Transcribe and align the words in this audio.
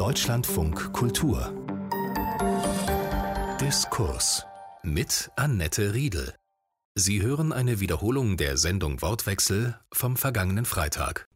Deutschlandfunk 0.00 0.94
Kultur 0.94 1.52
Diskurs 3.60 4.46
mit 4.82 5.30
Annette 5.36 5.92
Riedel. 5.92 6.32
Sie 6.94 7.20
hören 7.20 7.52
eine 7.52 7.80
Wiederholung 7.80 8.38
der 8.38 8.56
Sendung 8.56 9.02
Wortwechsel 9.02 9.78
vom 9.92 10.16
vergangenen 10.16 10.64
Freitag. 10.64 11.28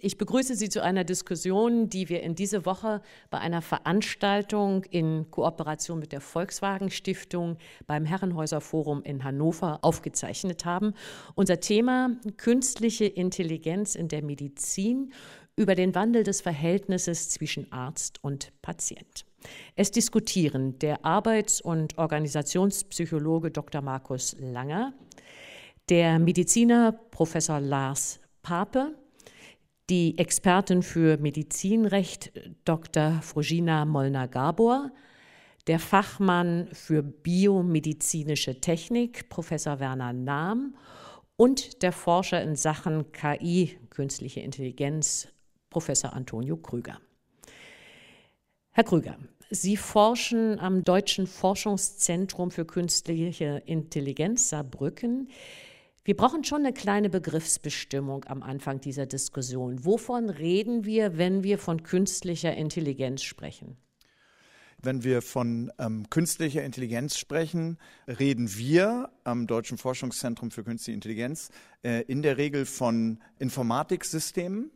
Ich 0.00 0.18
begrüße 0.18 0.54
Sie 0.54 0.68
zu 0.68 0.80
einer 0.82 1.02
Diskussion, 1.02 1.88
die 1.88 2.08
wir 2.10 2.22
in 2.22 2.34
dieser 2.34 2.66
Woche 2.66 3.00
bei 3.30 3.38
einer 3.38 3.62
Veranstaltung 3.62 4.84
in 4.84 5.30
Kooperation 5.30 5.98
mit 5.98 6.12
der 6.12 6.20
Volkswagen 6.20 6.90
Stiftung 6.90 7.56
beim 7.86 8.04
Herrenhäuser 8.04 8.60
Forum 8.60 9.02
in 9.02 9.24
Hannover 9.24 9.78
aufgezeichnet 9.80 10.66
haben. 10.66 10.92
Unser 11.34 11.58
Thema 11.58 12.10
künstliche 12.36 13.06
Intelligenz 13.06 13.94
in 13.94 14.08
der 14.08 14.22
Medizin 14.22 15.12
über 15.58 15.74
den 15.74 15.94
Wandel 15.94 16.22
des 16.22 16.40
Verhältnisses 16.40 17.30
zwischen 17.30 17.70
Arzt 17.72 18.22
und 18.22 18.52
Patient. 18.62 19.26
Es 19.74 19.90
diskutieren 19.90 20.78
der 20.78 21.04
Arbeits- 21.04 21.60
und 21.60 21.98
Organisationspsychologe 21.98 23.50
Dr. 23.50 23.82
Markus 23.82 24.36
Langer, 24.38 24.94
der 25.88 26.18
Mediziner 26.18 26.92
Professor 26.92 27.60
Lars 27.60 28.20
Pape, 28.42 28.94
die 29.90 30.16
Expertin 30.16 30.82
für 30.82 31.16
Medizinrecht 31.18 32.32
Dr. 32.64 33.20
Frugina 33.22 33.84
Molnar-Gabor, 33.84 34.92
der 35.66 35.78
Fachmann 35.78 36.68
für 36.72 37.02
biomedizinische 37.02 38.60
Technik 38.60 39.28
Professor 39.28 39.80
Werner 39.80 40.12
Nahm 40.12 40.76
und 41.36 41.82
der 41.82 41.92
Forscher 41.92 42.42
in 42.42 42.54
Sachen 42.54 43.12
KI, 43.12 43.78
künstliche 43.90 44.40
Intelligenz, 44.40 45.28
Professor 45.70 46.12
Antonio 46.12 46.56
Krüger. 46.56 47.00
Herr 48.72 48.84
Krüger, 48.84 49.18
Sie 49.50 49.76
forschen 49.78 50.58
am 50.58 50.84
Deutschen 50.84 51.26
Forschungszentrum 51.26 52.50
für 52.50 52.66
künstliche 52.66 53.62
Intelligenz 53.64 54.50
Saarbrücken. 54.50 55.30
Wir 56.04 56.16
brauchen 56.16 56.44
schon 56.44 56.60
eine 56.60 56.74
kleine 56.74 57.08
Begriffsbestimmung 57.08 58.24
am 58.26 58.42
Anfang 58.42 58.80
dieser 58.80 59.06
Diskussion. 59.06 59.84
Wovon 59.84 60.28
reden 60.28 60.84
wir, 60.84 61.16
wenn 61.16 61.42
wir 61.42 61.58
von 61.58 61.82
künstlicher 61.82 62.54
Intelligenz 62.54 63.22
sprechen? 63.22 63.78
Wenn 64.80 65.02
wir 65.02 65.22
von 65.22 65.72
ähm, 65.78 66.08
künstlicher 66.08 66.62
Intelligenz 66.62 67.18
sprechen, 67.18 67.78
reden 68.06 68.56
wir 68.56 69.10
am 69.24 69.46
Deutschen 69.46 69.76
Forschungszentrum 69.76 70.50
für 70.50 70.62
künstliche 70.62 70.94
Intelligenz 70.94 71.50
äh, 71.82 72.02
in 72.02 72.22
der 72.22 72.36
Regel 72.36 72.64
von 72.64 73.20
Informatiksystemen, 73.38 74.70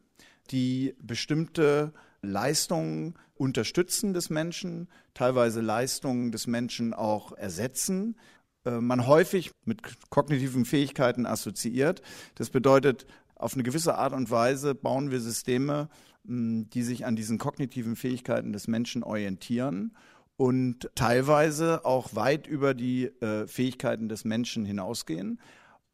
die 0.50 0.94
bestimmte 1.00 1.92
Leistungen 2.22 3.14
unterstützen 3.34 4.14
des 4.14 4.30
Menschen, 4.30 4.88
teilweise 5.14 5.60
Leistungen 5.60 6.30
des 6.30 6.46
Menschen 6.46 6.94
auch 6.94 7.32
ersetzen. 7.32 8.16
Äh, 8.64 8.80
man 8.80 9.06
häufig 9.06 9.50
mit 9.64 9.82
kognitiven 10.10 10.64
Fähigkeiten 10.64 11.26
assoziiert. 11.26 12.02
Das 12.36 12.50
bedeutet, 12.50 13.06
auf 13.34 13.54
eine 13.54 13.64
gewisse 13.64 13.96
Art 13.96 14.12
und 14.12 14.30
Weise 14.30 14.74
bauen 14.74 15.10
wir 15.10 15.20
Systeme, 15.20 15.88
die 16.24 16.82
sich 16.82 17.04
an 17.04 17.16
diesen 17.16 17.38
kognitiven 17.38 17.96
Fähigkeiten 17.96 18.52
des 18.52 18.68
Menschen 18.68 19.02
orientieren 19.02 19.96
und 20.36 20.88
teilweise 20.94 21.84
auch 21.84 22.14
weit 22.14 22.46
über 22.46 22.74
die 22.74 23.06
äh, 23.06 23.48
Fähigkeiten 23.48 24.08
des 24.08 24.24
Menschen 24.24 24.64
hinausgehen 24.64 25.40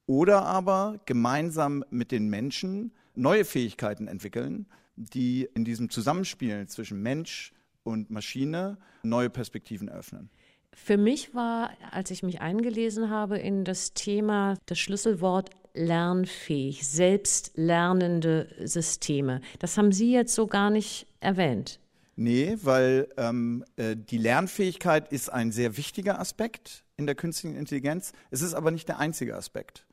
oder 0.09 0.43
aber 0.43 0.99
gemeinsam 1.05 1.85
mit 1.91 2.11
den 2.11 2.29
Menschen 2.29 2.93
neue 3.15 3.45
Fähigkeiten 3.45 4.09
entwickeln, 4.09 4.67
die 4.97 5.49
in 5.55 5.65
diesem 5.65 5.91
Zusammenspiel 5.91 6.67
zwischen 6.67 7.03
Mensch 7.03 7.53
und 7.85 8.11
Maschine 8.11 8.79
neue 9.03 9.31
Perspektiven 9.31 9.87
eröffnen. 9.89 10.31
Für 10.73 10.97
mich 10.97 11.35
war, 11.35 11.71
als 11.91 12.11
ich 12.11 12.23
mich 12.23 12.41
eingelesen 12.41 13.11
habe 13.11 13.39
in 13.39 13.65
das 13.65 13.93
Thema, 13.93 14.57
das 14.67 14.79
Schlüsselwort 14.79 15.51
lernfähig, 15.75 16.87
selbstlernende 16.89 18.49
Systeme. 18.65 19.41
Das 19.59 19.77
haben 19.77 19.93
Sie 19.93 20.13
jetzt 20.13 20.35
so 20.35 20.47
gar 20.47 20.71
nicht 20.71 21.07
erwähnt. 21.21 21.81
Nee, 22.17 22.57
weil 22.63 23.09
ähm, 23.17 23.65
äh, 23.77 23.95
die 23.95 24.19
Lernfähigkeit 24.19 25.13
ist 25.13 25.31
ein 25.33 25.53
sehr 25.53 25.77
wichtiger 25.77 26.19
Aspekt 26.19 26.85
in 26.97 27.07
der 27.07 27.15
künstlichen 27.15 27.57
Intelligenz. 27.57 28.13
Es 28.31 28.43
ist 28.43 28.55
aber 28.55 28.71
nicht 28.71 28.89
der 28.89 28.99
einzige 28.99 29.37
Aspekt. 29.37 29.87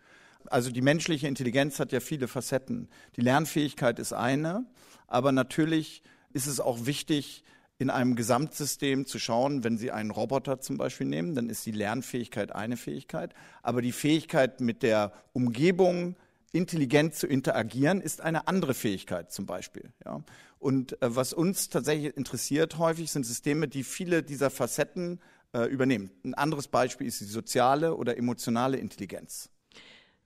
Also 0.52 0.72
die 0.72 0.82
menschliche 0.82 1.28
Intelligenz 1.28 1.80
hat 1.80 1.92
ja 1.92 2.00
viele 2.00 2.28
Facetten. 2.28 2.90
Die 3.16 3.22
Lernfähigkeit 3.22 4.00
ist 4.00 4.14
eine, 4.14 4.66
aber 5.08 5.32
natürlich 5.32 6.04
ist 6.34 6.48
es 6.48 6.60
auch 6.60 6.86
wichtig, 6.86 7.44
in 7.78 7.90
einem 7.90 8.16
Gesamtsystem 8.16 9.06
zu 9.06 9.20
schauen, 9.20 9.64
wenn 9.64 9.78
Sie 9.78 9.92
einen 9.92 10.12
Roboter 10.12 10.62
zum 10.62 10.78
Beispiel 10.78 11.08
nehmen, 11.08 11.36
dann 11.36 11.50
ist 11.50 11.66
die 11.66 11.72
Lernfähigkeit 11.72 12.56
eine 12.56 12.78
Fähigkeit, 12.78 13.34
aber 13.64 13.82
die 13.82 13.92
Fähigkeit 13.92 14.62
mit 14.62 14.82
der 14.82 15.12
Umgebung 15.34 16.16
intelligent 16.54 17.16
zu 17.16 17.28
interagieren 17.28 18.00
ist 18.00 18.22
eine 18.22 18.48
andere 18.48 18.74
Fähigkeit 18.74 19.32
zum 19.32 19.46
Beispiel. 19.46 19.92
Ja. 20.06 20.24
Und 20.58 21.02
äh, 21.02 21.16
was 21.16 21.34
uns 21.34 21.70
tatsächlich 21.70 22.16
interessiert 22.16 22.78
häufig 22.78 23.12
sind 23.12 23.26
Systeme, 23.26 23.68
die 23.68 23.84
viele 23.84 24.24
dieser 24.24 24.50
Facetten 24.50 25.20
äh, 25.54 25.66
übernehmen. 25.66 26.12
Ein 26.24 26.34
anderes 26.34 26.70
Beispiel 26.70 27.08
ist 27.08 27.20
die 27.20 27.26
soziale 27.26 27.96
oder 27.96 28.18
emotionale 28.18 28.78
Intelligenz. 28.78 29.50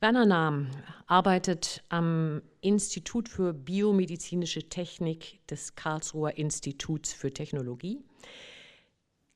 Werner 0.01 0.25
Nahm 0.25 0.67
arbeitet 1.07 1.83
am 1.89 2.41
Institut 2.61 3.27
für 3.27 3.53
biomedizinische 3.53 4.69
Technik 4.69 5.45
des 5.47 5.75
Karlsruher 5.75 6.37
Instituts 6.37 7.11
für 7.11 7.33
Technologie. 7.33 7.99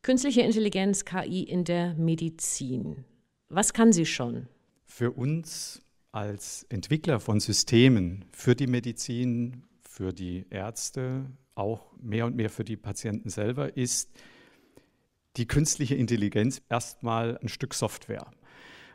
Künstliche 0.04 0.40
Intelligenz, 0.42 1.04
KI 1.04 1.44
in 1.44 1.66
der 1.66 1.96
Medizin. 1.96 3.04
Was 3.50 3.74
kann 3.74 3.92
sie 3.92 4.06
schon? 4.06 4.48
Für 4.86 5.12
uns 5.12 5.82
als 6.14 6.66
Entwickler 6.70 7.20
von 7.20 7.42
Systemen 7.42 8.24
für 8.32 8.56
die 8.56 8.68
Medizin, 8.68 9.64
für 9.82 10.14
die 10.14 10.46
Ärzte, 10.50 11.26
auch 11.56 11.92
mehr 12.02 12.26
und 12.26 12.38
mehr 12.38 12.50
für 12.50 12.64
die 12.64 12.78
Patienten 12.78 13.30
selber, 13.30 13.76
ist 13.76 14.12
die 15.36 15.46
künstliche 15.46 15.96
Intelligenz 15.96 16.62
erstmal 16.70 17.38
ein 17.40 17.50
Stück 17.50 17.74
Software. 17.74 18.32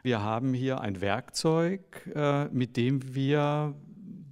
Wir 0.03 0.23
haben 0.23 0.55
hier 0.55 0.81
ein 0.81 1.01
Werkzeug, 1.01 2.11
äh, 2.15 2.47
mit 2.47 2.77
dem 2.77 3.15
wir 3.15 3.75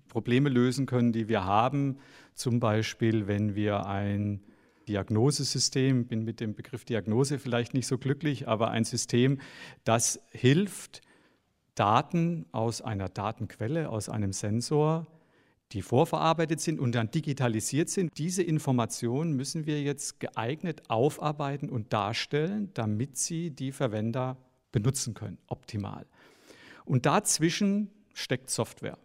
Probleme 0.09 0.49
lösen 0.49 0.87
können, 0.87 1.12
die 1.12 1.28
wir 1.28 1.44
haben. 1.44 1.99
Zum 2.34 2.60
Beispiel, 2.60 3.27
wenn 3.27 3.54
wir 3.54 3.87
ein 3.87 4.43
Diagnosesystem, 4.88 6.06
bin 6.06 6.25
mit 6.25 6.41
dem 6.41 6.55
Begriff 6.55 6.84
Diagnose 6.84 7.38
vielleicht 7.38 7.75
nicht 7.75 7.87
so 7.87 7.99
glücklich, 7.99 8.47
aber 8.47 8.71
ein 8.71 8.84
System, 8.84 9.41
das 9.84 10.21
hilft, 10.31 11.03
Daten 11.75 12.47
aus 12.53 12.81
einer 12.81 13.09
Datenquelle, 13.09 13.91
aus 13.91 14.09
einem 14.09 14.32
Sensor, 14.32 15.06
die 15.72 15.82
vorverarbeitet 15.82 16.60
sind 16.60 16.78
und 16.78 16.94
dann 16.94 17.10
digitalisiert 17.10 17.91
sind. 17.91 18.16
Diese 18.16 18.43
Informationen 18.43 19.32
müssen 19.32 19.66
wir 19.66 19.82
jetzt 19.82 20.21
geeignet 20.21 20.82
aufarbeiten 20.88 21.69
und 21.69 21.93
darstellen, 21.93 22.71
damit 22.75 23.19
sie 23.19 23.50
die 23.50 23.72
Verwender 23.72 24.38
benutzen 24.76 25.14
können, 25.14 25.38
optimal. 25.47 26.04
Und 26.84 27.06
dazwischen 27.06 27.91
steckt 28.12 28.50
Software. 28.50 28.98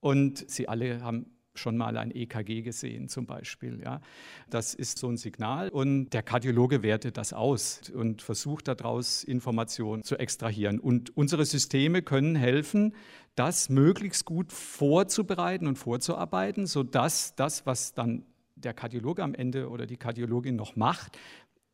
Und 0.00 0.50
Sie 0.50 0.66
alle 0.66 1.00
haben 1.00 1.26
schon 1.54 1.76
mal 1.76 1.96
ein 1.96 2.10
EKG 2.10 2.62
gesehen 2.62 3.08
zum 3.08 3.24
Beispiel. 3.24 3.80
Ja. 3.84 4.00
Das 4.48 4.74
ist 4.74 4.98
so 4.98 5.08
ein 5.08 5.16
Signal 5.16 5.68
und 5.68 6.10
der 6.10 6.24
Kardiologe 6.24 6.82
wertet 6.82 7.18
das 7.18 7.32
aus 7.32 7.82
und 7.94 8.20
versucht 8.20 8.66
daraus 8.66 9.22
Informationen 9.22 10.02
zu 10.02 10.18
extrahieren. 10.18 10.80
Und 10.80 11.16
unsere 11.16 11.44
Systeme 11.44 12.02
können 12.02 12.34
helfen, 12.34 12.94
das 13.36 13.68
möglichst 13.68 14.24
gut 14.24 14.52
vorzubereiten 14.52 15.68
und 15.68 15.76
vorzuarbeiten, 15.76 16.66
sodass 16.66 17.36
das, 17.36 17.64
was 17.64 17.94
dann 17.94 18.24
der 18.56 18.74
Kardiologe 18.74 19.22
am 19.22 19.34
Ende 19.34 19.68
oder 19.68 19.86
die 19.86 19.96
Kardiologin 19.96 20.56
noch 20.56 20.74
macht, 20.74 21.16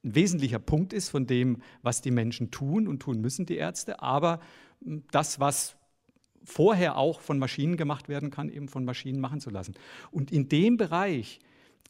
ein 0.07 0.15
wesentlicher 0.15 0.61
Punkt 0.61 0.93
ist 0.93 1.09
von 1.09 1.27
dem, 1.27 1.61
was 1.83 2.01
die 2.01 2.13
Menschen 2.13 2.51
tun 2.51 2.87
und 2.87 3.01
tun 3.01 3.21
müssen, 3.21 3.45
die 3.45 3.57
Ärzte, 3.57 4.01
aber 4.01 4.41
hm, 4.83 5.03
das, 5.11 5.41
was 5.41 5.77
vorher 6.45 6.97
auch 6.97 7.21
von 7.21 7.39
Maschinen 7.39 7.77
gemacht 7.77 8.09
werden 8.09 8.31
kann, 8.31 8.49
eben 8.49 8.69
von 8.69 8.85
Maschinen 8.85 9.21
machen 9.21 9.41
zu 9.41 9.51
lassen. 9.51 9.75
Und 10.13 10.31
in 10.31 10.49
dem 10.49 10.77
Bereich 10.77 11.41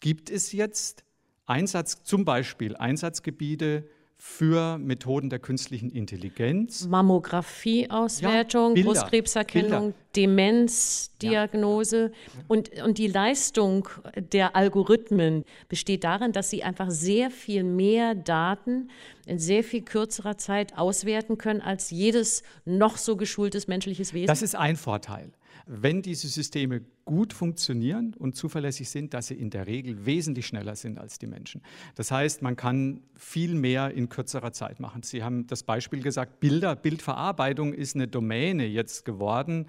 gibt 0.01 0.31
es 0.31 0.53
jetzt 0.53 1.05
Einsatz, 1.45 2.03
zum 2.03 2.25
Beispiel 2.25 2.75
Einsatzgebiete 2.75 3.87
für 4.19 4.79
Methoden 4.79 5.29
der 5.29 5.39
künstlichen 5.39 5.91
Intelligenz. 5.91 6.87
Mammografieauswertung, 6.87 8.75
ja, 8.75 8.85
Brustkrebserkennung, 8.85 9.93
Bilder. 9.93 9.95
Demenzdiagnose. 10.17 12.13
Ja. 12.13 12.43
Und, 12.49 12.71
und 12.83 12.99
die 12.99 13.09
Leistung 13.09 13.89
der 14.33 14.57
Algorithmen 14.57 15.45
besteht 15.69 16.05
darin, 16.05 16.33
dass 16.33 16.49
sie 16.49 16.63
einfach 16.63 16.91
sehr 16.91 17.31
viel 17.31 17.63
mehr 17.63 18.15
Daten 18.15 18.91
in 19.27 19.39
sehr 19.39 19.63
viel 19.63 19.83
kürzerer 19.83 20.39
Zeit 20.39 20.79
auswerten 20.79 21.37
können 21.37 21.61
als 21.61 21.91
jedes 21.91 22.43
noch 22.65 22.97
so 22.97 23.17
geschultes 23.17 23.69
menschliches 23.69 24.15
Wesen. 24.15 24.29
Das 24.29 24.43
ist 24.43 24.57
ein 24.57 24.77
Vorteil. 24.77 25.31
Wenn 25.67 26.01
diese 26.01 26.29
Systeme 26.29 26.83
gut 27.05 27.33
funktionieren 27.33 28.15
und 28.17 28.37
zuverlässig 28.37 28.89
sind, 28.89 29.15
dass 29.15 29.27
sie 29.27 29.35
in 29.35 29.51
der 29.51 29.67
Regel 29.67 30.07
wesentlich 30.07 30.47
schneller 30.47 30.77
sind 30.77 30.99
als 30.99 31.19
die 31.19 31.27
Menschen. 31.27 31.61
Das 31.97 32.13
heißt, 32.13 32.41
man 32.41 32.57
kann 32.57 33.01
viel 33.15 33.55
mehr 33.55 33.91
in 33.91 34.09
kürzerer 34.09 34.53
Zeit 34.53 34.79
machen. 34.79 35.03
Sie 35.03 35.25
haben 35.25 35.47
das 35.49 35.65
Beispiel 35.65 36.03
gesagt, 36.03 36.39
Bilder, 36.39 36.77
Bildverarbeitung 36.77 37.75
ist 37.75 37.97
eine 37.97 38.07
Domäne 38.07 38.67
jetzt 38.67 39.05
geworden. 39.05 39.69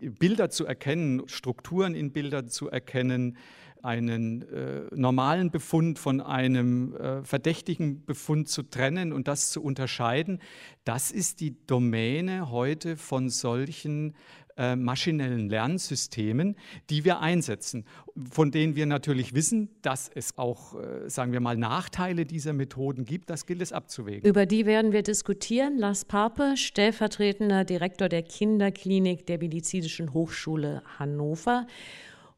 Bilder 0.00 0.48
zu 0.48 0.64
erkennen, 0.64 1.22
Strukturen 1.26 1.94
in 1.94 2.12
Bildern 2.12 2.48
zu 2.48 2.70
erkennen, 2.70 3.36
einen 3.84 4.42
äh, 4.48 4.86
normalen 4.94 5.50
Befund 5.50 5.98
von 5.98 6.22
einem 6.22 6.96
äh, 6.96 7.22
verdächtigen 7.22 8.04
Befund 8.06 8.48
zu 8.48 8.62
trennen 8.62 9.12
und 9.12 9.28
das 9.28 9.50
zu 9.50 9.62
unterscheiden, 9.62 10.40
das 10.84 11.10
ist 11.10 11.40
die 11.40 11.54
Domäne 11.66 12.50
heute 12.50 12.96
von 12.96 13.28
solchen 13.28 14.14
äh, 14.56 14.76
maschinellen 14.76 15.48
Lernsystemen, 15.48 16.56
die 16.90 17.04
wir 17.04 17.20
einsetzen, 17.20 17.84
von 18.30 18.50
denen 18.50 18.76
wir 18.76 18.86
natürlich 18.86 19.34
wissen, 19.34 19.68
dass 19.82 20.08
es 20.14 20.38
auch, 20.38 20.80
äh, 20.80 21.08
sagen 21.08 21.32
wir 21.32 21.40
mal, 21.40 21.56
Nachteile 21.56 22.24
dieser 22.24 22.52
Methoden 22.52 23.04
gibt. 23.04 23.30
Das 23.30 23.46
gilt 23.46 23.62
es 23.62 23.72
abzuwägen. 23.72 24.28
Über 24.28 24.46
die 24.46 24.66
werden 24.66 24.92
wir 24.92 25.02
diskutieren. 25.02 25.78
Lars 25.78 26.04
Pape, 26.04 26.56
stellvertretender 26.56 27.64
Direktor 27.64 28.08
der 28.08 28.22
Kinderklinik 28.22 29.26
der 29.26 29.38
Medizinischen 29.38 30.14
Hochschule 30.14 30.82
Hannover. 30.98 31.66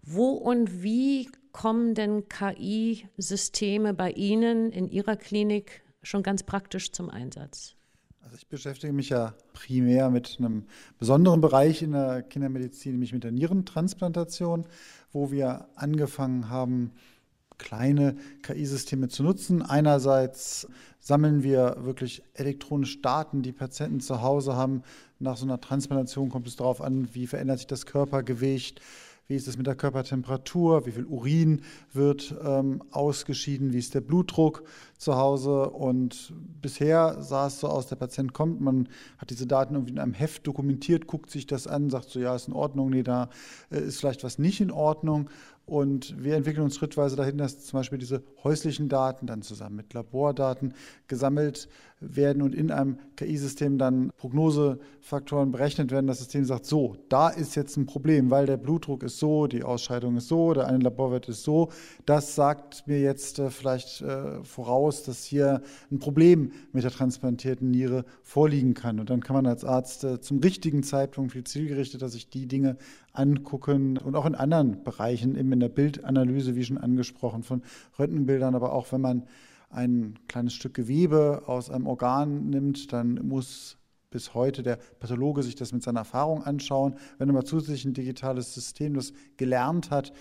Wo 0.02 0.30
und 0.30 0.82
wie 0.82 1.28
kommen 1.52 1.94
denn 1.94 2.28
KI-Systeme 2.28 3.94
bei 3.94 4.10
Ihnen 4.10 4.70
in 4.70 4.88
Ihrer 4.88 5.16
Klinik 5.16 5.82
schon 6.02 6.22
ganz 6.22 6.42
praktisch 6.42 6.92
zum 6.92 7.10
Einsatz? 7.10 7.75
Also 8.26 8.38
ich 8.38 8.49
beschäftige 8.49 8.93
mich 8.93 9.11
ja 9.11 9.34
primär 9.52 10.11
mit 10.11 10.38
einem 10.40 10.64
besonderen 10.99 11.40
Bereich 11.40 11.81
in 11.82 11.93
der 11.93 12.25
Kindermedizin, 12.25 12.90
nämlich 12.90 13.12
mit 13.12 13.23
der 13.23 13.31
Nierentransplantation, 13.31 14.67
wo 15.12 15.31
wir 15.31 15.69
angefangen 15.76 16.50
haben, 16.50 16.90
kleine 17.56 18.17
KI-Systeme 18.43 19.06
zu 19.06 19.23
nutzen. 19.23 19.62
Einerseits 19.62 20.67
sammeln 20.99 21.44
wir 21.44 21.76
wirklich 21.84 22.25
elektronisch 22.34 23.00
Daten, 23.00 23.43
die 23.43 23.52
Patienten 23.52 24.00
zu 24.00 24.23
Hause 24.23 24.56
haben. 24.56 24.82
Nach 25.20 25.37
so 25.37 25.46
einer 25.46 25.61
Transplantation 25.61 26.29
kommt 26.29 26.49
es 26.49 26.56
darauf 26.56 26.81
an, 26.81 27.08
wie 27.14 27.29
verändert 27.29 27.58
sich 27.58 27.69
das 27.69 27.87
Körpergewicht, 27.87 28.81
wie 29.28 29.34
ist 29.34 29.49
es 29.49 29.56
mit 29.56 29.67
der 29.67 29.75
Körpertemperatur, 29.75 30.87
wie 30.87 30.93
viel 30.93 31.05
Urin 31.05 31.62
wird 31.93 32.34
ähm, 32.44 32.82
ausgeschieden, 32.90 33.73
wie 33.73 33.78
ist 33.78 33.94
der 33.94 34.00
Blutdruck 34.00 34.64
zu 34.99 35.17
Hause. 35.17 35.70
Und 35.70 36.32
bisher 36.62 37.23
sah 37.23 37.49
es 37.49 37.61
so 37.61 37.69
aus, 37.69 37.87
der 37.87 37.96
Patient 37.96 38.32
kommt, 38.32 38.61
man 38.61 38.88
hat 39.19 39.31
diese 39.31 39.46
Daten 39.46 39.75
irgendwie 39.75 39.93
in 39.93 39.99
einem 39.99 40.14
Heft 40.14 40.46
dokumentiert, 40.46 41.06
guckt 41.06 41.31
sich 41.31 41.46
das 41.46 41.67
an, 41.67 41.90
sagt 41.90 42.11
so, 42.11 42.20
ja, 42.20 42.34
ist 42.34 42.49
in 42.49 42.55
Ordnung, 42.55 42.90
nee, 42.90 43.02
da 43.02 43.31
äh, 43.70 43.81
ist 43.81 43.99
vielleicht 43.99 44.25
was 44.25 44.38
nicht 44.38 44.61
in 44.61 44.70
Ordnung. 44.70 45.29
Und 45.67 46.22
wir 46.22 46.37
entwickeln 46.37 46.62
uns 46.62 46.76
schrittweise 46.76 47.17
dahin, 47.17 47.38
dass 47.38 47.64
zum 47.64 47.81
Beispiel 47.81 47.99
diese 47.99 48.22
häuslichen 48.44 48.88
Daten 48.88 49.26
dann 49.26 49.43
zusammen 49.43 49.75
mit 49.75 49.94
Labordaten 49.94 50.75
gesammelt 51.08 51.69
werden 52.00 52.43
und 52.43 52.54
in 52.54 52.70
einem 52.70 52.98
KI-System 53.16 53.78
dann 53.78 54.10
Prognosefaktoren 54.19 55.50
berechnet 55.50 55.90
werden. 55.90 56.06
Das 56.06 56.19
System 56.19 56.44
sagt, 56.44 56.66
so, 56.66 56.96
da 57.08 57.28
ist 57.28 57.54
jetzt 57.56 57.76
ein 57.76 57.87
Problem, 57.87 58.31
weil 58.31 58.44
der 58.44 58.58
Blutdruck 58.58 59.02
ist 59.02 59.19
so, 59.19 59.46
die 59.46 59.62
Ausscheidung 59.62 60.16
ist 60.19 60.28
so, 60.28 60.52
der 60.52 60.66
eine 60.66 60.78
Laborwert 60.78 61.28
ist 61.28 61.43
so. 61.43 61.70
Das 62.04 62.34
sagt 62.34 62.87
mir 62.87 63.00
jetzt 63.00 63.38
äh, 63.38 63.50
vielleicht 63.50 64.02
äh, 64.02 64.44
voraus, 64.44 65.04
dass 65.04 65.25
hier 65.25 65.62
ein 65.90 65.98
Problem 65.98 66.52
mit 66.72 66.84
der 66.84 66.90
transplantierten 66.90 67.70
Niere 67.70 68.04
vorliegen 68.22 68.75
kann. 68.75 69.00
Und 69.00 69.08
dann 69.08 69.22
kann 69.22 69.34
man 69.34 69.46
als 69.46 69.64
Arzt 69.64 70.04
äh, 70.04 70.20
zum 70.20 70.40
richtigen 70.40 70.82
Zeitpunkt 70.82 71.32
viel 71.32 71.44
zielgerichteter 71.44 72.10
sich 72.10 72.28
die 72.28 72.46
Dinge 72.46 72.76
angucken 73.14 73.96
und 73.96 74.14
auch 74.16 74.26
in 74.26 74.34
anderen 74.34 74.84
Bereichen, 74.84 75.37
eben 75.37 75.50
in 75.52 75.60
der 75.60 75.70
Bildanalyse, 75.70 76.56
wie 76.56 76.64
schon 76.64 76.76
angesprochen, 76.76 77.43
von 77.43 77.62
Röntgenbildern, 77.98 78.54
aber 78.54 78.72
auch 78.72 78.93
wenn 78.93 79.00
man 79.00 79.22
ein 79.76 80.19
kleines 80.28 80.55
Stück 80.55 80.75
Gewebe 80.75 81.43
aus 81.46 81.70
einem 81.70 81.87
Organ 81.87 82.49
nimmt, 82.49 82.93
dann 82.93 83.14
muss 83.26 83.76
bis 84.11 84.34
heute 84.34 84.62
der 84.62 84.78
Pathologe 84.99 85.43
sich 85.43 85.55
das 85.55 85.73
mit 85.73 85.82
seiner 85.82 86.00
Erfahrung 86.00 86.43
anschauen. 86.43 86.96
Wenn 87.19 87.28
aber 87.28 87.44
zusätzlich 87.44 87.84
ein 87.84 87.93
digitales 87.93 88.55
System 88.55 88.94
das 88.94 89.12
gelernt 89.37 89.90
hat, 89.90 90.12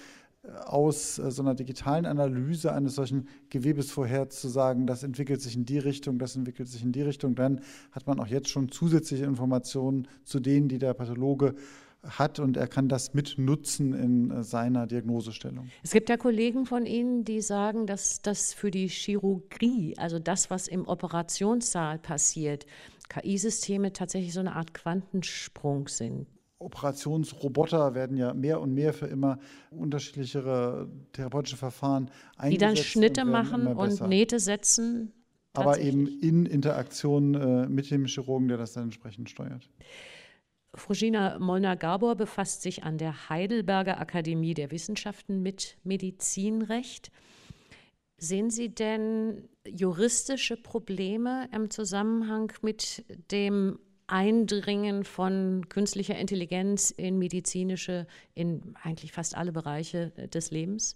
aus 0.65 1.17
äh, 1.17 1.31
so 1.31 1.41
einer 1.41 1.55
digitalen 1.55 2.05
Analyse 2.05 2.73
eines 2.73 2.95
solchen 2.95 3.27
Gewebes 3.49 3.91
vorherzusagen, 3.91 4.87
das 4.87 5.03
entwickelt 5.03 5.41
sich 5.41 5.55
in 5.55 5.65
die 5.65 5.79
Richtung, 5.79 6.19
das 6.19 6.35
entwickelt 6.35 6.67
sich 6.67 6.83
in 6.83 6.91
die 6.91 7.01
Richtung, 7.01 7.35
dann 7.35 7.61
hat 7.91 8.07
man 8.07 8.19
auch 8.19 8.27
jetzt 8.27 8.49
schon 8.49 8.69
zusätzliche 8.69 9.25
Informationen 9.25 10.07
zu 10.23 10.39
denen, 10.39 10.67
die 10.67 10.77
der 10.77 10.93
Pathologe 10.93 11.55
hat 12.07 12.39
und 12.39 12.57
er 12.57 12.67
kann 12.67 12.89
das 12.89 13.13
mitnutzen 13.13 13.93
in 13.93 14.31
äh, 14.31 14.43
seiner 14.43 14.87
Diagnosestellung. 14.87 15.69
Es 15.83 15.91
gibt 15.91 16.09
ja 16.09 16.17
Kollegen 16.17 16.65
von 16.65 16.85
Ihnen, 16.85 17.23
die 17.23 17.41
sagen, 17.41 17.87
dass 17.87 18.21
das 18.21 18.53
für 18.53 18.71
die 18.71 18.87
Chirurgie, 18.87 19.95
also 19.97 20.19
das, 20.19 20.49
was 20.49 20.67
im 20.67 20.87
Operationssaal 20.87 21.99
passiert, 21.99 22.65
KI-Systeme 23.09 23.93
tatsächlich 23.93 24.33
so 24.33 24.39
eine 24.39 24.55
Art 24.55 24.73
Quantensprung 24.73 25.87
sind. 25.87 26.27
Operationsroboter 26.57 27.93
werden 27.95 28.17
ja 28.17 28.33
mehr 28.33 28.61
und 28.61 28.73
mehr 28.73 28.93
für 28.93 29.07
immer 29.07 29.39
unterschiedlichere 29.71 30.89
therapeutische 31.11 31.57
Verfahren 31.57 32.09
eingesetzt. 32.37 32.53
Die 32.53 32.57
dann 32.57 32.77
Schnitte 32.77 33.25
machen 33.25 33.67
und 33.67 34.01
Nähte 34.07 34.39
setzen. 34.39 35.11
Aber 35.53 35.79
eben 35.79 36.07
in 36.07 36.45
Interaktion 36.45 37.35
äh, 37.35 37.67
mit 37.67 37.89
dem 37.91 38.05
Chirurgen, 38.05 38.47
der 38.47 38.57
das 38.57 38.73
dann 38.73 38.85
entsprechend 38.85 39.29
steuert. 39.29 39.69
Frugina 40.75 41.39
Molnar-Gabor 41.39 42.15
befasst 42.15 42.61
sich 42.61 42.83
an 42.83 42.97
der 42.97 43.29
Heidelberger 43.29 43.99
Akademie 43.99 44.53
der 44.53 44.71
Wissenschaften 44.71 45.41
mit 45.41 45.77
Medizinrecht. 45.83 47.11
Sehen 48.17 48.49
Sie 48.49 48.69
denn 48.69 49.49
juristische 49.67 50.57
Probleme 50.57 51.49
im 51.53 51.69
Zusammenhang 51.69 52.51
mit 52.61 53.03
dem 53.31 53.79
Eindringen 54.07 55.03
von 55.03 55.67
künstlicher 55.67 56.17
Intelligenz 56.17 56.91
in 56.91 57.17
medizinische, 57.17 58.07
in 58.33 58.75
eigentlich 58.83 59.11
fast 59.11 59.35
alle 59.35 59.51
Bereiche 59.51 60.11
des 60.33 60.51
Lebens? 60.51 60.95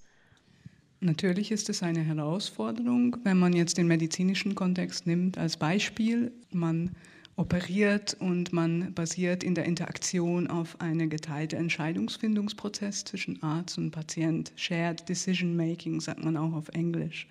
Natürlich 1.01 1.51
ist 1.51 1.69
es 1.69 1.81
eine 1.81 2.01
Herausforderung, 2.01 3.17
wenn 3.23 3.37
man 3.37 3.53
jetzt 3.53 3.77
den 3.77 3.87
medizinischen 3.87 4.53
Kontext 4.53 5.07
nimmt 5.07 5.37
als 5.37 5.57
Beispiel. 5.57 6.33
Man 6.51 6.95
operiert 7.39 8.17
und 8.19 8.51
man 8.51 8.93
basiert 8.93 9.45
in 9.45 9.55
der 9.55 9.63
Interaktion 9.63 10.47
auf 10.47 10.81
einen 10.81 11.09
geteilten 11.09 11.57
Entscheidungsfindungsprozess 11.57 13.05
zwischen 13.05 13.41
Arzt 13.41 13.77
und 13.77 13.91
Patient. 13.91 14.51
Shared 14.57 15.07
Decision 15.07 15.55
Making 15.55 16.01
sagt 16.01 16.21
man 16.21 16.35
auch 16.35 16.51
auf 16.51 16.67
Englisch. 16.73 17.27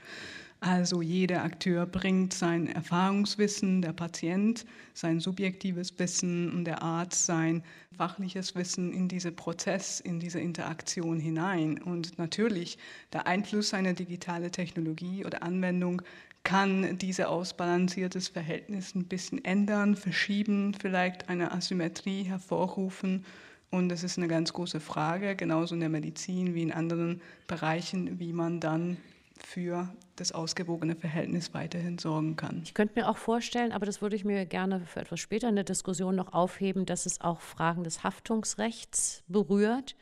Also 0.60 1.02
jeder 1.02 1.44
Akteur 1.44 1.86
bringt 1.86 2.32
sein 2.32 2.66
Erfahrungswissen, 2.66 3.80
der 3.80 3.92
Patient 3.92 4.64
sein 4.92 5.20
subjektives 5.20 5.96
Wissen 5.98 6.50
und 6.52 6.64
der 6.64 6.82
Arzt 6.82 7.26
sein 7.26 7.62
fachliches 7.96 8.56
Wissen 8.56 8.92
in 8.92 9.06
diesen 9.08 9.36
Prozess, 9.36 10.00
in 10.00 10.18
diese 10.18 10.40
Interaktion 10.40 11.20
hinein. 11.20 11.80
Und 11.80 12.18
natürlich 12.18 12.76
der 13.12 13.28
Einfluss 13.28 13.72
einer 13.72 13.92
digitalen 13.92 14.50
Technologie 14.50 15.24
oder 15.24 15.44
Anwendung 15.44 16.02
kann 16.44 16.98
dieses 16.98 17.26
ausbalanciertes 17.26 18.28
Verhältnis 18.28 18.94
ein 18.94 19.04
bisschen 19.04 19.44
ändern, 19.44 19.96
verschieben, 19.96 20.74
vielleicht 20.74 21.28
eine 21.28 21.52
Asymmetrie 21.52 22.22
hervorrufen. 22.22 23.24
Und 23.70 23.92
es 23.92 24.02
ist 24.02 24.16
eine 24.16 24.28
ganz 24.28 24.52
große 24.52 24.80
Frage, 24.80 25.36
genauso 25.36 25.74
in 25.74 25.80
der 25.80 25.90
Medizin 25.90 26.54
wie 26.54 26.62
in 26.62 26.72
anderen 26.72 27.20
Bereichen, 27.46 28.18
wie 28.18 28.32
man 28.32 28.60
dann 28.60 28.96
für 29.44 29.88
das 30.16 30.32
ausgewogene 30.32 30.96
Verhältnis 30.96 31.54
weiterhin 31.54 31.98
sorgen 31.98 32.36
kann. 32.36 32.62
Ich 32.64 32.74
könnte 32.74 32.98
mir 32.98 33.08
auch 33.08 33.16
vorstellen, 33.18 33.72
aber 33.72 33.86
das 33.86 34.02
würde 34.02 34.16
ich 34.16 34.24
mir 34.24 34.46
gerne 34.46 34.80
für 34.86 35.00
etwas 35.00 35.20
später 35.20 35.48
in 35.48 35.54
der 35.54 35.64
Diskussion 35.64 36.16
noch 36.16 36.32
aufheben, 36.32 36.86
dass 36.86 37.06
es 37.06 37.20
auch 37.20 37.40
Fragen 37.40 37.84
des 37.84 38.02
Haftungsrechts 38.02 39.22
berührt 39.28 39.96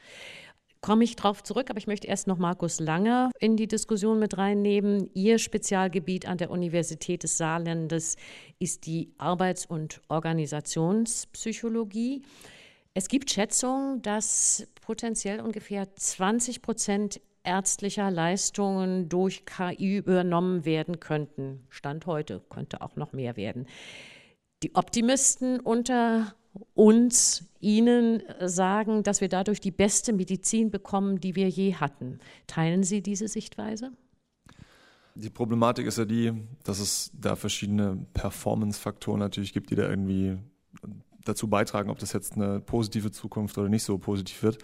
komme 0.86 1.02
ich 1.02 1.16
darauf 1.16 1.42
zurück, 1.42 1.68
aber 1.68 1.78
ich 1.78 1.88
möchte 1.88 2.06
erst 2.06 2.28
noch 2.28 2.38
Markus 2.38 2.78
Lange 2.78 3.30
in 3.40 3.56
die 3.56 3.66
Diskussion 3.66 4.20
mit 4.20 4.38
reinnehmen. 4.38 5.10
Ihr 5.14 5.40
Spezialgebiet 5.40 6.28
an 6.28 6.38
der 6.38 6.52
Universität 6.52 7.24
des 7.24 7.38
Saarlandes 7.38 8.14
ist 8.60 8.86
die 8.86 9.12
Arbeits- 9.18 9.66
und 9.66 10.00
Organisationspsychologie. 10.06 12.22
Es 12.94 13.08
gibt 13.08 13.32
Schätzungen, 13.32 14.00
dass 14.02 14.68
potenziell 14.80 15.40
ungefähr 15.40 15.92
20 15.92 16.62
Prozent 16.62 17.20
ärztlicher 17.42 18.12
Leistungen 18.12 19.08
durch 19.08 19.44
KI 19.44 19.96
übernommen 19.96 20.64
werden 20.64 21.00
könnten. 21.00 21.66
Stand 21.68 22.06
heute 22.06 22.44
könnte 22.48 22.80
auch 22.80 22.94
noch 22.94 23.12
mehr 23.12 23.36
werden. 23.36 23.66
Die 24.62 24.76
Optimisten 24.76 25.58
unter 25.58 26.36
uns, 26.74 27.44
Ihnen 27.60 28.22
sagen, 28.40 29.02
dass 29.02 29.20
wir 29.20 29.28
dadurch 29.28 29.60
die 29.60 29.70
beste 29.70 30.12
Medizin 30.12 30.70
bekommen, 30.70 31.20
die 31.20 31.34
wir 31.34 31.48
je 31.48 31.74
hatten. 31.74 32.20
Teilen 32.46 32.84
Sie 32.84 33.02
diese 33.02 33.28
Sichtweise? 33.28 33.92
Die 35.14 35.30
Problematik 35.30 35.86
ist 35.86 35.98
ja 35.98 36.04
die, 36.04 36.32
dass 36.62 36.78
es 36.78 37.10
da 37.18 37.36
verschiedene 37.36 38.06
Performance-Faktoren 38.12 39.18
natürlich 39.18 39.52
gibt, 39.52 39.70
die 39.70 39.74
da 39.74 39.88
irgendwie 39.88 40.36
dazu 41.24 41.48
beitragen, 41.48 41.90
ob 41.90 41.98
das 41.98 42.12
jetzt 42.12 42.34
eine 42.34 42.60
positive 42.60 43.10
Zukunft 43.10 43.56
oder 43.58 43.68
nicht 43.68 43.82
so 43.82 43.98
positiv 43.98 44.42
wird. 44.42 44.58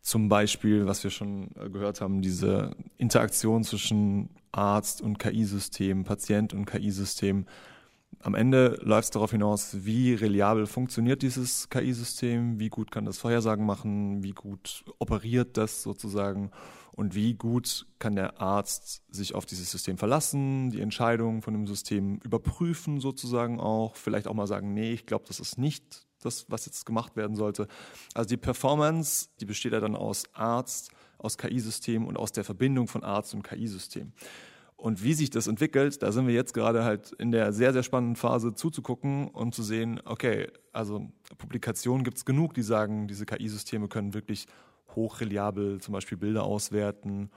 Zum 0.00 0.28
Beispiel, 0.28 0.86
was 0.86 1.04
wir 1.04 1.10
schon 1.10 1.50
äh, 1.56 1.68
gehört 1.68 2.00
haben, 2.00 2.22
diese 2.22 2.74
Interaktion 2.96 3.64
zwischen 3.64 4.30
Arzt 4.50 5.02
und 5.02 5.18
KI-System, 5.18 6.04
Patient 6.04 6.54
und 6.54 6.64
KI-System. 6.64 7.46
Am 8.18 8.34
Ende 8.34 8.78
läuft 8.82 9.04
es 9.04 9.10
darauf 9.10 9.30
hinaus, 9.30 9.84
wie 9.84 10.12
reliabel 10.12 10.66
funktioniert 10.66 11.22
dieses 11.22 11.70
KI-System, 11.70 12.58
wie 12.58 12.68
gut 12.68 12.90
kann 12.90 13.06
das 13.06 13.18
Vorhersagen 13.18 13.64
machen, 13.64 14.22
wie 14.22 14.32
gut 14.32 14.84
operiert 14.98 15.56
das 15.56 15.82
sozusagen 15.82 16.50
und 16.92 17.14
wie 17.14 17.34
gut 17.34 17.86
kann 17.98 18.16
der 18.16 18.40
Arzt 18.40 19.02
sich 19.08 19.34
auf 19.34 19.46
dieses 19.46 19.70
System 19.70 19.96
verlassen, 19.96 20.70
die 20.70 20.82
Entscheidungen 20.82 21.40
von 21.40 21.54
dem 21.54 21.66
System 21.66 22.18
überprüfen 22.22 23.00
sozusagen 23.00 23.58
auch, 23.58 23.96
vielleicht 23.96 24.28
auch 24.28 24.34
mal 24.34 24.46
sagen, 24.46 24.74
nee, 24.74 24.92
ich 24.92 25.06
glaube, 25.06 25.24
das 25.26 25.40
ist 25.40 25.56
nicht 25.56 26.06
das, 26.22 26.44
was 26.50 26.66
jetzt 26.66 26.84
gemacht 26.84 27.16
werden 27.16 27.36
sollte. 27.36 27.68
Also 28.14 28.28
die 28.28 28.36
Performance, 28.36 29.28
die 29.40 29.46
besteht 29.46 29.72
ja 29.72 29.80
dann 29.80 29.96
aus 29.96 30.24
Arzt, 30.34 30.90
aus 31.16 31.38
KI-System 31.38 32.06
und 32.06 32.18
aus 32.18 32.32
der 32.32 32.44
Verbindung 32.44 32.86
von 32.86 33.02
Arzt 33.02 33.32
und 33.34 33.42
KI-System. 33.42 34.12
Und 34.80 35.04
wie 35.04 35.12
sich 35.12 35.28
das 35.28 35.46
entwickelt, 35.46 36.02
da 36.02 36.10
sind 36.10 36.26
wir 36.26 36.32
jetzt 36.32 36.54
gerade 36.54 36.84
halt 36.84 37.12
in 37.12 37.32
der 37.32 37.52
sehr, 37.52 37.74
sehr 37.74 37.82
spannenden 37.82 38.16
Phase 38.16 38.54
zuzugucken 38.54 39.28
und 39.28 39.54
zu 39.54 39.62
sehen, 39.62 40.00
okay, 40.06 40.48
also 40.72 41.06
Publikationen 41.36 42.02
gibt 42.02 42.16
es 42.16 42.24
genug, 42.24 42.54
die 42.54 42.62
sagen, 42.62 43.06
diese 43.06 43.26
KI-Systeme 43.26 43.88
können 43.88 44.14
wirklich 44.14 44.46
hochreliabel 44.96 45.80
zum 45.82 45.92
Beispiel 45.92 46.16
Bilder 46.16 46.44
auswerten. 46.44 47.30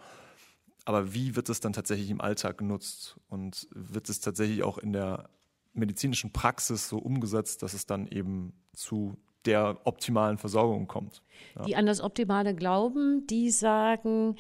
Aber 0.86 1.14
wie 1.14 1.36
wird 1.36 1.50
es 1.50 1.60
dann 1.60 1.74
tatsächlich 1.74 2.10
im 2.10 2.22
Alltag 2.22 2.58
genutzt? 2.58 3.18
Und 3.28 3.68
wird 3.72 4.08
es 4.08 4.22
tatsächlich 4.22 4.64
auch 4.64 4.78
in 4.78 4.94
der 4.94 5.30
medizinischen 5.74 6.32
Praxis 6.32 6.88
so 6.88 6.98
umgesetzt, 6.98 7.62
dass 7.62 7.74
es 7.74 7.86
dann 7.86 8.08
eben 8.08 8.54
zu 8.72 9.18
der 9.46 9.82
optimalen 9.84 10.38
Versorgung 10.38 10.88
kommt? 10.88 11.22
Ja. 11.58 11.64
Die 11.64 11.76
an 11.76 11.86
das 11.86 12.00
Optimale 12.00 12.56
glauben, 12.56 13.28
die 13.28 13.50
sagen, 13.52 14.38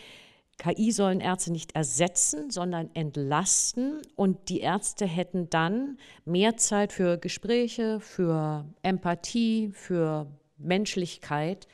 KI 0.57 0.91
sollen 0.91 1.19
Ärzte 1.19 1.51
nicht 1.51 1.75
ersetzen, 1.75 2.51
sondern 2.51 2.89
entlasten. 2.93 4.01
Und 4.15 4.49
die 4.49 4.59
Ärzte 4.59 5.05
hätten 5.05 5.49
dann 5.49 5.97
mehr 6.25 6.57
Zeit 6.57 6.93
für 6.93 7.17
Gespräche, 7.17 7.99
für 7.99 8.65
Empathie, 8.81 9.71
für 9.73 10.27
Menschlichkeit. 10.57 11.67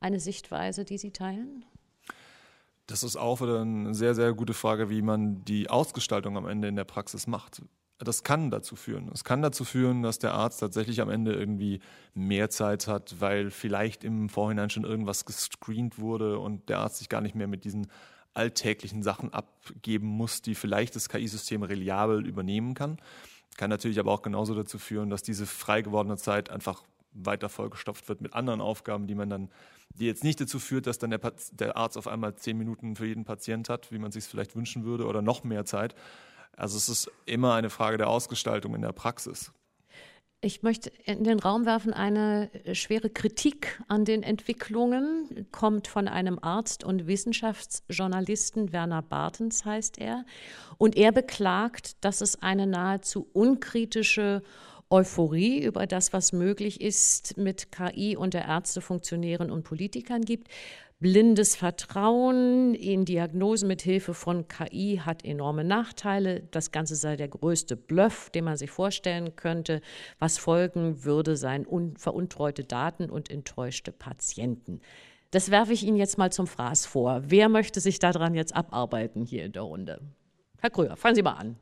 Eine 0.00 0.20
Sichtweise, 0.20 0.84
die 0.84 0.98
Sie 0.98 1.10
teilen? 1.10 1.64
Das 2.86 3.02
ist 3.02 3.16
auch 3.16 3.42
wieder 3.42 3.60
eine 3.60 3.94
sehr, 3.94 4.14
sehr 4.14 4.32
gute 4.32 4.54
Frage, 4.54 4.88
wie 4.88 5.02
man 5.02 5.44
die 5.44 5.68
Ausgestaltung 5.68 6.36
am 6.36 6.46
Ende 6.46 6.68
in 6.68 6.76
der 6.76 6.84
Praxis 6.84 7.26
macht. 7.26 7.62
Das 7.98 8.22
kann 8.22 8.50
dazu 8.50 8.76
führen. 8.76 9.10
Es 9.12 9.24
kann 9.24 9.42
dazu 9.42 9.64
führen, 9.64 10.02
dass 10.02 10.20
der 10.20 10.32
Arzt 10.32 10.60
tatsächlich 10.60 11.00
am 11.00 11.10
Ende 11.10 11.32
irgendwie 11.32 11.80
mehr 12.14 12.48
Zeit 12.48 12.86
hat, 12.86 13.16
weil 13.20 13.50
vielleicht 13.50 14.04
im 14.04 14.28
Vorhinein 14.28 14.70
schon 14.70 14.84
irgendwas 14.84 15.24
gescreent 15.24 15.98
wurde 15.98 16.38
und 16.38 16.68
der 16.68 16.78
Arzt 16.78 16.98
sich 16.98 17.08
gar 17.08 17.20
nicht 17.20 17.34
mehr 17.34 17.48
mit 17.48 17.64
diesen 17.64 17.88
alltäglichen 18.34 19.02
Sachen 19.02 19.32
abgeben 19.32 20.06
muss, 20.06 20.42
die 20.42 20.54
vielleicht 20.54 20.94
das 20.94 21.08
KI-System 21.08 21.64
reliabel 21.64 22.24
übernehmen 22.24 22.74
kann. 22.74 22.98
Kann 23.56 23.70
natürlich 23.70 23.98
aber 23.98 24.12
auch 24.12 24.22
genauso 24.22 24.54
dazu 24.54 24.78
führen, 24.78 25.10
dass 25.10 25.22
diese 25.22 25.44
frei 25.44 25.82
gewordene 25.82 26.16
Zeit 26.16 26.50
einfach 26.50 26.84
weiter 27.12 27.48
vollgestopft 27.48 28.08
wird 28.08 28.20
mit 28.20 28.34
anderen 28.34 28.60
Aufgaben, 28.60 29.08
die 29.08 29.16
man 29.16 29.28
dann, 29.28 29.50
die 29.90 30.06
jetzt 30.06 30.22
nicht 30.22 30.40
dazu 30.40 30.60
führt, 30.60 30.86
dass 30.86 30.98
dann 30.98 31.10
der, 31.10 31.20
der 31.52 31.76
Arzt 31.76 31.98
auf 31.98 32.06
einmal 32.06 32.36
zehn 32.36 32.56
Minuten 32.56 32.94
für 32.94 33.06
jeden 33.06 33.24
Patient 33.24 33.68
hat, 33.68 33.90
wie 33.90 33.98
man 33.98 34.12
sich 34.12 34.24
vielleicht 34.24 34.54
wünschen 34.54 34.84
würde, 34.84 35.06
oder 35.06 35.20
noch 35.20 35.42
mehr 35.42 35.64
Zeit, 35.64 35.96
also 36.58 36.76
es 36.76 36.88
ist 36.88 37.10
immer 37.24 37.54
eine 37.54 37.70
Frage 37.70 37.98
der 37.98 38.08
Ausgestaltung 38.08 38.74
in 38.74 38.82
der 38.82 38.92
Praxis. 38.92 39.52
Ich 40.40 40.62
möchte 40.62 40.92
in 41.04 41.24
den 41.24 41.40
Raum 41.40 41.66
werfen, 41.66 41.92
eine 41.92 42.48
schwere 42.72 43.10
Kritik 43.10 43.82
an 43.88 44.04
den 44.04 44.22
Entwicklungen 44.22 45.48
kommt 45.50 45.88
von 45.88 46.06
einem 46.06 46.38
Arzt 46.40 46.84
und 46.84 47.08
Wissenschaftsjournalisten, 47.08 48.72
Werner 48.72 49.02
Bartens 49.02 49.64
heißt 49.64 49.98
er. 49.98 50.24
Und 50.76 50.96
er 50.96 51.10
beklagt, 51.10 52.04
dass 52.04 52.20
es 52.20 52.40
eine 52.40 52.68
nahezu 52.68 53.28
unkritische 53.32 54.44
Euphorie 54.90 55.62
über 55.62 55.88
das, 55.88 56.12
was 56.12 56.32
möglich 56.32 56.80
ist, 56.80 57.36
mit 57.36 57.72
KI 57.72 58.16
unter 58.16 58.40
Ärzte, 58.40 58.80
Funktionären 58.80 59.50
und 59.50 59.64
Politikern 59.64 60.22
gibt. 60.24 60.48
Blindes 61.00 61.54
Vertrauen 61.54 62.74
in 62.74 63.04
Diagnosen 63.04 63.68
mit 63.68 63.82
Hilfe 63.82 64.14
von 64.14 64.48
KI 64.48 65.00
hat 65.04 65.24
enorme 65.24 65.62
Nachteile. 65.62 66.42
Das 66.50 66.72
Ganze 66.72 66.96
sei 66.96 67.14
der 67.14 67.28
größte 67.28 67.76
Bluff, 67.76 68.30
den 68.30 68.44
man 68.44 68.56
sich 68.56 68.72
vorstellen 68.72 69.36
könnte. 69.36 69.80
Was 70.18 70.38
folgen 70.38 71.04
würde, 71.04 71.36
seien 71.36 71.66
veruntreute 71.96 72.64
Daten 72.64 73.10
und 73.10 73.30
enttäuschte 73.30 73.92
Patienten. 73.92 74.80
Das 75.30 75.52
werfe 75.52 75.72
ich 75.72 75.84
Ihnen 75.84 75.98
jetzt 75.98 76.18
mal 76.18 76.32
zum 76.32 76.48
Fraß 76.48 76.86
vor. 76.86 77.22
Wer 77.26 77.48
möchte 77.48 77.78
sich 77.78 78.00
daran 78.00 78.34
jetzt 78.34 78.56
abarbeiten 78.56 79.24
hier 79.24 79.44
in 79.44 79.52
der 79.52 79.62
Runde? 79.62 80.00
Herr 80.60 80.70
Kröger, 80.70 80.96
fangen 80.96 81.14
Sie 81.14 81.22
mal 81.22 81.34
an 81.34 81.56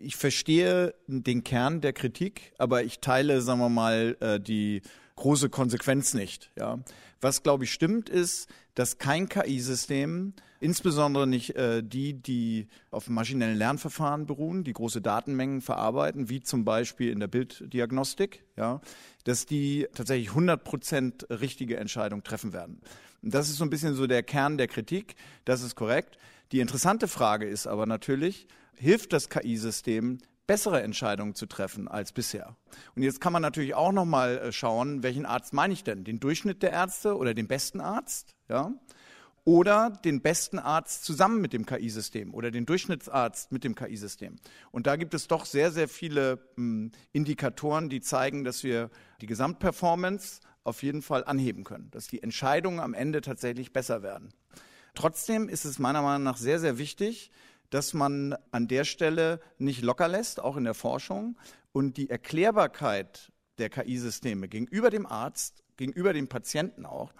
ich 0.00 0.16
verstehe 0.16 0.94
den 1.06 1.42
Kern 1.44 1.80
der 1.80 1.92
Kritik, 1.92 2.52
aber 2.58 2.84
ich 2.84 3.00
teile, 3.00 3.40
sagen 3.40 3.60
wir 3.60 3.68
mal, 3.68 4.16
äh, 4.20 4.40
die 4.40 4.82
große 5.18 5.50
Konsequenz 5.50 6.14
nicht. 6.14 6.50
Ja. 6.56 6.78
Was, 7.20 7.42
glaube 7.42 7.64
ich, 7.64 7.72
stimmt, 7.72 8.08
ist, 8.08 8.48
dass 8.74 8.98
kein 8.98 9.28
KI-System, 9.28 10.34
insbesondere 10.60 11.26
nicht 11.26 11.56
äh, 11.56 11.82
die, 11.82 12.14
die 12.14 12.68
auf 12.90 13.08
maschinellen 13.08 13.58
Lernverfahren 13.58 14.26
beruhen, 14.26 14.64
die 14.64 14.72
große 14.72 15.00
Datenmengen 15.00 15.60
verarbeiten, 15.60 16.28
wie 16.28 16.40
zum 16.40 16.64
Beispiel 16.64 17.10
in 17.10 17.20
der 17.20 17.26
Bilddiagnostik, 17.26 18.44
ja, 18.56 18.80
dass 19.24 19.46
die 19.46 19.88
tatsächlich 19.94 20.28
100 20.30 20.62
Prozent 20.62 21.26
richtige 21.28 21.76
Entscheidungen 21.76 22.22
treffen 22.22 22.52
werden. 22.52 22.80
Das 23.20 23.48
ist 23.48 23.56
so 23.56 23.64
ein 23.64 23.70
bisschen 23.70 23.94
so 23.94 24.06
der 24.06 24.22
Kern 24.22 24.58
der 24.58 24.68
Kritik. 24.68 25.16
Das 25.44 25.62
ist 25.62 25.74
korrekt. 25.74 26.18
Die 26.52 26.60
interessante 26.60 27.08
Frage 27.08 27.46
ist 27.46 27.66
aber 27.66 27.84
natürlich, 27.86 28.46
hilft 28.76 29.12
das 29.12 29.28
KI-System 29.28 30.18
bessere 30.48 30.82
Entscheidungen 30.82 31.36
zu 31.36 31.46
treffen 31.46 31.86
als 31.86 32.10
bisher. 32.10 32.56
Und 32.96 33.02
jetzt 33.02 33.20
kann 33.20 33.32
man 33.32 33.42
natürlich 33.42 33.74
auch 33.74 33.92
noch 33.92 34.06
mal 34.06 34.38
äh, 34.38 34.50
schauen, 34.50 35.04
welchen 35.04 35.26
Arzt 35.26 35.52
meine 35.52 35.74
ich 35.74 35.84
denn? 35.84 36.02
Den 36.02 36.18
Durchschnitt 36.18 36.64
der 36.64 36.72
Ärzte 36.72 37.16
oder 37.16 37.34
den 37.34 37.46
besten 37.46 37.80
Arzt, 37.80 38.34
ja? 38.48 38.72
Oder 39.44 39.90
den 39.90 40.20
besten 40.20 40.58
Arzt 40.58 41.04
zusammen 41.04 41.40
mit 41.40 41.54
dem 41.54 41.64
KI-System 41.64 42.34
oder 42.34 42.50
den 42.50 42.66
Durchschnittsarzt 42.66 43.52
mit 43.52 43.64
dem 43.64 43.74
KI-System. 43.74 44.36
Und 44.72 44.86
da 44.86 44.96
gibt 44.96 45.14
es 45.14 45.26
doch 45.26 45.46
sehr, 45.46 45.70
sehr 45.70 45.88
viele 45.88 46.38
hm, 46.56 46.92
Indikatoren, 47.12 47.88
die 47.88 48.00
zeigen, 48.00 48.44
dass 48.44 48.62
wir 48.62 48.90
die 49.22 49.26
Gesamtperformance 49.26 50.40
auf 50.64 50.82
jeden 50.82 51.00
Fall 51.00 51.24
anheben 51.24 51.64
können, 51.64 51.90
dass 51.92 52.08
die 52.08 52.22
Entscheidungen 52.22 52.80
am 52.80 52.92
Ende 52.92 53.20
tatsächlich 53.20 53.72
besser 53.72 54.02
werden. 54.02 54.34
Trotzdem 54.94 55.48
ist 55.48 55.64
es 55.64 55.78
meiner 55.78 56.02
Meinung 56.02 56.24
nach 56.24 56.36
sehr, 56.36 56.58
sehr 56.58 56.76
wichtig, 56.76 57.30
dass 57.70 57.94
man 57.94 58.34
an 58.50 58.68
der 58.68 58.84
Stelle 58.84 59.40
nicht 59.58 59.82
locker 59.82 60.08
lässt, 60.08 60.40
auch 60.40 60.56
in 60.56 60.64
der 60.64 60.74
Forschung. 60.74 61.38
Und 61.72 61.96
die 61.96 62.10
Erklärbarkeit 62.10 63.32
der 63.58 63.70
KI-Systeme 63.70 64.48
gegenüber 64.48 64.90
dem 64.90 65.06
Arzt, 65.06 65.62
gegenüber 65.76 66.12
dem 66.12 66.28
Patienten 66.28 66.86
auch, 66.86 67.12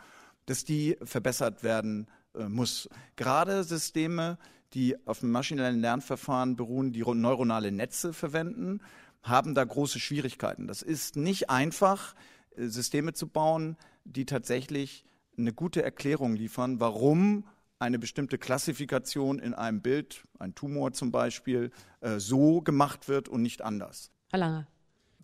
dass 0.46 0.64
die 0.64 0.96
verbessert 1.02 1.62
werden 1.62 2.08
äh, 2.34 2.48
muss. 2.48 2.88
Gerade 3.16 3.64
Systeme, 3.64 4.38
die 4.72 4.96
auf 5.06 5.22
maschinellen 5.22 5.80
Lernverfahren 5.80 6.56
beruhen, 6.56 6.92
die 6.92 7.00
neuronale 7.00 7.72
Netze 7.72 8.12
verwenden, 8.12 8.80
haben 9.22 9.54
da 9.54 9.64
große 9.64 10.00
Schwierigkeiten. 10.00 10.66
Das 10.66 10.82
ist 10.82 11.16
nicht 11.16 11.50
einfach, 11.50 12.14
äh, 12.56 12.66
Systeme 12.66 13.12
zu 13.12 13.28
bauen, 13.28 13.76
die 14.04 14.24
tatsächlich 14.24 15.04
eine 15.36 15.52
gute 15.52 15.82
Erklärung 15.82 16.34
liefern, 16.34 16.80
warum 16.80 17.44
eine 17.78 17.98
bestimmte 17.98 18.38
Klassifikation 18.38 19.38
in 19.38 19.54
einem 19.54 19.80
Bild, 19.80 20.24
ein 20.38 20.54
Tumor 20.54 20.92
zum 20.92 21.10
Beispiel, 21.12 21.70
äh, 22.00 22.18
so 22.18 22.60
gemacht 22.60 23.08
wird 23.08 23.28
und 23.28 23.42
nicht 23.42 23.62
anders. 23.62 24.10
Herr 24.30 24.40
Lange. 24.40 24.66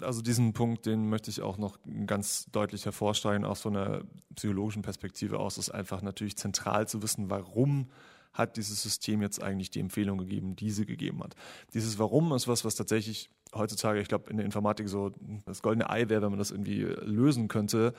Also 0.01 0.23
diesen 0.23 0.53
Punkt, 0.53 0.87
den 0.87 1.09
möchte 1.09 1.31
ich 1.31 1.41
auch 1.41 1.57
noch 1.57 1.79
ganz 2.07 2.47
deutlich 2.51 2.85
hervorstreichen, 2.85 3.45
aus 3.45 3.63
so 3.63 3.69
einer 3.69 4.03
psychologischen 4.35 4.83
Perspektive 4.83 5.39
aus, 5.39 5.57
ist 5.57 5.71
einfach 5.71 6.03
natürlich 6.03 6.37
zentral 6.37 6.89
zu 6.89 7.03
wissen, 7.03 7.31
warum 7.31 7.89
hat 8.33 8.57
dieses 8.57 8.83
System 8.83 9.23
jetzt 9.23 9.41
eigentlich 9.41 9.71
die 9.71 9.79
Empfehlung 9.79 10.19
gegeben, 10.19 10.57
die 10.57 10.71
sie 10.71 10.87
gegeben 10.87 11.23
hat. 11.23 11.37
Dieses 11.73 12.01
Warum 12.01 12.33
ist 12.33 12.49
was, 12.49 12.65
was 12.65 12.75
tatsächlich 12.75 13.31
heutzutage, 13.55 14.01
ich 14.01 14.09
glaube, 14.09 14.29
in 14.29 14.37
der 14.37 14.45
Informatik 14.45 14.89
so 14.89 15.13
das 15.47 15.63
goldene 15.63 15.89
Ei 15.89 16.09
wäre, 16.09 16.23
wenn 16.23 16.31
man 16.31 16.41
das 16.41 16.51
irgendwie 16.51 16.81
lösen 16.83 17.47
könnte 17.47 17.95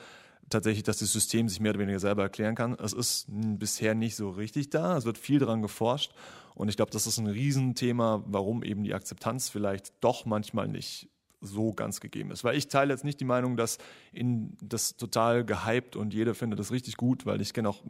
tatsächlich, 0.50 0.84
dass 0.84 0.98
das 0.98 1.12
System 1.12 1.48
sich 1.48 1.60
mehr 1.60 1.70
oder 1.70 1.80
weniger 1.80 1.98
selber 1.98 2.22
erklären 2.22 2.54
kann. 2.54 2.74
Es 2.74 2.92
ist 2.92 3.26
bisher 3.28 3.94
nicht 3.94 4.16
so 4.16 4.30
richtig 4.30 4.70
da. 4.70 4.96
Es 4.96 5.04
wird 5.04 5.18
viel 5.18 5.38
daran 5.38 5.62
geforscht. 5.62 6.12
Und 6.54 6.68
ich 6.68 6.76
glaube, 6.76 6.90
das 6.90 7.06
ist 7.06 7.18
ein 7.18 7.26
Riesenthema, 7.26 8.24
warum 8.26 8.62
eben 8.62 8.84
die 8.84 8.94
Akzeptanz 8.94 9.48
vielleicht 9.48 9.92
doch 10.00 10.24
manchmal 10.24 10.68
nicht 10.68 11.08
so 11.40 11.72
ganz 11.72 12.00
gegeben 12.00 12.30
ist. 12.30 12.44
Weil 12.44 12.56
ich 12.56 12.68
teile 12.68 12.92
jetzt 12.92 13.04
nicht 13.04 13.20
die 13.20 13.24
Meinung, 13.24 13.56
dass 13.56 13.78
in 14.12 14.56
das 14.62 14.96
total 14.96 15.44
gehypt 15.44 15.96
und 15.96 16.14
jeder 16.14 16.34
findet 16.34 16.58
das 16.58 16.72
richtig 16.72 16.96
gut, 16.96 17.26
weil 17.26 17.40
ich 17.40 17.52
kenne 17.52 17.68
auch 17.68 17.82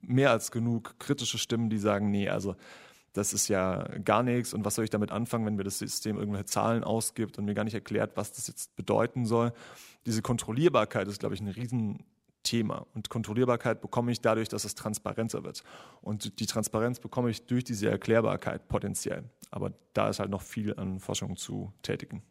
mehr 0.00 0.30
als 0.30 0.50
genug 0.52 0.98
kritische 0.98 1.38
Stimmen, 1.38 1.70
die 1.70 1.78
sagen, 1.78 2.10
nee, 2.10 2.28
also 2.28 2.54
das 3.12 3.32
ist 3.32 3.48
ja 3.48 3.88
gar 4.04 4.22
nichts 4.22 4.54
und 4.54 4.64
was 4.64 4.74
soll 4.74 4.84
ich 4.84 4.90
damit 4.90 5.12
anfangen, 5.12 5.46
wenn 5.46 5.54
mir 5.54 5.64
das 5.64 5.78
System 5.78 6.18
irgendwelche 6.18 6.46
Zahlen 6.46 6.82
ausgibt 6.82 7.38
und 7.38 7.44
mir 7.44 7.54
gar 7.54 7.64
nicht 7.64 7.74
erklärt, 7.74 8.16
was 8.16 8.32
das 8.32 8.48
jetzt 8.48 8.74
bedeuten 8.76 9.24
soll. 9.24 9.52
Diese 10.06 10.22
Kontrollierbarkeit 10.22 11.08
ist, 11.08 11.20
glaube 11.20 11.34
ich, 11.34 11.40
ein 11.40 11.48
Riesenthema. 11.48 12.86
Und 12.94 13.08
Kontrollierbarkeit 13.08 13.80
bekomme 13.80 14.12
ich 14.12 14.20
dadurch, 14.20 14.48
dass 14.48 14.64
es 14.64 14.74
transparenter 14.74 15.44
wird. 15.44 15.62
Und 16.02 16.38
die 16.40 16.46
Transparenz 16.46 17.00
bekomme 17.00 17.30
ich 17.30 17.46
durch 17.46 17.64
diese 17.64 17.88
Erklärbarkeit 17.90 18.68
potenziell. 18.68 19.24
Aber 19.50 19.72
da 19.94 20.08
ist 20.08 20.20
halt 20.20 20.30
noch 20.30 20.42
viel 20.42 20.74
an 20.74 21.00
Forschung 21.00 21.36
zu 21.36 21.72
tätigen. 21.82 22.22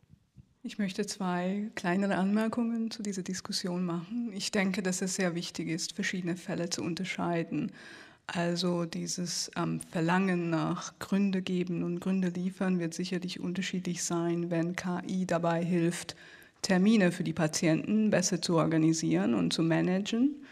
Ich 0.66 0.78
möchte 0.78 1.06
zwei 1.06 1.70
kleinere 1.76 2.16
Anmerkungen 2.16 2.90
zu 2.90 3.04
dieser 3.04 3.22
Diskussion 3.22 3.84
machen. 3.84 4.32
Ich 4.34 4.50
denke, 4.50 4.82
dass 4.82 5.02
es 5.02 5.16
sehr 5.16 5.36
wichtig 5.36 5.68
ist, 5.68 5.92
verschiedene 5.94 6.38
Fälle 6.38 6.70
zu 6.70 6.84
unterscheiden. 6.84 7.74
Also 8.28 8.86
dieses 8.86 9.52
ähm, 9.58 9.82
Verlangen 9.82 10.50
nach 10.50 10.98
Gründe 11.00 11.42
geben 11.42 11.84
und 11.84 12.00
Gründe 12.00 12.30
liefern 12.30 12.80
wird 12.80 12.94
sicherlich 12.94 13.42
unterschiedlich 13.42 14.04
sein, 14.04 14.50
wenn 14.50 14.78
KI 14.78 15.26
dabei 15.26 15.62
hilft, 15.62 16.16
Termine 16.64 17.12
für 17.12 17.24
die 17.24 17.34
Patienten 17.34 18.10
besser 18.10 18.42
zu 18.42 18.58
organisieren 18.58 19.36
und 19.36 19.54
zu 19.54 19.62
managen 19.62 20.44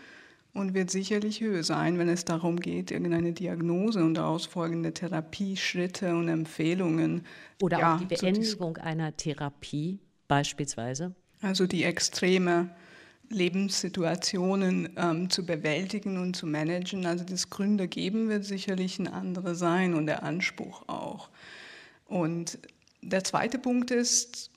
und 0.54 0.74
wird 0.74 0.92
sicherlich 0.92 1.42
höher 1.42 1.64
sein, 1.64 1.98
wenn 1.98 2.10
es 2.10 2.26
darum 2.26 2.60
geht, 2.60 2.92
irgendeine 2.92 3.34
Diagnose 3.34 4.04
und 4.04 4.16
daraus 4.16 4.46
folgende 4.46 4.94
Therapieschritte 4.94 6.14
und 6.14 6.28
Empfehlungen. 6.28 7.26
Oder 7.62 7.80
ja, 7.80 7.96
auch 7.96 8.00
die 8.00 8.06
Beendigung 8.06 8.78
einer 8.78 9.16
Therapie 9.16 10.00
beispielsweise. 10.28 11.16
Also 11.42 11.66
die 11.68 11.84
extreme 11.84 12.70
Lebenssituationen 13.30 14.90
ähm, 14.98 15.30
zu 15.30 15.46
bewältigen 15.46 16.18
und 16.18 16.36
zu 16.36 16.46
managen. 16.46 17.06
Also 17.06 17.24
das 17.24 17.50
Gründe 17.50 17.88
geben 17.88 18.30
wird 18.30 18.44
sicherlich 18.44 19.00
ein 19.00 19.08
anderer 19.08 19.56
sein 19.56 19.94
und 19.94 20.06
der 20.06 20.24
Anspruch 20.24 20.88
auch. 20.88 21.30
Und 22.06 22.60
der 23.02 23.24
zweite 23.24 23.58
Punkt 23.58 23.90
ist, 23.90 24.51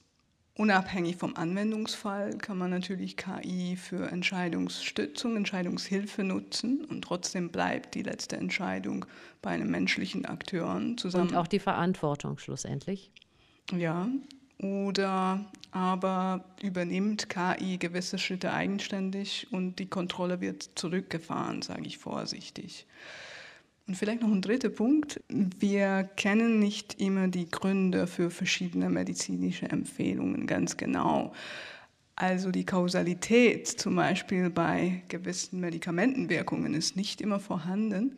unabhängig 0.56 1.16
vom 1.16 1.37
Anwendungsfall 1.37 2.38
kann 2.38 2.58
man 2.58 2.70
natürlich 2.70 3.16
KI 3.16 3.76
für 3.76 4.11
Entscheidungsstützung, 4.11 5.37
Entscheidungshilfe 5.37 6.25
nutzen 6.25 6.84
und 6.84 7.02
trotzdem 7.02 7.50
bleibt 7.50 7.94
die 7.94 8.02
letzte 8.02 8.37
Entscheidung 8.37 9.06
bei 9.42 9.50
einem 9.50 9.70
menschlichen 9.70 10.25
Akteur 10.26 10.80
zusammen. 10.96 11.30
Und 11.30 11.37
auch 11.37 11.46
die 11.46 11.58
Verantwortung 11.58 12.38
schlussendlich. 12.38 13.11
Ja, 13.76 14.08
oder 14.58 15.44
aber 15.73 16.44
übernimmt 16.62 17.28
KI 17.28 17.78
gewisse 17.78 18.18
Schritte 18.18 18.52
eigenständig 18.52 19.49
und 19.50 19.78
die 19.78 19.87
Kontrolle 19.87 20.40
wird 20.40 20.70
zurückgefahren, 20.76 21.62
sage 21.62 21.87
ich 21.87 21.99
vorsichtig. 21.99 22.87
Und 23.86 23.96
vielleicht 23.96 24.22
noch 24.22 24.32
ein 24.32 24.40
dritter 24.40 24.70
Punkt. 24.70 25.20
Wir 25.28 26.08
kennen 26.16 26.58
nicht 26.58 27.00
immer 27.00 27.28
die 27.28 27.50
Gründe 27.50 28.06
für 28.06 28.30
verschiedene 28.30 28.88
medizinische 28.88 29.68
Empfehlungen 29.68 30.46
ganz 30.46 30.76
genau. 30.76 31.34
Also 32.16 32.50
die 32.50 32.64
Kausalität 32.64 33.66
zum 33.66 33.96
Beispiel 33.96 34.48
bei 34.48 35.02
gewissen 35.08 35.60
Medikamentenwirkungen 35.60 36.72
ist 36.72 36.96
nicht 36.96 37.20
immer 37.20 37.40
vorhanden. 37.40 38.16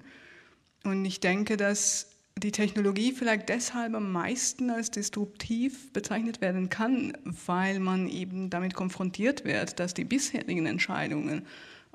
Und 0.84 1.04
ich 1.04 1.18
denke, 1.18 1.56
dass 1.56 2.10
die 2.38 2.52
Technologie 2.52 3.12
vielleicht 3.12 3.48
deshalb 3.48 3.94
am 3.94 4.12
meisten 4.12 4.70
als 4.70 4.90
disruptiv 4.90 5.92
bezeichnet 5.92 6.42
werden 6.42 6.68
kann, 6.68 7.16
weil 7.46 7.80
man 7.80 8.08
eben 8.08 8.50
damit 8.50 8.74
konfrontiert 8.74 9.46
wird, 9.46 9.80
dass 9.80 9.94
die 9.94 10.04
bisherigen 10.04 10.66
Entscheidungen 10.66 11.46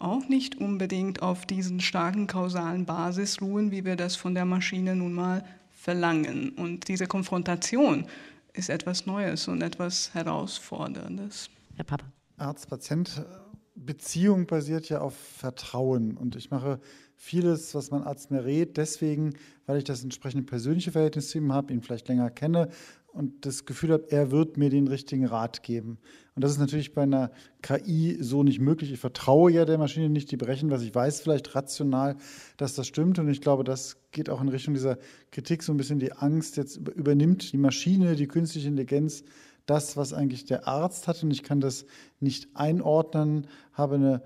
auch 0.01 0.27
nicht 0.27 0.59
unbedingt 0.59 1.21
auf 1.21 1.45
diesen 1.45 1.79
starken 1.79 2.27
kausalen 2.27 2.85
Basis 2.85 3.41
ruhen, 3.41 3.71
wie 3.71 3.85
wir 3.85 3.95
das 3.95 4.15
von 4.15 4.33
der 4.33 4.45
Maschine 4.45 4.95
nun 4.95 5.13
mal 5.13 5.45
verlangen. 5.71 6.49
Und 6.51 6.87
diese 6.87 7.07
Konfrontation 7.07 8.05
ist 8.53 8.69
etwas 8.69 9.05
Neues 9.05 9.47
und 9.47 9.61
etwas 9.61 10.13
Herausforderndes. 10.13 11.49
Herr 11.75 11.85
Papa. 11.85 12.05
Arzt-Patient-Beziehung 12.37 14.47
basiert 14.47 14.89
ja 14.89 15.01
auf 15.01 15.15
Vertrauen. 15.15 16.17
Und 16.17 16.35
ich 16.35 16.51
mache 16.51 16.79
vieles, 17.15 17.75
was 17.75 17.91
mein 17.91 18.03
Arzt 18.03 18.31
mir 18.31 18.43
rät, 18.43 18.77
deswegen, 18.77 19.35
weil 19.67 19.77
ich 19.77 19.83
das 19.83 20.03
entsprechende 20.03 20.43
persönliche 20.43 20.91
Verhältnis 20.91 21.29
zu 21.29 21.37
ihm 21.37 21.53
habe, 21.53 21.71
ihn 21.71 21.83
vielleicht 21.83 22.07
länger 22.07 22.31
kenne 22.31 22.69
und 23.13 23.45
das 23.45 23.65
Gefühl 23.65 23.91
habe, 23.91 24.05
er 24.09 24.31
wird 24.31 24.57
mir 24.57 24.69
den 24.69 24.87
richtigen 24.87 25.25
Rat 25.25 25.63
geben. 25.63 25.97
Und 26.33 26.43
das 26.43 26.51
ist 26.51 26.59
natürlich 26.59 26.93
bei 26.93 27.03
einer 27.03 27.31
KI 27.61 28.17
so 28.21 28.41
nicht 28.43 28.61
möglich. 28.61 28.93
Ich 28.93 28.99
vertraue 28.99 29.51
ja 29.51 29.65
der 29.65 29.77
Maschine 29.77 30.09
nicht, 30.09 30.31
die 30.31 30.37
berechnen, 30.37 30.71
was 30.71 30.81
ich 30.81 30.95
weiß, 30.95 31.19
vielleicht 31.19 31.53
rational, 31.55 32.15
dass 32.55 32.73
das 32.73 32.87
stimmt. 32.87 33.19
Und 33.19 33.27
ich 33.29 33.41
glaube, 33.41 33.65
das 33.65 33.97
geht 34.11 34.29
auch 34.29 34.41
in 34.41 34.47
Richtung 34.47 34.73
dieser 34.73 34.97
Kritik 35.31 35.61
so 35.61 35.73
ein 35.73 35.77
bisschen 35.77 35.99
die 35.99 36.13
Angst. 36.13 36.55
Jetzt 36.55 36.77
übernimmt 36.77 37.51
die 37.51 37.57
Maschine, 37.57 38.15
die 38.15 38.27
künstliche 38.27 38.69
Intelligenz, 38.69 39.23
das, 39.65 39.97
was 39.97 40.13
eigentlich 40.13 40.45
der 40.45 40.67
Arzt 40.67 41.09
hat. 41.09 41.21
Und 41.21 41.31
ich 41.31 41.43
kann 41.43 41.59
das 41.59 41.85
nicht 42.21 42.55
einordnen, 42.55 43.47
habe 43.73 43.95
eine 43.95 44.21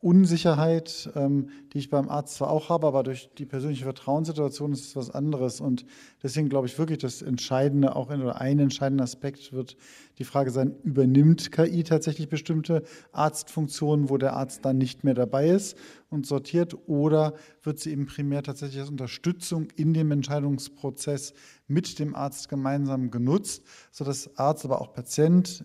Unsicherheit, 0.00 1.10
ähm, 1.16 1.48
die 1.72 1.78
ich 1.78 1.90
beim 1.90 2.08
Arzt 2.08 2.36
zwar 2.36 2.50
auch 2.50 2.68
habe, 2.68 2.86
aber 2.86 3.02
durch 3.02 3.30
die 3.36 3.46
persönliche 3.46 3.82
Vertrauenssituation 3.82 4.72
ist 4.72 4.86
es 4.86 4.96
was 4.96 5.10
anderes. 5.10 5.60
Und 5.60 5.84
deswegen 6.22 6.48
glaube 6.48 6.68
ich 6.68 6.78
wirklich, 6.78 6.98
das 6.98 7.20
Entscheidende, 7.20 7.96
auch 7.96 8.10
in, 8.10 8.22
oder 8.22 8.40
ein 8.40 8.60
entscheidender 8.60 9.02
Aspekt 9.02 9.52
wird 9.52 9.76
die 10.18 10.24
Frage 10.24 10.52
sein, 10.52 10.76
übernimmt 10.84 11.50
KI 11.50 11.82
tatsächlich 11.82 12.28
bestimmte 12.28 12.84
Arztfunktionen, 13.10 14.08
wo 14.08 14.18
der 14.18 14.34
Arzt 14.34 14.64
dann 14.64 14.78
nicht 14.78 15.02
mehr 15.02 15.14
dabei 15.14 15.48
ist 15.48 15.76
und 16.10 16.26
sortiert, 16.26 16.76
oder 16.86 17.34
wird 17.62 17.80
sie 17.80 17.90
eben 17.90 18.06
primär 18.06 18.44
tatsächlich 18.44 18.80
als 18.80 18.90
Unterstützung 18.90 19.66
in 19.74 19.94
dem 19.94 20.12
Entscheidungsprozess 20.12 21.34
mit 21.66 21.98
dem 21.98 22.14
Arzt 22.14 22.48
gemeinsam 22.48 23.10
genutzt, 23.10 23.64
sodass 23.90 24.36
Arzt, 24.36 24.64
aber 24.64 24.80
auch 24.80 24.92
Patient 24.92 25.64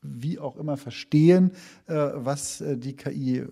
wie 0.00 0.38
auch 0.38 0.56
immer 0.56 0.76
verstehen, 0.76 1.52
äh, 1.86 1.94
was 2.14 2.60
äh, 2.60 2.76
die 2.76 2.94
KI 2.94 3.46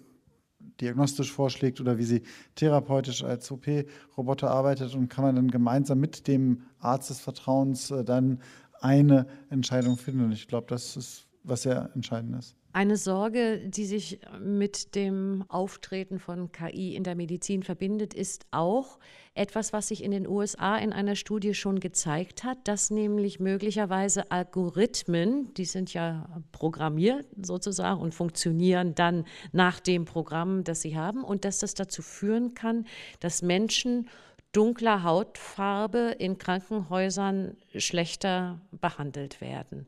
diagnostisch 0.80 1.32
vorschlägt 1.32 1.80
oder 1.80 1.98
wie 1.98 2.04
sie 2.04 2.22
therapeutisch 2.54 3.24
als 3.24 3.50
OP-Roboter 3.50 4.50
arbeitet 4.50 4.94
und 4.94 5.08
kann 5.08 5.24
man 5.24 5.36
dann 5.36 5.50
gemeinsam 5.50 6.00
mit 6.00 6.26
dem 6.26 6.62
Arzt 6.78 7.10
des 7.10 7.20
Vertrauens 7.20 7.90
äh, 7.90 8.04
dann 8.04 8.40
eine 8.80 9.26
Entscheidung 9.50 9.96
finden. 9.96 10.24
Und 10.24 10.32
ich 10.32 10.48
glaube, 10.48 10.66
das 10.68 10.96
ist 10.96 11.26
was 11.44 11.62
sehr 11.62 11.90
entscheidend 11.94 12.38
ist. 12.38 12.56
Eine 12.74 12.96
Sorge, 12.96 13.58
die 13.66 13.84
sich 13.84 14.18
mit 14.40 14.94
dem 14.94 15.44
Auftreten 15.48 16.18
von 16.18 16.52
KI 16.52 16.96
in 16.96 17.04
der 17.04 17.14
Medizin 17.14 17.62
verbindet, 17.62 18.14
ist 18.14 18.46
auch 18.50 18.98
etwas, 19.34 19.74
was 19.74 19.88
sich 19.88 20.02
in 20.02 20.10
den 20.10 20.26
USA 20.26 20.78
in 20.78 20.94
einer 20.94 21.14
Studie 21.14 21.52
schon 21.52 21.80
gezeigt 21.80 22.44
hat, 22.44 22.56
dass 22.64 22.90
nämlich 22.90 23.40
möglicherweise 23.40 24.30
Algorithmen, 24.30 25.52
die 25.52 25.66
sind 25.66 25.92
ja 25.92 26.42
programmiert 26.50 27.26
sozusagen 27.42 28.00
und 28.00 28.14
funktionieren 28.14 28.94
dann 28.94 29.26
nach 29.52 29.78
dem 29.78 30.06
Programm, 30.06 30.64
das 30.64 30.80
sie 30.80 30.96
haben, 30.96 31.24
und 31.24 31.44
dass 31.44 31.58
das 31.58 31.74
dazu 31.74 32.00
führen 32.00 32.54
kann, 32.54 32.86
dass 33.20 33.42
Menschen 33.42 34.08
dunkler 34.52 35.02
Hautfarbe 35.02 36.16
in 36.18 36.38
Krankenhäusern 36.38 37.54
schlechter 37.76 38.60
behandelt 38.70 39.42
werden. 39.42 39.86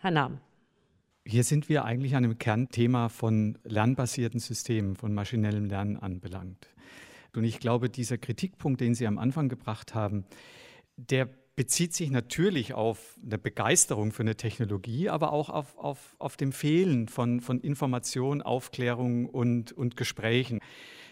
Herr 0.00 0.12
Nahm. 0.12 0.40
Hier 1.30 1.44
sind 1.44 1.68
wir 1.68 1.84
eigentlich 1.84 2.16
an 2.16 2.24
einem 2.24 2.38
Kernthema 2.38 3.08
von 3.08 3.56
lernbasierten 3.62 4.40
Systemen, 4.40 4.96
von 4.96 5.14
maschinellem 5.14 5.66
Lernen 5.66 5.96
anbelangt. 5.96 6.66
Und 7.36 7.44
ich 7.44 7.60
glaube, 7.60 7.88
dieser 7.88 8.18
Kritikpunkt, 8.18 8.80
den 8.80 8.96
Sie 8.96 9.06
am 9.06 9.16
Anfang 9.16 9.48
gebracht 9.48 9.94
haben, 9.94 10.24
der 10.96 11.28
bezieht 11.54 11.94
sich 11.94 12.10
natürlich 12.10 12.74
auf 12.74 13.16
eine 13.24 13.38
Begeisterung 13.38 14.10
für 14.10 14.24
eine 14.24 14.34
Technologie, 14.34 15.08
aber 15.08 15.32
auch 15.32 15.50
auf, 15.50 15.78
auf, 15.78 16.16
auf 16.18 16.36
dem 16.36 16.50
Fehlen 16.50 17.06
von, 17.06 17.40
von 17.40 17.60
Information, 17.60 18.42
Aufklärung 18.42 19.26
und, 19.26 19.70
und 19.70 19.96
Gesprächen. 19.96 20.58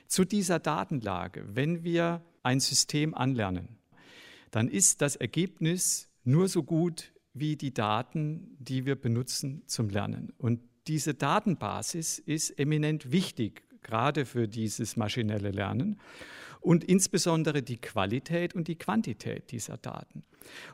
Zu 0.08 0.24
dieser 0.24 0.58
Datenlage, 0.58 1.44
wenn 1.46 1.84
wir 1.84 2.24
ein 2.42 2.58
System 2.58 3.14
anlernen, 3.14 3.78
dann 4.50 4.66
ist 4.66 5.00
das 5.00 5.14
Ergebnis 5.14 6.10
nur 6.24 6.48
so 6.48 6.64
gut 6.64 7.12
wie 7.40 7.56
die 7.56 7.74
Daten, 7.74 8.56
die 8.58 8.86
wir 8.86 8.96
benutzen 8.96 9.62
zum 9.66 9.88
Lernen. 9.88 10.32
Und 10.38 10.60
diese 10.86 11.14
Datenbasis 11.14 12.18
ist 12.18 12.58
eminent 12.58 13.12
wichtig, 13.12 13.62
gerade 13.82 14.24
für 14.24 14.48
dieses 14.48 14.96
maschinelle 14.96 15.50
Lernen 15.50 16.00
und 16.60 16.84
insbesondere 16.84 17.62
die 17.62 17.76
Qualität 17.76 18.54
und 18.54 18.68
die 18.68 18.76
Quantität 18.76 19.50
dieser 19.52 19.76
Daten. 19.76 20.24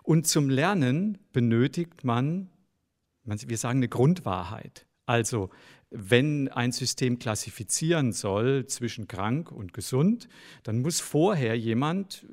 Und 0.03 0.27
zum 0.27 0.48
Lernen 0.48 1.18
benötigt 1.33 2.05
man, 2.05 2.50
wir 3.24 3.59
sagen 3.59 3.79
eine 3.79 3.88
Grundwahrheit. 3.88 4.87
Also 5.07 5.50
wenn 5.90 6.48
ein 6.48 6.72
System 6.72 7.18
klassifizieren 7.18 8.12
soll 8.12 8.66
zwischen 8.66 9.07
krank 9.07 9.53
und 9.53 9.72
gesund, 9.72 10.29
dann 10.62 10.81
muss 10.81 11.00
vorher 11.00 11.57
jemand 11.57 12.27